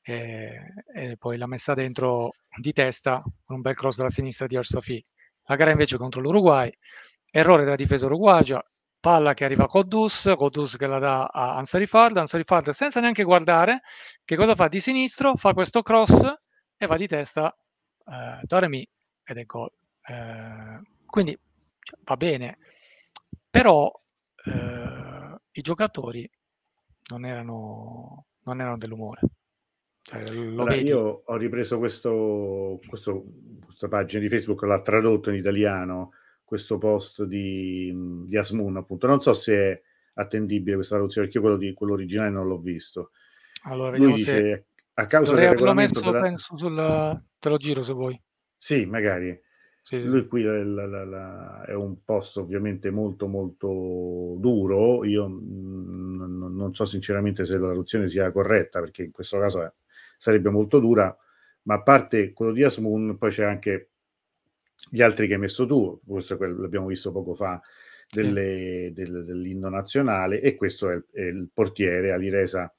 [0.02, 4.58] e, e, poi l'ha messa dentro di testa con un bel cross dalla sinistra di
[4.58, 5.06] Arsafi.
[5.44, 6.76] La gara invece contro l'Uruguay,
[7.36, 8.64] errore della difesa uruguagia,
[9.00, 13.82] palla che arriva a Kodus, Kodus che la dà a Ansarifard, Ansarifard senza neanche guardare,
[14.24, 15.36] che cosa fa di sinistro?
[15.36, 16.22] Fa questo cross
[16.78, 17.56] e va di testa
[18.06, 18.88] eh, Toremi
[19.24, 19.72] ed è gol.
[20.06, 21.36] Eh, quindi
[21.80, 22.60] cioè, va bene,
[23.50, 23.92] però
[24.46, 26.30] eh, i giocatori
[27.10, 29.22] non erano, non erano dell'umore.
[30.04, 33.24] Cioè, allora, io ho ripreso questo, questo,
[33.66, 36.12] questa pagina di Facebook, l'ha tradotto in italiano,
[36.54, 37.92] questo post di,
[38.28, 39.08] di Asmun, appunto.
[39.08, 39.82] Non so se è
[40.14, 43.10] attendibile questa traduzione, perché io quello, di, quello originale non l'ho visto.
[43.64, 44.68] Allora, Lui dice...
[44.96, 46.24] A causa del regolamento messo, della...
[46.24, 47.24] penso sul...
[47.40, 48.22] te lo giro se vuoi.
[48.56, 49.32] Sì, magari.
[49.82, 50.06] Sì, sì.
[50.06, 55.04] Lui qui la, la, la, è un posto ovviamente molto molto duro.
[55.04, 59.74] Io n- non so sinceramente se la traduzione sia corretta, perché in questo caso è,
[60.16, 61.18] sarebbe molto dura,
[61.64, 63.93] ma a parte quello di Asmoon, poi c'è anche
[64.90, 67.62] gli altri che hai messo tu, questo l'abbiamo visto poco fa,
[68.10, 68.94] delle, sì.
[68.94, 72.74] del, dell'inno nazionale, e questo è il, è il portiere Aliresa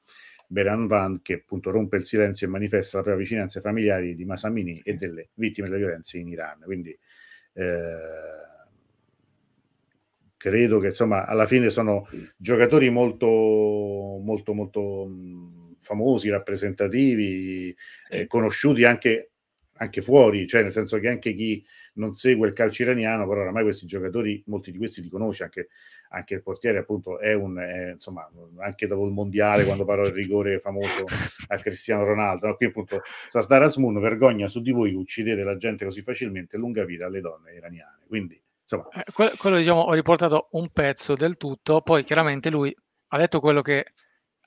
[0.46, 4.24] Beran Van che appunto rompe il silenzio e manifesta la propria vicinanza ai familiari di
[4.24, 6.60] Masamini e delle vittime delle violenze in Iran.
[6.64, 6.96] Quindi
[7.54, 7.96] eh,
[10.36, 12.06] credo che insomma alla fine sono
[12.36, 13.26] giocatori molto
[14.22, 15.10] molto molto
[15.80, 17.74] famosi, rappresentativi,
[18.08, 19.32] eh, conosciuti anche,
[19.76, 21.64] anche fuori, cioè nel senso che anche chi
[21.94, 25.68] non segue il calcio iraniano, però oramai questi giocatori, molti di questi li conosce, anche,
[26.10, 28.28] anche il portiere appunto è un, è, insomma,
[28.58, 31.04] anche dopo il mondiale, quando parò il rigore famoso
[31.48, 32.56] a Cristiano Ronaldo, no?
[32.56, 36.84] qui appunto Sardar Asmun, vergogna su di voi che uccidete la gente così facilmente, lunga
[36.84, 38.04] vita alle donne iraniane.
[38.06, 38.88] Quindi, insomma...
[38.92, 42.74] Eh, quello, quello diciamo, ho riportato un pezzo del tutto, poi chiaramente lui
[43.08, 43.92] ha detto quello che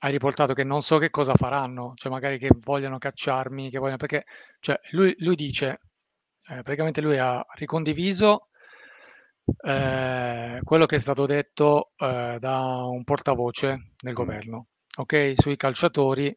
[0.00, 3.96] hai riportato che non so che cosa faranno, cioè magari che vogliono cacciarmi, che vogliono,
[3.96, 4.24] perché
[4.60, 5.80] cioè, lui, lui dice
[6.48, 8.48] eh, praticamente lui ha ricondiviso
[9.64, 14.66] eh, quello che è stato detto eh, da un portavoce del governo,
[14.96, 15.34] ok?
[15.36, 16.36] Sui calciatori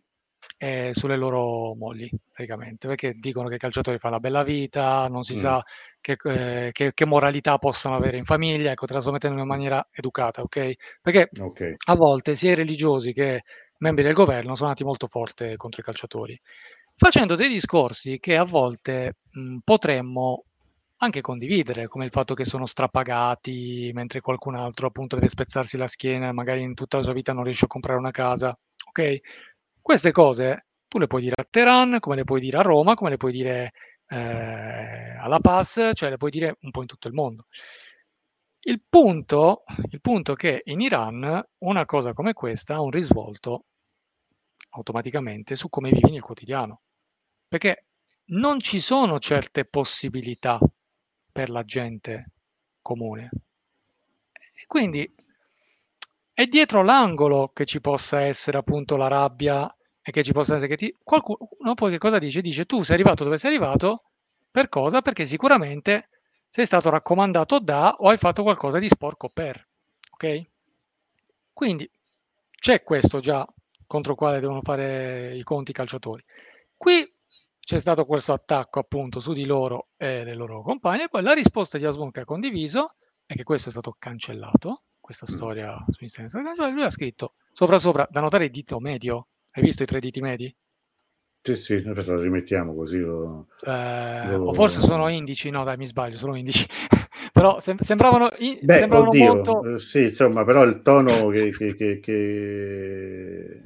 [0.58, 5.24] e sulle loro mogli, praticamente, perché dicono che i calciatori fanno la bella vita, non
[5.24, 5.38] si mm.
[5.38, 5.64] sa
[6.00, 10.74] che, eh, che, che, moralità possono avere in famiglia, ecco, trasmettendo in maniera educata, ok?
[11.02, 11.76] Perché okay.
[11.88, 13.44] a volte sia i religiosi che
[13.80, 16.40] membri del governo sono andati molto forte contro i calciatori
[17.02, 20.44] facendo dei discorsi che a volte mh, potremmo
[20.98, 25.88] anche condividere, come il fatto che sono strapagati mentre qualcun altro appunto deve spezzarsi la
[25.88, 28.56] schiena, magari in tutta la sua vita non riesce a comprare una casa.
[28.86, 29.20] Ok?
[29.82, 33.12] Queste cose tu le puoi dire a Teheran, come le puoi dire a Roma, come
[33.12, 33.72] le puoi dire
[34.08, 37.46] eh, alla Paz, cioè le puoi dire un po' in tutto il mondo.
[38.64, 43.66] Il punto, il punto è che in Iran una cosa come questa ha un risvolto
[44.72, 46.82] automaticamente su come vivi nel quotidiano
[47.52, 47.88] perché
[48.32, 50.58] non ci sono certe possibilità
[51.32, 52.32] per la gente
[52.82, 53.30] comune.
[54.68, 55.14] Quindi
[56.42, 60.70] è dietro l'angolo che ci possa essere appunto la rabbia e che ci possa essere
[60.70, 60.98] che ti...
[61.04, 62.42] qualcuno poi che cosa dice?
[62.42, 64.12] Dice tu sei arrivato dove sei arrivato
[64.50, 65.02] per cosa?
[65.02, 66.10] Perché sicuramente
[66.50, 69.68] sei stato raccomandato da o hai fatto qualcosa di sporco per.
[70.12, 70.44] Ok?
[71.54, 71.90] Quindi
[72.50, 73.48] c'è questo già
[73.86, 76.24] contro il quale devono fare i conti i calciatori.
[76.76, 77.08] Qui
[77.60, 81.78] c'è stato questo attacco appunto su di loro e le loro compagne, poi la risposta
[81.78, 82.96] di Asbun che ha condiviso
[83.28, 85.36] è che questo è stato cancellato, questa mm.
[85.36, 89.84] storia su Instagram, lui ha scritto sopra sopra, da notare il dito medio, hai visto
[89.84, 90.56] i tre diti medi?
[91.44, 93.00] Sì, sì, lo rimettiamo così.
[93.00, 94.46] Lo, eh, lo...
[94.46, 96.68] O forse sono indici, no dai mi sbaglio, sono indici.
[97.34, 99.74] però sem- sembravano, in- Beh, sembravano oddio, molto...
[99.74, 103.58] Eh, sì, insomma, però il tono che, che, che, che,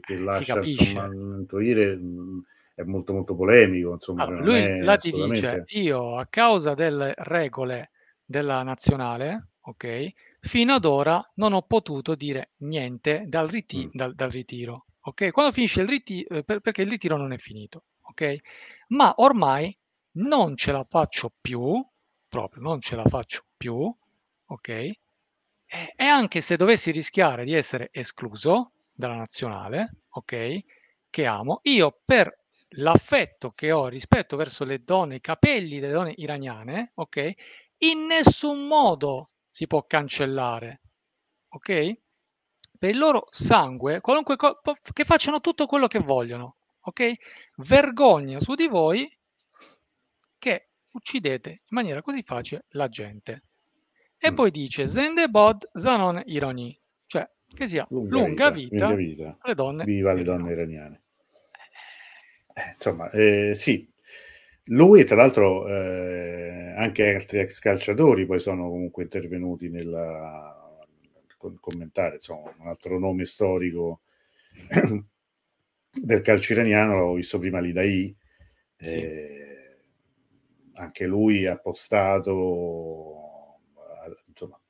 [0.00, 1.06] che lascia insomma,
[1.38, 2.38] intuire mm,
[2.74, 3.92] è molto molto polemico.
[3.92, 7.92] Insomma, allora, lui là ti dice, io a causa delle regole
[8.22, 10.12] della nazionale, ok,
[10.46, 13.90] fino ad ora non ho potuto dire niente dal, riti- mm.
[13.92, 15.30] dal, dal ritiro, ok?
[15.30, 18.36] Quando finisce il ritiro, eh, per, perché il ritiro non è finito, ok?
[18.88, 19.76] Ma ormai
[20.12, 21.84] non ce la faccio più,
[22.28, 23.94] proprio non ce la faccio più,
[24.46, 24.68] ok?
[24.68, 24.96] E,
[25.96, 30.58] e anche se dovessi rischiare di essere escluso dalla nazionale, ok?
[31.10, 36.14] Che amo, io per l'affetto che ho rispetto verso le donne, i capelli delle donne
[36.16, 37.32] iraniane, ok?
[37.78, 40.82] In nessun modo si può cancellare,
[41.48, 41.98] ok?
[42.78, 44.60] Per il loro sangue, qualunque co-
[44.92, 47.14] che facciano tutto quello che vogliono, ok?
[47.56, 49.10] Vergogna su di voi
[50.36, 53.44] che uccidete in maniera così facile la gente.
[54.18, 54.34] E mm.
[54.34, 59.54] poi dice Zende bod zanon ironi, cioè che sia lunga, lunga vita, vita, vita, alle
[59.54, 59.84] donne.
[59.84, 61.02] Viva le donne iraniane.
[62.52, 63.90] Eh, insomma, eh, sì,
[64.66, 70.56] lui tra l'altro eh, anche altri ex calciatori poi sono comunque intervenuti nella
[71.36, 74.00] con, commentare, insomma, un altro nome storico
[75.90, 78.14] del calcio iraniano, l'ho visto prima lì da I,
[78.76, 78.86] sì.
[78.86, 79.78] Eh,
[80.74, 83.22] anche lui ha postato
[84.26, 84.60] insomma,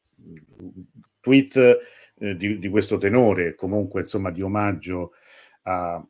[1.21, 1.79] tweet
[2.19, 5.13] eh, di, di, questo tenore, comunque insomma di omaggio
[5.63, 6.07] a,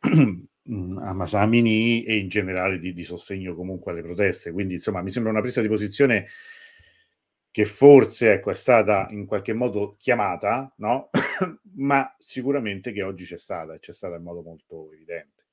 [0.64, 4.52] a Masamini e in generale di, di, sostegno comunque alle proteste.
[4.52, 6.28] Quindi insomma mi sembra una presa di posizione
[7.50, 11.10] che forse ecco, è stata in qualche modo chiamata, no?
[11.76, 15.44] ma sicuramente che oggi c'è stata, e c'è stata in modo molto evidente.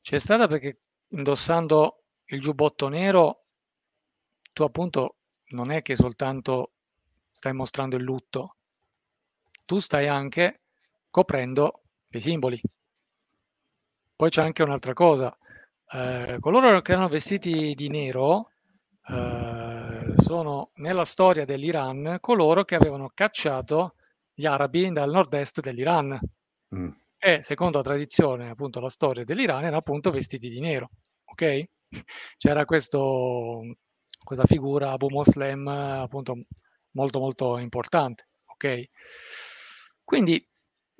[0.00, 3.44] C'è stata perché indossando il giubbotto nero,
[4.52, 5.16] tu appunto
[5.50, 6.72] non è che soltanto
[7.30, 8.56] stai mostrando il lutto,
[9.66, 10.60] tu stai anche
[11.10, 12.58] coprendo dei simboli.
[14.18, 15.32] Poi c'è anche un'altra cosa,
[15.92, 18.50] eh, coloro che erano vestiti di nero
[19.08, 23.94] eh, sono nella storia dell'Iran coloro che avevano cacciato
[24.34, 26.18] gli arabi dal nord-est dell'Iran.
[26.74, 26.90] Mm.
[27.16, 30.90] E secondo la tradizione, appunto, la storia dell'Iran erano appunto vestiti di nero.
[31.26, 31.64] Ok?
[32.38, 33.60] C'era questo,
[34.24, 36.38] questa figura Abu Moslem appunto
[36.96, 38.30] molto molto importante.
[38.46, 38.88] Ok?
[40.02, 40.44] Quindi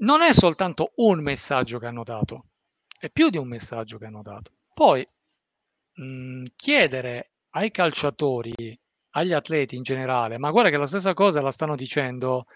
[0.02, 2.47] non è soltanto un messaggio che hanno dato,
[2.98, 4.52] è più di un messaggio che hanno dato.
[4.74, 5.06] Poi
[5.94, 8.78] mh, mhmm, chiedere ai calciatori,
[9.10, 12.46] agli atleti in generale, ma guarda che la stessa cosa la stanno dicendo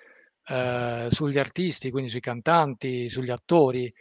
[0.47, 3.93] eh, sugli artisti, quindi sui cantanti, sugli attori.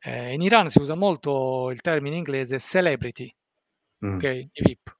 [0.00, 3.32] Eh, in Iran si usa molto il termine inglese celebrity,
[4.06, 4.14] mm.
[4.14, 4.22] ok?
[4.24, 4.96] I VIP.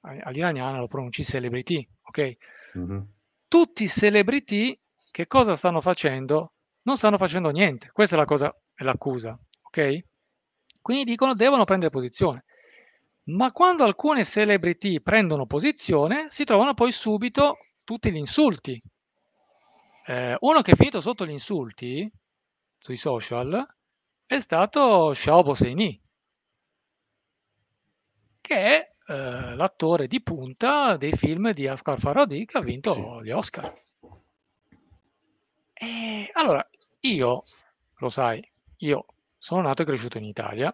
[0.00, 2.36] All'iraniano lo pronunci celebrity, ok?
[2.78, 3.00] Mm-hmm.
[3.48, 4.78] Tutti i celebrity
[5.10, 6.52] che cosa stanno facendo?
[6.82, 7.90] Non stanno facendo niente.
[7.92, 10.04] Questa è la cosa, è l'accusa, ok?
[10.80, 12.44] Quindi dicono devono prendere posizione.
[13.24, 18.80] Ma quando alcune celebrity prendono posizione, si trovano poi subito tutti gli insulti.
[20.06, 22.10] Eh, uno che è finito sotto gli insulti
[22.78, 23.66] sui social
[24.24, 26.00] è stato Xiao Boseini,
[28.40, 33.02] che è eh, l'attore di punta dei film di Asghar Farhadi che ha vinto sì.
[33.24, 33.72] gli Oscar.
[35.72, 36.66] E allora,
[37.00, 37.44] io,
[37.98, 38.46] lo sai,
[38.78, 39.06] io
[39.48, 40.70] sono nato e cresciuto in Italia,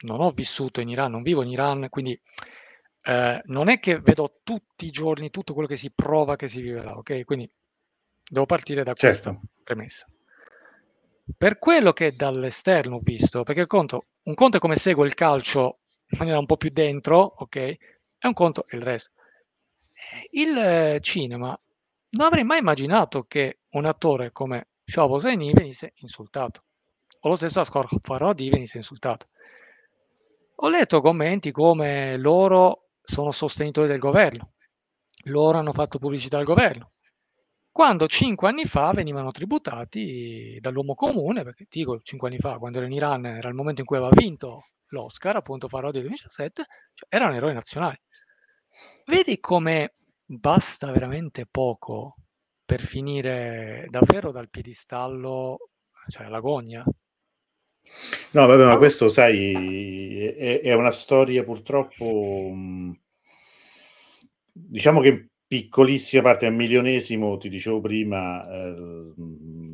[0.00, 2.20] non ho vissuto in Iran, non vivo in Iran, quindi
[3.02, 6.60] eh, non è che vedo tutti i giorni tutto quello che si prova che si
[6.60, 7.24] vive là, ok?
[7.24, 7.50] Quindi
[8.28, 9.30] devo partire da certo.
[9.30, 10.06] questa premessa.
[11.34, 15.78] Per quello che dall'esterno ho visto, perché conto, un conto è come segue il calcio
[16.08, 17.56] in maniera un po' più dentro, ok?
[17.56, 17.78] E
[18.20, 19.12] un conto è il resto.
[20.32, 21.58] Il cinema
[22.10, 26.64] non avrei mai immaginato che un attore come Shobo Zaini venisse insultato
[27.20, 29.28] o lo stesso Ascor Farodi venisse insultato.
[30.56, 34.54] Ho letto commenti come loro sono sostenitori del governo,
[35.24, 36.92] loro hanno fatto pubblicità al governo,
[37.78, 42.86] quando cinque anni fa venivano tributati dall'uomo comune, perché dico cinque anni fa, quando ero
[42.86, 47.36] in Iran, era il momento in cui aveva vinto l'Oscar, appunto del 2017, cioè erano
[47.36, 47.96] eroi nazionali.
[49.06, 52.16] Vedi come basta veramente poco
[52.64, 55.70] per finire davvero dal piedistallo,
[56.08, 56.84] cioè l'agonia,
[58.32, 62.90] No, vabbè, ma questo, sai, è, è una storia purtroppo, mm,
[64.52, 69.12] diciamo che in piccolissima parte, a milionesimo, ti dicevo prima, eh,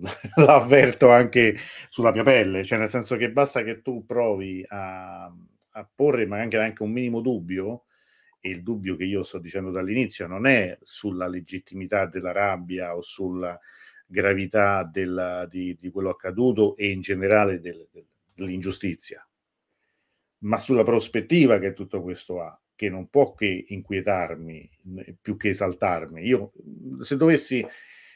[0.45, 1.57] l'avverto anche
[1.89, 6.39] sulla mia pelle, cioè nel senso che basta che tu provi a, a porre ma
[6.39, 7.85] anche, anche un minimo dubbio,
[8.41, 13.01] e il dubbio che io sto dicendo dall'inizio non è sulla legittimità della rabbia o
[13.01, 13.59] sulla
[14.07, 19.27] gravità della, di, di, quello accaduto e in generale del, del, dell'ingiustizia,
[20.39, 24.71] ma sulla prospettiva che tutto questo ha, che non può che inquietarmi
[25.21, 26.23] più che esaltarmi.
[26.23, 26.53] Io,
[27.01, 27.65] se dovessi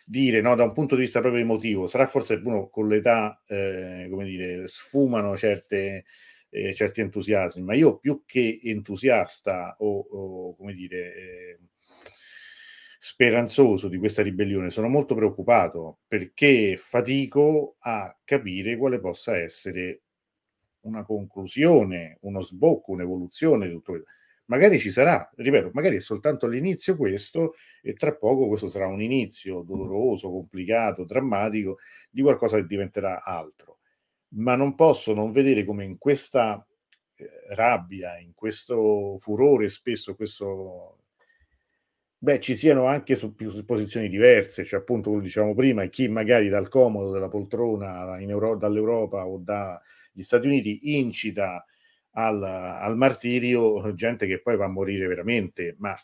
[0.04, 4.08] dire no, da un punto di vista proprio emotivo, sarà forse uno con l'età, eh,
[4.10, 6.04] come dire, sfumano certe,
[6.50, 11.58] eh, certi entusiasmi, ma io più che entusiasta o, o come dire, eh,
[12.98, 20.02] speranzoso di questa ribellione, sono molto preoccupato perché fatico a capire quale possa essere
[20.80, 24.10] una conclusione, uno sbocco, un'evoluzione di tutto questo.
[24.46, 29.02] Magari ci sarà, ripeto, magari è soltanto l'inizio questo e tra poco questo sarà un
[29.02, 31.78] inizio doloroso, complicato, drammatico
[32.10, 33.78] di qualcosa che diventerà altro.
[34.30, 36.66] Ma non posso non vedere come in questa
[37.14, 40.97] eh, rabbia, in questo furore, spesso questo
[42.18, 46.48] beh, ci siano anche su, su posizioni diverse, cioè appunto come diciamo prima, chi magari
[46.48, 51.64] dal comodo della poltrona Euro- dall'Europa o dagli Stati Uniti incita
[52.12, 55.94] al, al, martirio gente che poi va a morire veramente, ma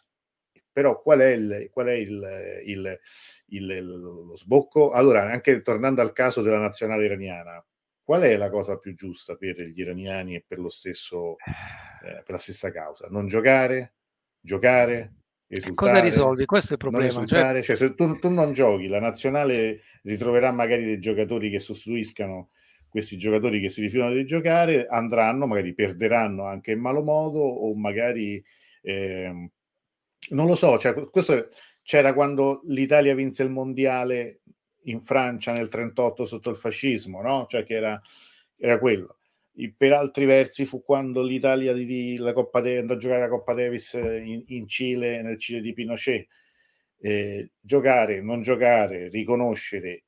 [0.71, 3.01] però qual è, il, qual è il, il,
[3.47, 4.91] il, lo sbocco?
[4.91, 7.65] Allora, anche tornando al caso della nazionale iraniana,
[8.03, 12.31] qual è la cosa più giusta per gli iraniani e per, lo stesso, eh, per
[12.31, 13.07] la stessa causa?
[13.09, 13.95] Non giocare?
[14.41, 15.24] Giocare?
[15.47, 16.45] Esultare, Cosa risolvi?
[16.47, 17.27] Questo è il problema.
[17.27, 17.63] Cioè...
[17.63, 17.77] cioè...
[17.77, 22.51] se tu, tu, non giochi, la nazionale ritroverà magari dei giocatori che sostituiscano
[22.89, 27.75] questi giocatori che si rifiutano di giocare, andranno, magari perderanno anche in malo modo o
[27.75, 28.43] magari
[28.83, 29.51] eh,
[30.31, 31.49] Non lo so, cioè, questo
[31.83, 34.41] c'era quando l'Italia vinse il mondiale
[34.85, 37.47] in Francia nel 38 sotto il fascismo, no?
[37.49, 38.01] Cioè che era,
[38.57, 39.19] era quello.
[39.77, 43.55] Per altri versi fu quando l'Italia di, la Coppa de, andò a giocare la Coppa
[43.55, 46.27] Davis in, in Cile, nel Cile di Pinochet.
[46.99, 50.05] Eh, giocare, non giocare, riconoscere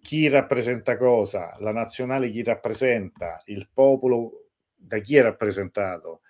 [0.00, 6.22] chi rappresenta cosa, la nazionale chi rappresenta, il popolo da chi è rappresentato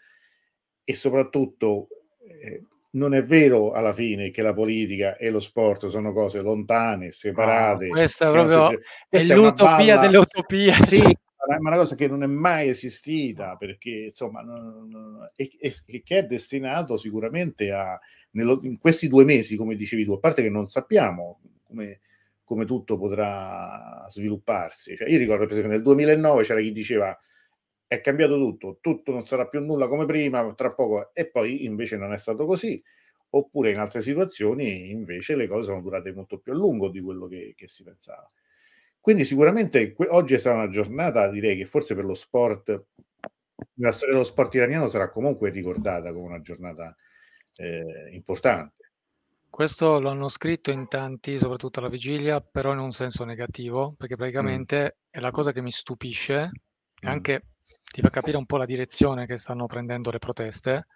[0.85, 1.89] e soprattutto
[2.19, 2.63] eh,
[2.93, 7.87] non è vero alla fine che la politica e lo sport sono cose lontane, separate.
[7.87, 10.01] No, questa è proprio questa è l'utopia balla...
[10.01, 10.73] delle utopie.
[10.73, 11.17] Sì,
[11.57, 14.43] una cosa che non è mai esistita perché insomma
[15.35, 17.99] e, e, che è destinato sicuramente a
[18.33, 22.01] nello, in questi due mesi, come dicevi tu, a parte che non sappiamo come,
[22.45, 24.97] come tutto potrà svilupparsi.
[24.97, 27.19] Cioè, io ricordo per esempio nel 2009 c'era chi diceva
[27.87, 31.97] è cambiato tutto, tutto non sarà più nulla come prima, tra poco, e poi invece
[31.97, 32.83] non è stato così.
[33.31, 37.27] Oppure in altre situazioni invece le cose sono durate molto più a lungo di quello
[37.27, 38.27] che, che si pensava.
[39.09, 42.85] Quindi sicuramente que- oggi stata una giornata, direi che forse per lo sport,
[43.77, 46.95] la storia dello sport iraniano sarà comunque ricordata come una giornata
[47.57, 48.91] eh, importante.
[49.49, 54.17] Questo lo hanno scritto in tanti, soprattutto alla vigilia, però in un senso negativo, perché
[54.17, 55.09] praticamente mm.
[55.09, 57.09] è la cosa che mi stupisce, mm.
[57.09, 57.45] anche
[57.91, 60.87] ti fa capire un po' la direzione che stanno prendendo le proteste,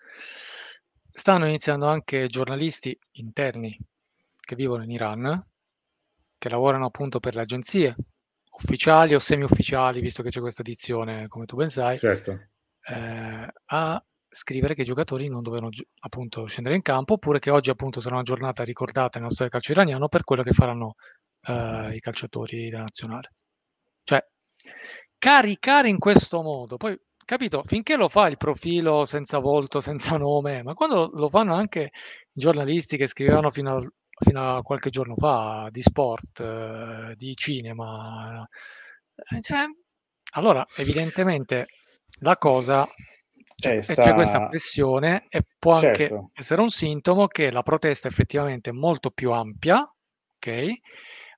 [1.10, 3.74] stanno iniziando anche giornalisti interni
[4.39, 5.47] che vivono in Iran,
[6.43, 7.94] che lavorano appunto per le agenzie
[8.59, 12.32] ufficiali o semi-ufficiali, visto che c'è questa edizione, come tu ben sai, certo.
[12.89, 15.69] eh, a scrivere che i giocatori non dovevano
[16.01, 19.60] appunto scendere in campo, oppure che oggi appunto sarà una giornata ricordata nella storia del
[19.60, 20.94] calcio iraniano per quello che faranno
[21.47, 23.35] eh, i calciatori della nazionale.
[24.02, 24.20] Cioè,
[25.19, 30.64] caricare in questo modo, poi capito, finché lo fa il profilo senza volto, senza nome,
[30.64, 31.93] ma quando lo fanno anche
[32.32, 33.93] i giornalisti che scrivevano fino a,
[34.23, 38.47] fino a qualche giorno fa di sport, eh, di cinema,
[39.15, 39.65] eh, cioè,
[40.35, 41.66] allora evidentemente
[42.20, 42.89] la cosa
[43.55, 44.03] cioè, sta...
[44.03, 46.31] c'è questa pressione e può anche certo.
[46.35, 49.78] essere un sintomo che la protesta effettivamente è molto più ampia,
[50.36, 50.70] ok?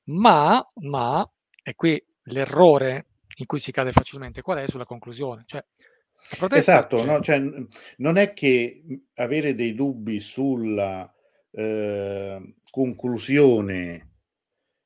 [0.05, 1.31] Ma, ma,
[1.63, 3.07] e qui l'errore
[3.37, 4.43] in cui si cade facilmente.
[4.43, 5.45] Qual è sulla conclusione?
[5.47, 5.65] Cioè,
[6.51, 7.21] esatto, no?
[7.21, 7.43] cioè,
[7.99, 8.83] non è che
[9.15, 11.14] avere dei dubbi sulla
[11.55, 14.11] eh, conclusione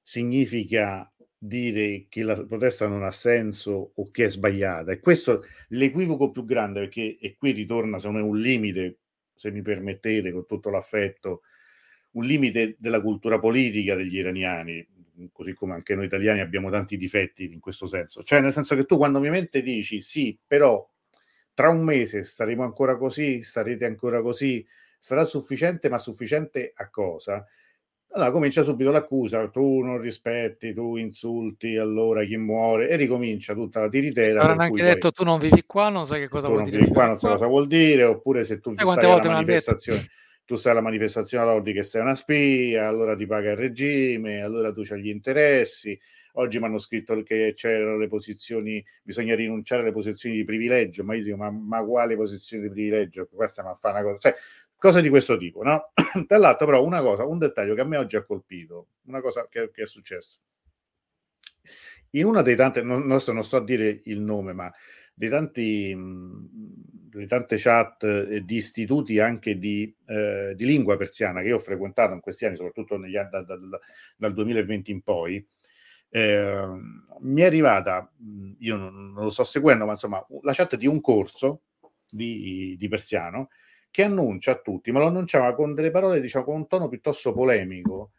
[0.02, 4.92] significa dire che la protesta non ha senso o che è sbagliata.
[4.92, 8.98] E questo è l'equivoco più grande, perché e qui ritorna, secondo me, un limite,
[9.34, 11.42] se mi permettete, con tutto l'affetto,
[12.12, 14.86] un limite della cultura politica degli iraniani
[15.32, 18.22] così come anche noi italiani abbiamo tanti difetti in questo senso.
[18.22, 20.88] Cioè, nel senso che tu quando ovviamente dici sì, però
[21.54, 24.64] tra un mese staremo ancora così, starete ancora così,
[24.98, 27.44] sarà sufficiente, ma sufficiente a cosa?
[28.10, 33.80] Allora comincia subito l'accusa, tu non rispetti, tu insulti, allora chi muore, e ricomincia tutta
[33.80, 34.40] la tiritera.
[34.40, 36.76] Avranno anche detto tu non vivi qua, non sai che cosa vuol dire.
[36.76, 40.08] Non vivi qua, non sai cosa vuol dire, oppure se tu stai alla manifestazione
[40.48, 44.40] tu stai alla manifestazione ad Lodi che sei una spia, allora ti paga il regime,
[44.40, 46.00] allora tu c'hai gli interessi.
[46.38, 51.14] Oggi mi hanno scritto che c'erano le posizioni, bisogna rinunciare alle posizioni di privilegio, ma
[51.14, 53.28] io dico, ma, ma quale posizione di privilegio?
[53.30, 54.34] Questa mi fa una cosa, cioè,
[54.78, 55.92] cose di questo tipo, no?
[56.26, 59.70] Dall'altro però una cosa, un dettaglio che a me oggi ha colpito, una cosa che,
[59.70, 60.38] che è successa.
[62.12, 64.72] In una dei tanti, non, non sto a dire il nome, ma
[65.12, 65.94] dei tanti
[67.10, 72.14] le tante chat di istituti anche di, eh, di, lingua persiana che io ho frequentato
[72.14, 73.80] in questi anni, soprattutto negli, da, da, da,
[74.16, 75.44] dal 2020 in poi,
[76.10, 76.66] eh,
[77.20, 78.10] mi è arrivata,
[78.58, 81.62] io non, non, lo sto seguendo, ma insomma, la chat di un corso
[82.08, 83.48] di, di persiano
[83.98, 87.32] che annuncia a tutti, ma lo annunciava con delle parole, diciamo, con un tono piuttosto
[87.32, 88.12] polemico,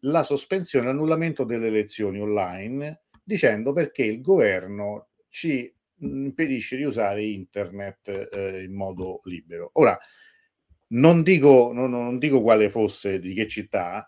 [0.00, 8.28] la sospensione, l'annullamento delle elezioni online, dicendo perché il governo ci impedisce di usare internet
[8.36, 9.70] eh, in modo libero.
[9.74, 9.98] Ora,
[10.88, 14.06] non dico, non, non dico, quale fosse, di che città,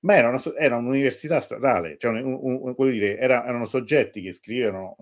[0.00, 4.32] ma era, una, era un'università statale, cioè un, un, un, dire, era, erano soggetti che
[4.32, 4.96] scrivevano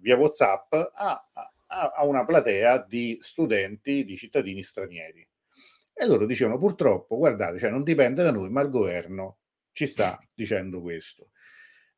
[0.00, 5.26] via WhatsApp a, a, a, una platea di studenti, di cittadini stranieri.
[5.92, 9.38] E loro dicevano, purtroppo, guardate, cioè non dipende da noi, ma il governo
[9.72, 11.30] ci sta dicendo questo.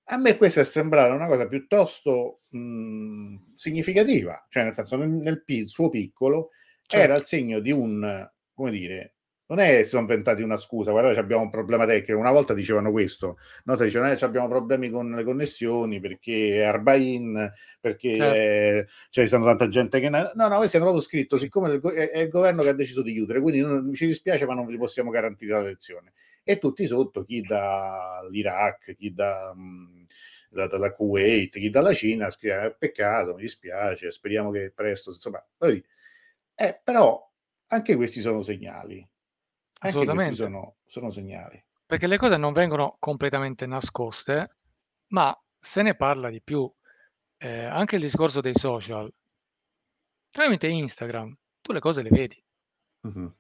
[0.09, 5.43] A me questa è sembrata una cosa piuttosto mh, significativa, cioè nel senso nel, nel
[5.66, 6.51] suo piccolo
[6.82, 7.05] certo.
[7.05, 9.15] era il segno di un, come dire,
[9.48, 12.90] non è si sono inventati una scusa, guardate abbiamo un problema tecnico, una volta dicevano
[12.90, 13.77] questo, no?
[13.77, 18.35] dicevano eh, abbiamo problemi con le connessioni perché è Arbain, perché certo.
[18.35, 20.09] eh, cioè, ci sono tanta gente che...
[20.09, 23.40] No, no, questi hanno proprio scritto, siccome è il governo che ha deciso di chiudere,
[23.40, 26.12] quindi non, ci dispiace ma non vi possiamo garantire la lezione.
[26.43, 29.52] E tutti sotto, chi dall'Iraq, chi da...
[29.55, 30.06] Mh,
[30.48, 35.44] dalla Kuwait, chi dalla Cina, scrive peccato, mi dispiace, speriamo che presto, insomma,
[36.55, 37.31] eh, però
[37.66, 39.06] anche questi sono segnali
[39.81, 40.35] Assolutamente.
[40.35, 41.62] Sono, sono segnali.
[41.85, 44.57] Perché le cose non vengono completamente nascoste,
[45.09, 46.70] ma se ne parla di più.
[47.39, 49.12] Eh, anche il discorso dei social.
[50.31, 52.43] Tramite Instagram, tu le cose le vedi.
[53.03, 53.32] Uh-huh.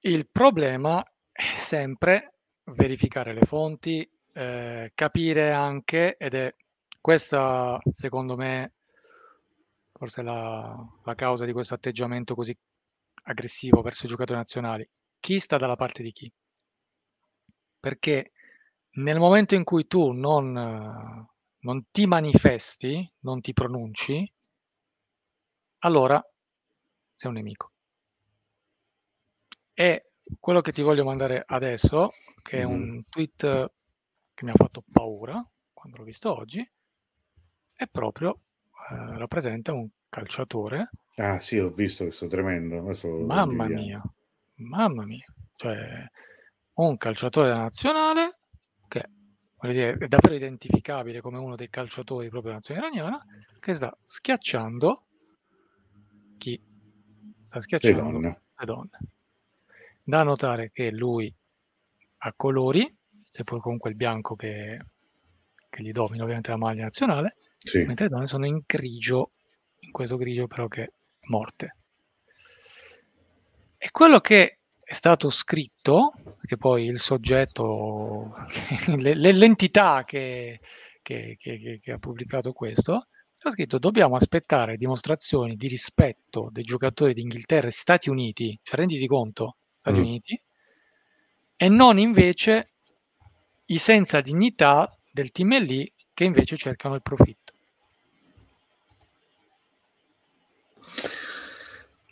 [0.00, 6.54] Il problema è sempre verificare le fonti, eh, capire anche, ed è
[7.00, 8.72] questa secondo me
[9.92, 12.56] forse la, la causa di questo atteggiamento così
[13.22, 14.88] aggressivo verso i giocatori nazionali,
[15.20, 16.32] chi sta dalla parte di chi?
[17.78, 18.32] Perché
[18.94, 20.52] nel momento in cui tu non,
[21.58, 24.32] non ti manifesti, non ti pronunci,
[25.78, 26.22] allora
[27.14, 27.72] sei un nemico.
[29.74, 32.12] E quello che ti voglio mandare adesso,
[32.42, 33.72] che è un tweet
[34.34, 36.68] che mi ha fatto paura quando l'ho visto oggi,
[37.72, 38.40] è proprio
[38.90, 42.78] eh, rappresenta un calciatore Ah sì, ho visto questo tremendo.
[42.78, 44.02] Adesso Mamma mia,
[44.54, 45.26] mamma mia.
[45.54, 46.10] Cioè,
[46.74, 48.38] un calciatore della nazionale
[48.88, 49.08] che
[49.60, 53.24] dire, è davvero identificabile come uno dei calciatori proprio della nazionale iraniana
[53.60, 55.02] che sta schiacciando
[56.38, 56.60] chi?
[57.46, 58.40] Sta schiacciando le donne.
[58.56, 58.98] le donne.
[60.02, 61.32] Da notare che lui
[62.24, 62.84] ha colori,
[63.28, 64.80] seppur comunque il bianco che,
[65.68, 67.84] che gli domina ovviamente la maglia nazionale, sì.
[67.84, 69.32] mentre le donne sono in grigio,
[69.80, 70.92] in questo grigio però che
[71.28, 71.76] morte.
[73.76, 76.12] E quello che è stato scritto,
[76.44, 78.34] che poi il soggetto,
[78.98, 80.60] l'entità che,
[81.02, 83.06] che, che, che ha pubblicato questo,
[83.48, 88.76] ha scritto dobbiamo aspettare dimostrazioni di rispetto dei giocatori di Inghilterra e Stati Uniti, cioè
[88.76, 90.02] renditi conto, Stati mm.
[90.02, 90.42] Uniti,
[91.56, 92.72] e non invece
[93.66, 97.41] i senza dignità del team lì che invece cercano il profitto.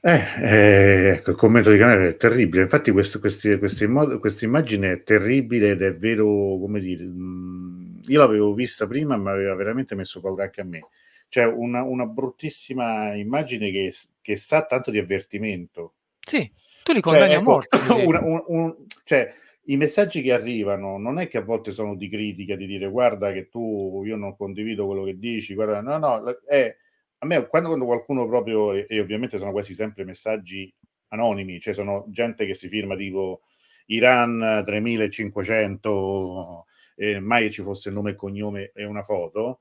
[0.03, 2.63] Eh, eh, ecco, il commento di canale è terribile.
[2.63, 3.87] Infatti, questo, questi, questi
[4.19, 9.17] questa immagine è terribile ed è vero, come dire, mh, mm, io l'avevo vista prima,
[9.17, 10.87] ma aveva veramente messo paura anche a me.
[11.29, 15.95] Cioè, una, una bruttissima immagine che, che, sa tanto di avvertimento.
[16.19, 16.51] Sì,
[16.83, 17.79] tu li condanni cioè, ecco, a morte.
[18.03, 19.33] Una, un, un, cioè,
[19.65, 23.33] i messaggi che arrivano non è che a volte sono di critica, di dire guarda
[23.33, 26.75] che tu, io non condivido quello che dici, guarda, no, no, è
[27.23, 30.73] a me quando, quando qualcuno proprio, e, e, ovviamente sono quasi sempre messaggi
[31.09, 33.43] anonimi, cioè sono gente che si firma tipo
[33.87, 36.67] Iran 3500,
[36.97, 39.61] eh, mai ci fosse nome e cognome e una foto,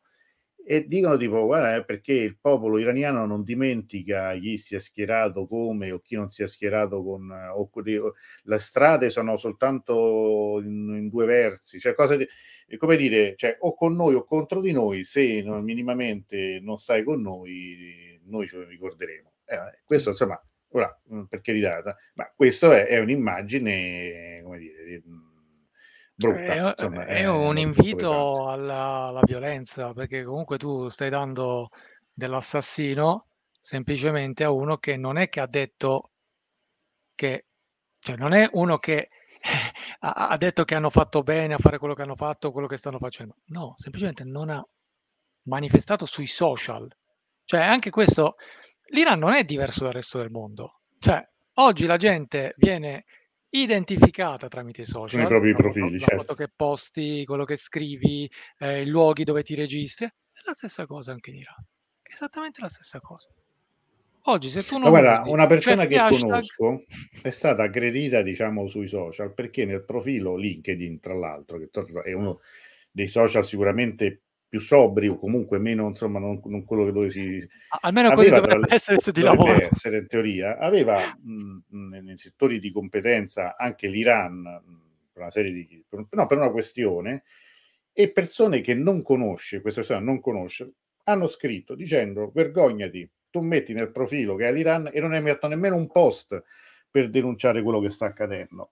[0.66, 5.92] e dicono tipo guarda perché il popolo iraniano non dimentica chi si è schierato come
[5.92, 7.70] o chi non si è schierato con o,
[8.44, 13.74] le strade sono soltanto in, in due versi cioè cose di, come dire cioè, o
[13.74, 18.58] con noi o contro di noi se non, minimamente non stai con noi noi ce
[18.58, 19.32] lo ricorderemo.
[19.46, 20.40] Eh, questo insomma
[20.74, 20.96] ora
[21.28, 21.82] per carità
[22.14, 25.02] ma questo è, è un'immagine come dire
[26.20, 26.54] brutta.
[26.54, 31.70] È, insomma, è, è un invito alla, alla, violenza, perché comunque tu stai dando
[32.14, 33.28] dell'assassino
[33.60, 36.12] semplicemente a uno che non è che ha detto
[37.16, 37.46] che,
[38.00, 39.10] cioè non è uno che
[40.00, 43.00] ha, detto che hanno fatto bene a fare quello che hanno fatto, quello che stanno
[43.00, 43.38] facendo.
[43.48, 44.66] No, semplicemente non ha
[45.44, 46.90] manifestato sui social.
[47.46, 48.36] Cioè anche questo,
[48.92, 50.82] l'Iran non è diverso dal resto del mondo.
[51.00, 51.26] Cioè
[51.56, 53.06] oggi la gente viene
[53.50, 55.10] identificata tramite i social.
[55.10, 56.18] Con i propri profili, la certo.
[56.18, 60.06] foto che posti, quello che scrivi, eh, i luoghi dove ti registri.
[60.06, 61.66] È la stessa cosa anche in Iran.
[62.04, 63.30] Esattamente la stessa cosa.
[64.24, 64.92] Oggi se tu non...
[64.92, 66.30] Ma guarda, usi, una persona che hashtag...
[66.30, 66.86] conosco
[67.22, 71.70] è stata aggredita, diciamo, sui social perché nel profilo LinkedIn, tra l'altro, che
[72.04, 72.42] è uno
[72.92, 77.48] dei social sicuramente più sobri o comunque meno, insomma, non, non quello che dove si...
[77.82, 79.52] Almeno quello dovrebbe le, essere se di lavoro.
[79.62, 80.58] essere in teoria.
[80.58, 84.42] Aveva mh, nei settori di competenza anche l'Iran,
[85.14, 85.86] per una serie di...
[85.92, 87.24] no, per una questione,
[87.94, 90.74] e persone che non conosce, questa persona non conosce,
[91.04, 95.48] hanno scritto dicendo vergognati, tu metti nel profilo che è l'Iran e non hai messo
[95.48, 96.44] nemmeno un post
[96.90, 98.72] per denunciare quello che sta accadendo.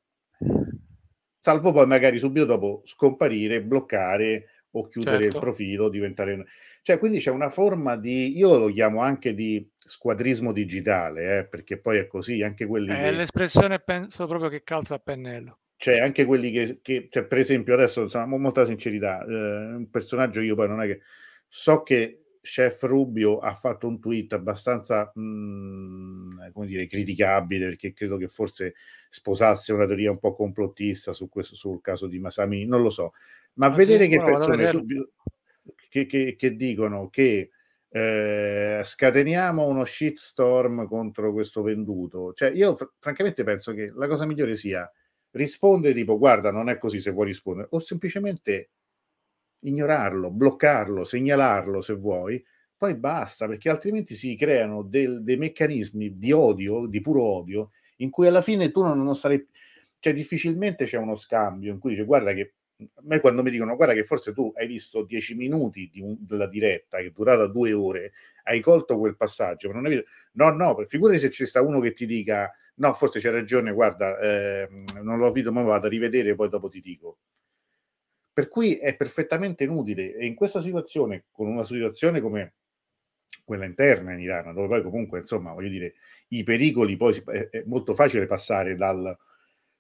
[1.40, 5.38] Salvo poi magari subito dopo scomparire, bloccare o chiudere certo.
[5.38, 6.46] il profilo, diventare...
[6.82, 11.78] Cioè, quindi c'è una forma di, io lo chiamo anche di squadrismo digitale, eh, perché
[11.78, 12.92] poi è così, anche quelli...
[12.92, 13.12] Eh, che...
[13.12, 15.60] L'espressione penso proprio che calza a pennello.
[15.76, 20.42] Cioè, anche quelli che, che cioè, per esempio, adesso, insomma, molta sincerità, eh, un personaggio
[20.42, 21.02] io poi non è che...
[21.50, 27.92] So che Chef Rubio ha fatto un tweet abbastanza, mh, mm, come dire, criticabile, perché
[27.92, 28.76] credo che forse
[29.10, 33.14] sposasse una teoria un po' complottista su questo, sul caso di Masami, non lo so.
[33.58, 35.12] Ma ah, vedere sì, che persone subito,
[35.90, 37.50] che, che, che, dicono che
[37.90, 44.26] eh, scateniamo uno shitstorm contro questo venduto, cioè io fr- francamente penso che la cosa
[44.26, 44.90] migliore sia
[45.32, 48.70] rispondere tipo guarda non è così se vuoi rispondere o semplicemente
[49.62, 52.44] ignorarlo, bloccarlo, segnalarlo se vuoi,
[52.78, 58.12] poi basta, perché altrimenti si creano del, dei meccanismi di odio, di puro odio, in
[58.12, 59.46] cui alla fine tu non, non sarei...
[60.00, 63.76] Cioè difficilmente c'è uno scambio in cui dice guarda che a me quando mi dicono
[63.76, 67.48] guarda che forse tu hai visto dieci minuti di un, della diretta che è durata
[67.48, 68.12] due ore,
[68.44, 70.08] hai colto quel passaggio, ma non hai visto...
[70.34, 74.18] No, no, figurati se c'è sta uno che ti dica no, forse c'è ragione, guarda,
[74.20, 74.68] eh,
[75.02, 77.20] non l'ho visto, ma vado a rivedere e poi dopo ti dico.
[78.34, 82.54] Per cui è perfettamente inutile e in questa situazione, con una situazione come
[83.44, 85.96] quella interna in Iran, dove poi comunque, insomma, voglio dire,
[86.30, 89.18] i pericoli poi è molto facile passare dal,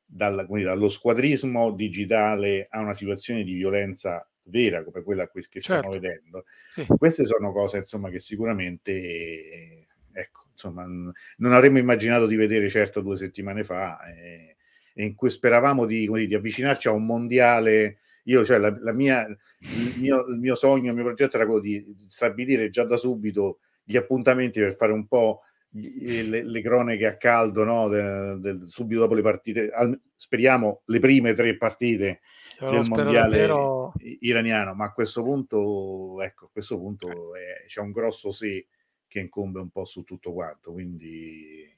[0.07, 5.91] dal, dire, dallo squadrismo digitale a una situazione di violenza vera come quella che stiamo
[5.91, 5.99] certo.
[5.99, 6.45] vedendo.
[6.73, 6.85] Sì.
[6.87, 13.17] Queste sono cose, insomma, che sicuramente, ecco, insomma, non avremmo immaginato di vedere certo due
[13.17, 14.55] settimane fa e,
[14.93, 19.25] e in cui speravamo di, di avvicinarci a un mondiale io, cioè, la, la mia,
[19.25, 23.59] il, mio, il, mio, sogno, il mio progetto era quello di stabilire già da subito
[23.83, 27.87] gli appuntamenti per fare un po' le, le cronache a caldo, no?
[27.87, 32.21] de, de, subito dopo le partite, al, speriamo le prime tre partite
[32.61, 33.93] Io del mondiale davvero...
[34.19, 38.67] iraniano, ma a questo punto, ecco, a questo punto è, c'è un grosso se
[39.07, 41.75] che incombe un po' su tutto quanto, quindi...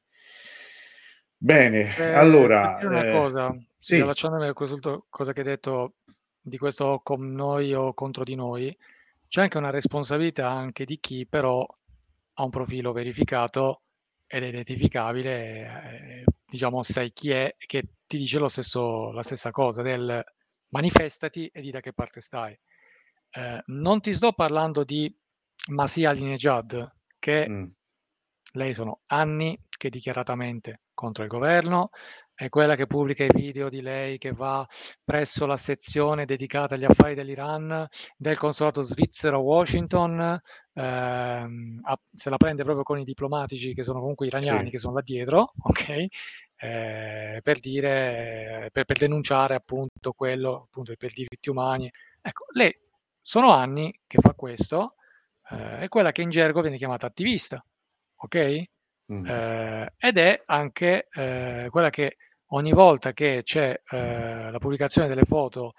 [1.42, 2.80] Bene, eh, allora...
[2.82, 4.00] Una eh, cosa, sì.
[4.00, 5.94] a questa cosa che hai detto
[6.42, 8.76] di questo con noi o contro di noi,
[9.28, 11.66] c'è anche una responsabilità anche di chi però
[12.40, 13.84] ha un profilo verificato
[14.26, 19.52] ed è identificabile, eh, diciamo, sai chi è, che ti dice lo stesso, la stessa
[19.52, 20.24] cosa del
[20.70, 22.58] manifestati e di da che parte stai.
[23.32, 25.14] Eh, non ti sto parlando di
[25.72, 27.66] Masia Linejad, che mm.
[28.54, 31.90] lei sono anni che dichiaratamente contro il governo,
[32.40, 34.66] è quella che pubblica i video di lei che va
[35.04, 37.86] presso la sezione dedicata agli affari dell'Iran
[38.16, 40.40] del consolato svizzero a Washington,
[40.74, 44.70] ehm, a, se la prende proprio con i diplomatici che sono comunque iraniani sì.
[44.70, 46.06] che sono là dietro, ok?
[46.56, 51.92] Eh, per dire, per, per, denunciare appunto quello appunto per diritti umani.
[52.22, 52.74] Ecco, lei
[53.22, 54.96] sono anni che fa questo,
[55.52, 57.62] eh, è quella che in gergo viene chiamata attivista,
[58.16, 58.64] ok?
[59.12, 59.26] Mm.
[59.26, 62.16] Eh, ed è anche eh, quella che
[62.50, 65.74] ogni volta che c'è eh, la pubblicazione delle foto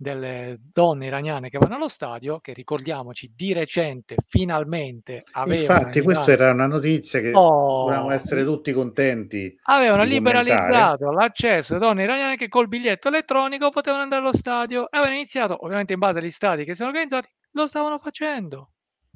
[0.00, 5.80] delle donne iraniane che vanno allo stadio, che ricordiamoci di recente finalmente avevano...
[5.80, 9.58] Infatti questa era una notizia che oh, dovevamo essere tutti contenti.
[9.64, 14.96] Avevano liberalizzato l'accesso alle donne iraniane che col biglietto elettronico potevano andare allo stadio e
[14.96, 18.70] avevano iniziato, ovviamente in base agli stadi che si sono organizzati, lo stavano facendo.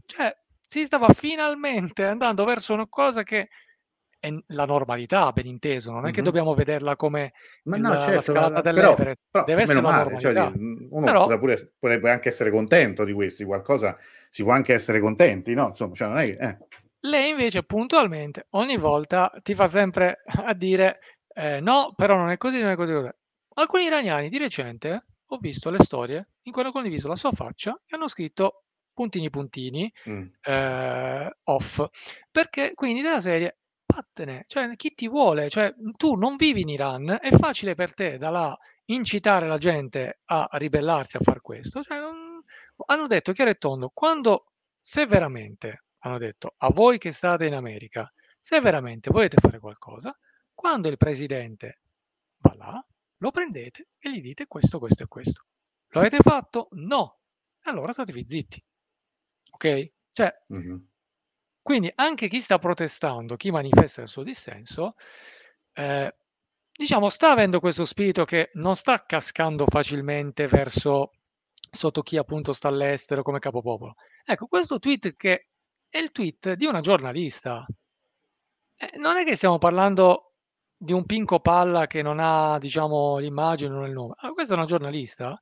[0.04, 0.34] Cioè,
[0.66, 3.50] si stava finalmente andando verso una cosa che
[4.22, 6.12] è la normalità, ben inteso, non è mm-hmm.
[6.12, 7.32] che dobbiamo vederla come
[7.64, 10.58] ma no, certo, la scalata dell'Everest, però, deve essere male, la cioè, normalità.
[10.58, 13.98] Cioè, uno però, pure, potrebbe anche essere contento di questo, di qualcosa
[14.30, 15.66] si può anche essere contenti, no?
[15.66, 16.58] Insomma, cioè non è che, eh.
[17.00, 21.00] Lei invece puntualmente ogni volta ti fa sempre a dire
[21.34, 23.10] eh, no, però non è così, non è così, così.
[23.54, 27.72] Alcuni iraniani di recente ho visto le storie in cui hanno condiviso la sua faccia
[27.72, 28.62] e hanno scritto
[28.92, 30.26] puntini puntini mm.
[30.42, 31.84] eh, off
[32.30, 33.61] perché quindi della serie
[33.94, 38.16] vattene, cioè chi ti vuole, cioè tu non vivi in Iran, è facile per te
[38.16, 41.82] da là incitare la gente a ribellarsi a far questo.
[41.82, 42.42] Cioè, non...
[42.86, 47.54] Hanno detto chiaro e tondo, quando se veramente, hanno detto, a voi che state in
[47.54, 50.16] America, se veramente volete fare qualcosa,
[50.52, 51.80] quando il presidente
[52.38, 52.86] va là,
[53.18, 55.44] lo prendete e gli dite questo, questo e questo.
[55.88, 56.68] Lo avete fatto?
[56.72, 57.18] No.
[57.64, 58.64] Allora statevi zitti.
[59.52, 59.92] Ok?
[60.10, 60.76] Cioè, mm-hmm.
[61.62, 64.96] Quindi anche chi sta protestando, chi manifesta il suo dissenso,
[65.74, 66.14] eh,
[66.72, 71.12] diciamo, sta avendo questo spirito che non sta cascando facilmente verso
[71.70, 73.94] sotto chi appunto sta all'estero come capopopolo.
[74.24, 75.48] Ecco, questo tweet che
[75.88, 77.64] è il tweet di una giornalista.
[78.76, 80.32] Eh, non è che stiamo parlando
[80.76, 84.14] di un pinco palla che non ha, diciamo, l'immagine, non il nome.
[84.16, 85.40] Ah, questa è una giornalista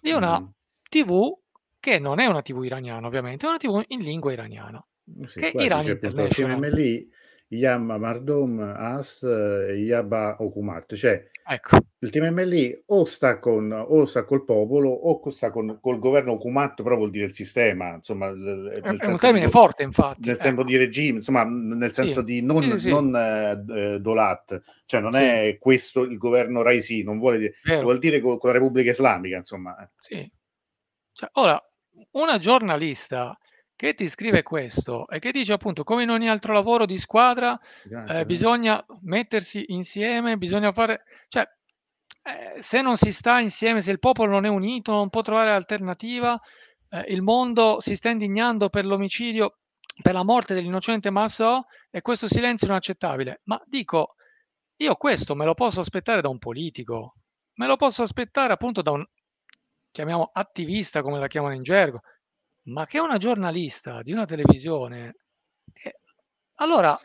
[0.00, 0.46] di una mm.
[0.90, 1.38] TV
[1.80, 4.84] che non è una TV iraniana ovviamente, è una TV in lingua iraniana.
[5.26, 6.58] Sì, che Iran International.
[6.60, 7.12] TMMLI,
[7.48, 14.24] Yam Mardom, As, eh, Yaba Okumat, cioè Ecco, il TMMLI o sta, con, o sta
[14.24, 18.68] col popolo o sta con, col governo Okumat, però vuol dire il sistema, insomma, l-
[18.68, 20.28] è, nel è un senso termine di, forte infatti.
[20.28, 20.68] nel senso Ecco.
[20.68, 23.64] di regime, insomma, nel senso Sì, di non, sì, sì, non eh,
[23.94, 28.20] eh, Dolat, cioè non è questo il governo Raisi, non vuole dire, vero, vuol dire
[28.20, 29.74] co- con la Repubblica Islamica, insomma.
[29.82, 29.88] eh.
[30.00, 30.30] sì.
[31.12, 31.58] Cioè, ora,
[32.10, 33.36] una giornalista
[33.78, 37.56] che ti scrive questo e che dice appunto come in ogni altro lavoro di squadra
[38.08, 41.04] eh, bisogna mettersi insieme, bisogna fare...
[41.28, 41.48] Cioè,
[42.24, 45.52] eh, se non si sta insieme, se il popolo non è unito, non può trovare
[45.52, 46.36] alternativa,
[46.88, 49.58] eh, il mondo si sta indignando per l'omicidio,
[50.02, 53.42] per la morte dell'innocente Marceau e questo silenzio è inaccettabile.
[53.44, 54.16] Ma dico,
[54.78, 57.14] io questo me lo posso aspettare da un politico,
[57.54, 59.06] me lo posso aspettare appunto da un,
[59.92, 62.00] chiamiamo attivista come la chiamano in gergo,
[62.64, 65.16] ma che una giornalista di una televisione,
[65.82, 66.00] eh,
[66.56, 66.98] allora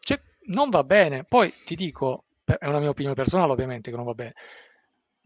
[0.00, 1.24] cioè, non va bene.
[1.24, 4.34] Poi ti dico, è una mia opinione personale ovviamente che non va bene.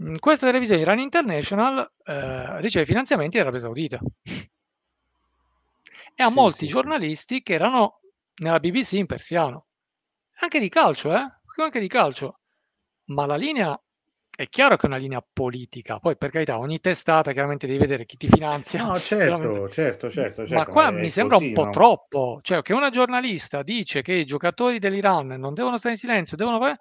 [0.03, 4.01] Mm, Questa televisione Iran International eh, riceve finanziamenti dall'Arabia Saudita
[6.15, 8.01] e ha Sì, molti sì, giornalisti che erano
[8.37, 9.67] nella BBC in persiano,
[10.41, 11.27] anche di calcio, eh?
[11.61, 12.41] Anche di calcio,
[13.07, 13.81] ma la linea
[14.39, 18.05] è chiaro che è una linea politica, poi per carità ogni testata chiaramente devi vedere
[18.07, 19.73] chi ti finanzia, No, chiaramente.
[19.73, 21.71] certo, certo, certo, Ma certo, qua mi sembra un così, po' no?
[21.71, 26.37] troppo, cioè che una giornalista dice che i giocatori dell'Iran non devono stare in silenzio,
[26.37, 26.79] devono fare...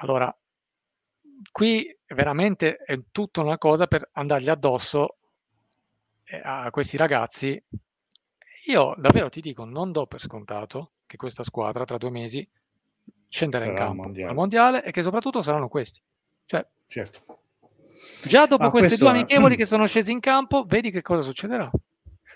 [0.00, 0.36] Allora,
[1.52, 5.18] qui veramente è tutta una cosa per andargli addosso
[6.24, 7.62] eh, a questi ragazzi.
[8.66, 12.48] Io davvero ti dico, non do per scontato che questa squadra tra due mesi
[13.28, 16.02] scenderà in Sarà al campo al mondiale, mondiale e che soprattutto saranno questi.
[16.44, 17.40] Cioè, certo.
[18.24, 19.18] già dopo Ma queste due questo è...
[19.18, 21.70] amichevoli che sono scesi in campo, vedi che cosa succederà.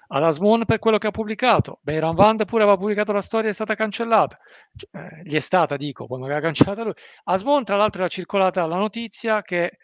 [0.09, 3.53] Ad Asmoon per quello che ha pubblicato, Beiran Vand pure aveva pubblicato la storia è
[3.53, 4.39] stata cancellata.
[4.77, 6.95] Cioè, eh, gli è stata, dico, poi magari ha cancellata lui.
[7.25, 9.79] Asmoon, tra l'altro, era circolata la notizia che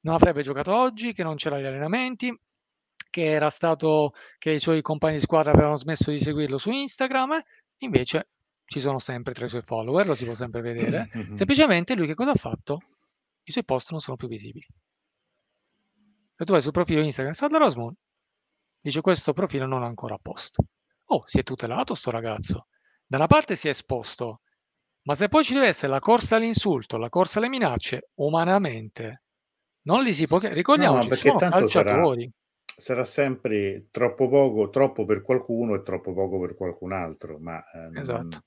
[0.00, 2.38] non avrebbe giocato oggi, che non c'erano gli allenamenti,
[3.10, 7.40] che era stato che i suoi compagni di squadra avevano smesso di seguirlo su Instagram,
[7.78, 8.28] invece
[8.64, 11.08] ci sono sempre tra i suoi follower, lo si può sempre vedere.
[11.32, 12.80] Semplicemente lui che cosa ha fatto?
[13.44, 14.66] I suoi post non sono più visibili.
[16.36, 17.94] Se tu vai sul profilo Instagram Sadler Osmoon,
[18.80, 20.64] dice questo profilo non è ancora a posto.
[21.06, 22.66] Oh, si è tutelato sto ragazzo.
[23.06, 24.40] Da una parte si è esposto,
[25.02, 29.22] ma se poi ci deve essere la corsa all'insulto, la corsa alle minacce, umanamente,
[29.82, 30.40] non li si può...
[30.40, 32.32] No, Ricordiamoci, perché sono tanto sarà, calciatori.
[32.74, 37.96] sarà sempre troppo poco, troppo per qualcuno e troppo poco per qualcun altro, ma ehm,
[37.98, 38.44] Esatto.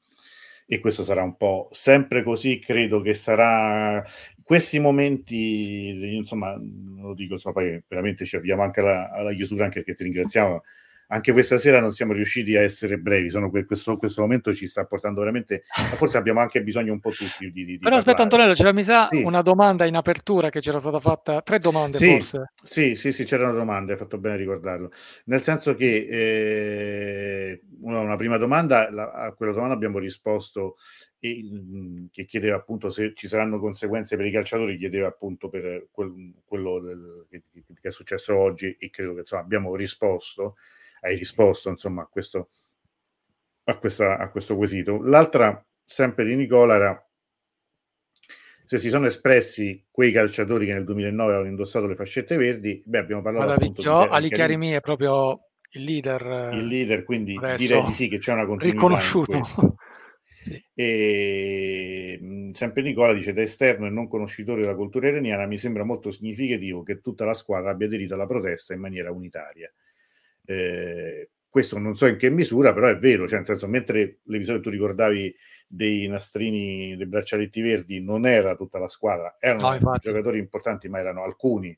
[0.66, 4.04] e questo sarà un po' sempre così, credo che sarà
[4.48, 9.82] questi momenti, insomma, lo dico, insomma, poi veramente ci avviamo anche alla, alla chiusura, anche
[9.84, 10.62] perché ti ringraziamo.
[11.10, 14.68] Anche questa sera non siamo riusciti a essere brevi, sono que- questo, questo momento ci
[14.68, 15.64] sta portando veramente,
[15.96, 18.52] forse abbiamo anche bisogno un po' tutti di, di, Però aspetta parlare.
[18.52, 19.22] Antonello, c'era mi sa Sì.
[19.24, 22.50] una domanda in apertura che c'era stata fatta, tre domande Sì, forse.
[22.62, 24.92] sì, sì, sì, c'erano domande, hai fatto bene a ricordarlo.
[25.26, 30.76] Nel senso che eh, una, una prima domanda, la- a quella domanda abbiamo risposto
[31.20, 35.88] e, mh, che chiedeva appunto se ci saranno conseguenze per i calciatori, chiedeva appunto per
[35.92, 40.58] quel- quello del- che, che è successo oggi e credo che insomma abbiamo risposto,
[41.08, 42.50] hai risposto insomma a questo,
[43.66, 45.02] a questa- a questo quesito.
[45.02, 47.08] L'altra, sempre di Nicola, era
[48.66, 52.98] se si sono espressi quei calciatori che nel 2009 avevano indossato le fascette verdi, beh,
[52.98, 55.40] abbiamo parlato Guarda, appunto Vicchio, Ali di Chiarimi, Chiarimi è proprio
[55.72, 56.22] il leader
[56.54, 59.76] il eh, leader, quindi adesso direi di sì che c'è una continuità in riconosciuto.
[60.40, 60.64] Sì.
[60.76, 65.84] E mh, sempre Nicola dice: Da esterno e non conoscitore della cultura iraniana, mi sembra
[65.84, 69.70] molto significativo che tutta la squadra abbia aderito alla protesta in maniera unitaria.
[70.50, 74.62] Eh, questo non so in che misura, però è vero, cioè nel senso, mentre l'episodio
[74.62, 75.36] tu ricordavi
[75.68, 81.00] dei nastrini, dei braccialetti verdi, non era tutta la squadra, erano No, giocatori importanti, ma
[81.00, 81.78] erano alcuni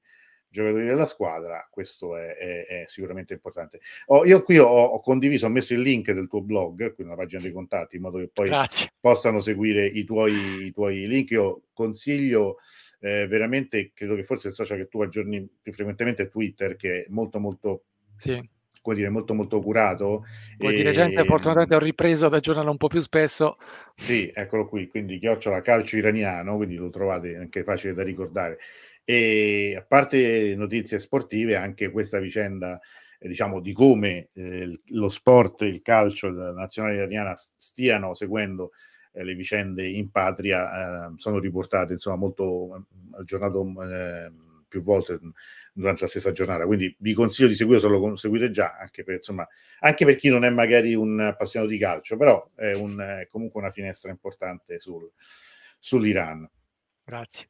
[0.51, 3.79] giocatori della squadra, questo è, è- è sicuramente importante.
[4.07, 7.15] Oh, io qui ho, ho condiviso, ho messo il link del tuo blog, qui nella
[7.15, 8.89] pagina dei contatti, in modo che poi Grazie.
[8.99, 11.31] possano seguire i tuoi, i tuoi link.
[11.31, 12.57] Io consiglio
[12.99, 17.03] eh, veramente, credo che forse il social che tu aggiorni più frequentemente è Twitter, che
[17.03, 17.85] è molto molto,
[18.17, 18.37] Sì.
[18.81, 20.25] Come dire, molto molto curato.
[20.57, 23.57] Poi di E- recente fortunatamente ho ripreso ad aggiornarlo un po' più spesso.
[23.95, 28.57] sì, eccolo qui, quindi chiocciola calcio iraniano, quindi lo trovate anche facile da ricordare.
[29.03, 32.79] E a parte notizie sportive, anche questa vicenda,
[33.19, 38.71] eh, diciamo, di come eh, lo sport, il calcio della nazionale iraniana stiano seguendo
[39.13, 42.81] eh, le vicende in patria, eh, sono riportate, insomma, molto eh,
[43.19, 43.63] aggiornato
[44.69, 45.19] più volte
[45.73, 49.15] durante la stessa giornata, quindi vi consiglio di seguire se lo seguite già, anche per,
[49.15, 49.45] insomma,
[49.79, 53.59] anche per chi non è magari un appassionato di calcio, però è, un, è comunque
[53.59, 55.11] una finestra importante sul,
[55.79, 56.49] sull'Iran.
[57.03, 57.47] Grazie.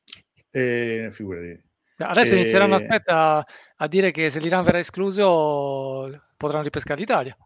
[0.50, 1.62] Eh, figurati.
[1.98, 7.38] Adesso eh, inizieranno aspetta, a dire che se l'Iran verrà escluso potranno ripescare l'Italia.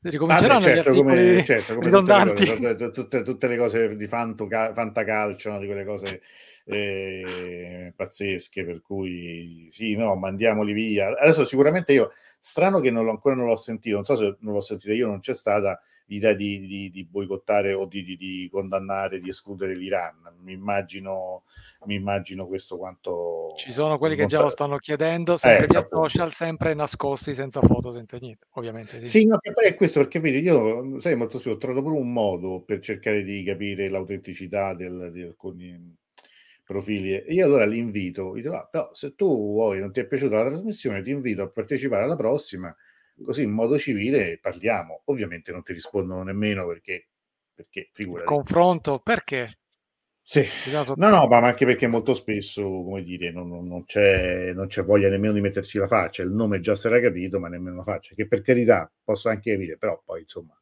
[0.00, 1.90] Ricominceranno ah, beh, certo, come, certo, come.
[1.90, 5.58] Tutte le, cose, tutte, tutte le cose di fantacalcio, no?
[5.58, 6.22] di quelle cose
[6.68, 11.18] eh, pazzesche, per cui sì, no, mandiamoli via.
[11.18, 14.54] Adesso sicuramente io, strano che non l'ho, ancora non l'ho sentito, non so se non
[14.54, 19.20] l'ho sentito io, non c'è stata l'idea di, di, di boicottare o di, di, condannare,
[19.20, 20.36] di escludere l'Iran.
[20.42, 21.44] Mi immagino,
[21.84, 23.54] mi immagino questo quanto...
[23.56, 26.08] Ci sono quelli che già lo stanno chiedendo, sempre eh, via appunto.
[26.08, 29.04] social, sempre nascosti, senza foto, senza niente, ovviamente.
[29.04, 31.98] Sì, sì no, poi è questo perché vedi, io, sai, molto spesso ho trovato pure
[31.98, 35.96] un modo per cercare di capire l'autenticità del, di alcuni
[36.68, 37.14] profili.
[37.14, 40.42] E io allora li invito, dico, ah, però se tu vuoi, non ti è piaciuta
[40.42, 42.74] la trasmissione, ti invito a partecipare alla prossima,
[43.24, 45.02] così in modo civile parliamo.
[45.06, 47.08] Ovviamente non ti rispondono nemmeno perché,
[47.54, 48.30] perché figurati.
[48.30, 49.48] Il confronto, perché?
[50.22, 54.84] Sì, no, no, ma anche perché molto spesso, come dire, non, non, c'è, non, c'è,
[54.84, 58.14] voglia nemmeno di metterci la faccia, il nome già era capito, ma nemmeno la faccia,
[58.14, 60.54] che per carità posso anche capire, però poi insomma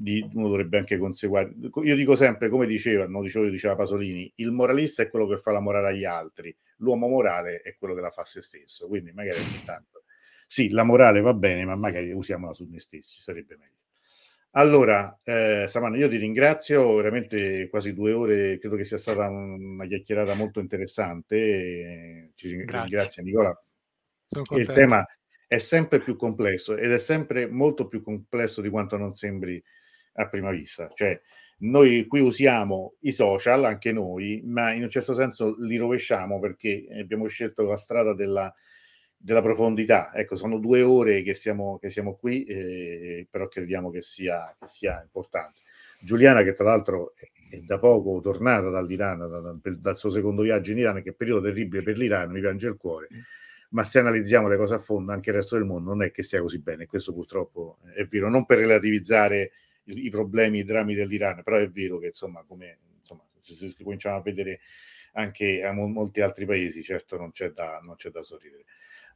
[0.00, 1.52] di, uno dovrebbe anche conseguire.
[1.82, 5.50] Io dico sempre, come diceva, non dicevo, diceva Pasolini, il moralista è quello che fa
[5.50, 8.88] la morale agli altri, l'uomo morale è quello che la fa a se stesso.
[8.88, 10.04] Quindi magari ogni tanto
[10.52, 13.76] sì, la morale va bene, ma magari usiamola su noi stessi, sarebbe meglio.
[14.54, 19.86] Allora, eh, Samana, io ti ringrazio, veramente quasi due ore, credo che sia stata una
[19.86, 22.32] chiacchierata molto interessante.
[22.34, 23.62] Ci ringrazio Nicola.
[24.56, 25.06] Il tema
[25.46, 29.62] è sempre più complesso ed è sempre molto più complesso di quanto non sembri
[30.14, 30.90] a prima vista.
[30.92, 31.20] Cioè,
[31.60, 36.86] noi qui usiamo i social, anche noi, ma in un certo senso li rovesciamo perché
[36.98, 38.52] abbiamo scelto la strada della,
[39.16, 40.12] della profondità.
[40.14, 44.66] Ecco, sono due ore che siamo, che siamo qui, eh, però crediamo che sia, che
[44.68, 45.58] sia, importante.
[46.00, 50.72] Giuliana, che tra l'altro è, da poco tornata dall'Iran, da, da, dal suo secondo viaggio
[50.72, 53.08] in Iran, che è un periodo terribile per l'Iran, mi piange il cuore.
[53.70, 56.22] Ma se analizziamo le cose a fondo, anche il resto del mondo non è che
[56.22, 56.86] stia così bene.
[56.86, 59.50] Questo purtroppo è vero, non per relativizzare
[59.92, 64.16] i problemi, i drammi dell'Iran, però è vero che insomma, come insomma, se, se cominciamo
[64.16, 64.60] a vedere
[65.12, 68.64] anche a molti altri paesi, certo non c'è da, non c'è da sorridere.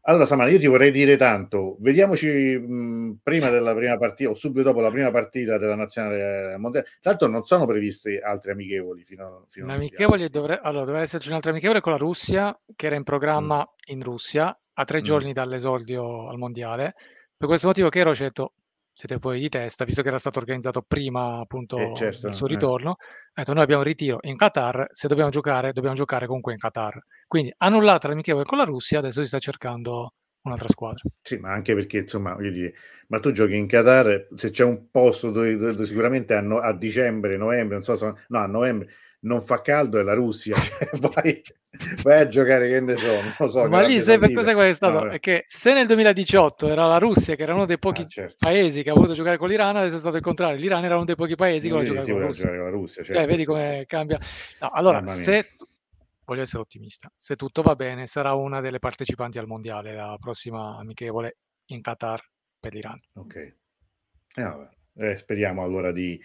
[0.07, 4.65] Allora, Samana, io ti vorrei dire tanto, vediamoci mh, prima della prima partita o subito
[4.65, 6.89] dopo la prima partita della nazionale mondiale.
[7.01, 10.61] Tanto non sono previste altre amichevoli fino, fino a amichevole dovre...
[10.63, 13.93] allora, doveva esserci un'altra amichevole con la Russia, che era in programma mm.
[13.93, 15.05] in Russia, a tre mm.
[15.05, 16.95] giorni dall'esordio al mondiale.
[17.35, 18.53] Per questo motivo che ero ho detto,
[18.95, 22.47] siete fuori di testa, visto che era stato organizzato prima appunto eh, certo, il suo
[22.47, 22.51] eh.
[22.51, 23.05] ritorno, eh.
[23.35, 26.59] ha detto noi abbiamo un ritiro in Qatar, se dobbiamo giocare, dobbiamo giocare comunque in
[26.59, 26.99] Qatar.
[27.27, 31.03] Quindi annullata l'amichevole con la Russia, adesso si sta cercando un'altra squadra.
[31.21, 32.75] Sì, ma anche perché insomma, voglio dire,
[33.09, 36.73] ma tu giochi in Qatar, se c'è un posto dove, dove sicuramente a, no, a,
[36.73, 38.93] dicembre, novembre, non so, se, no, a novembre
[39.25, 41.43] non fa caldo è la Russia, cioè, vai,
[42.03, 45.05] vai, a giocare che ne so, non so ma lì sai per cosa è stato?
[45.05, 48.07] No, è che se nel 2018 era la Russia che era uno dei pochi ah,
[48.07, 48.37] certo.
[48.39, 50.59] paesi che ha voluto giocare con l'Iran adesso è stato il contrario.
[50.59, 52.77] l'Iran era uno dei pochi paesi che voleva giocare, con la Russia, giocare con la
[52.77, 53.23] Russia certo.
[53.23, 54.19] eh, vedi come cambia.
[54.61, 55.57] No, allora se
[56.25, 60.79] voglio essere ottimista se tutto va bene sarà una delle partecipanti al mondiale la prossima
[60.79, 61.37] amichevole
[61.67, 62.21] in Qatar
[62.61, 63.01] per l'Iran.
[63.15, 63.37] Ok.
[64.37, 66.21] Eh, eh, speriamo allora di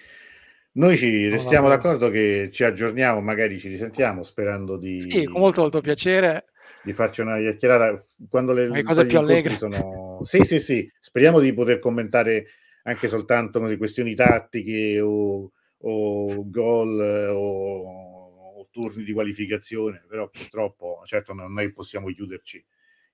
[0.80, 5.02] noi ci restiamo no, no, d'accordo che ci aggiorniamo, magari ci risentiamo sperando di...
[5.02, 6.46] Sì, con molto molto piacere.
[6.82, 10.20] Di farci una chiacchierata quando le, le cose più allegre sono...
[10.24, 12.48] Sì, sì, sì, speriamo di poter commentare
[12.84, 17.00] anche soltanto le questioni tattiche o, o gol
[17.30, 22.64] o, o, turni di qualificazione, però purtroppo, certo, non noi possiamo chiuderci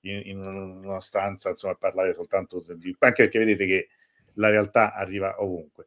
[0.02, 2.96] in, in una stanza insomma, a parlare soltanto di...
[3.00, 3.88] anche perché vedete che
[4.36, 5.86] la realtà arriva ovunque.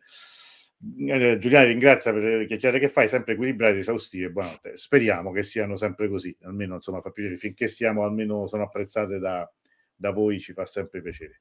[0.80, 4.30] Eh, Giuliano ringrazia per le chiacchiere che fai, sempre equilibrate, esaustive.
[4.30, 4.76] Buonanotte.
[4.76, 9.50] Speriamo che siano sempre così, almeno insomma fa piacere, finché siamo almeno sono apprezzate da,
[9.94, 11.40] da voi, ci fa sempre piacere.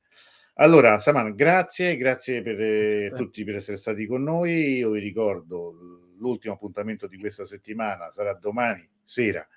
[0.55, 4.77] Allora, Saman, grazie, grazie per eh, tutti per essere stati con noi.
[4.77, 9.47] Io vi ricordo l'ultimo appuntamento di questa settimana sarà domani sera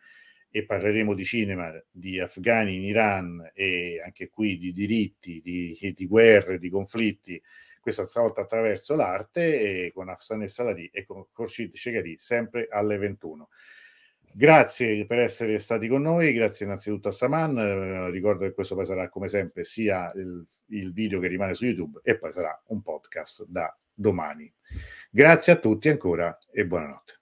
[0.50, 6.06] e parleremo di cinema, di afghani in Iran e anche qui di diritti, di, di
[6.06, 7.40] guerre, di conflitti
[7.80, 13.48] questa stavolta attraverso l'arte con Afsane Salari e con Khurshid Shegari sempre alle 21.
[14.32, 18.84] Grazie per essere stati con noi, grazie innanzitutto a Saman, eh, ricordo che questo poi
[18.84, 22.80] sarà come sempre sia il, il video che rimane su YouTube e poi sarà un
[22.80, 24.52] podcast da domani.
[25.10, 27.19] Grazie a tutti ancora e buonanotte.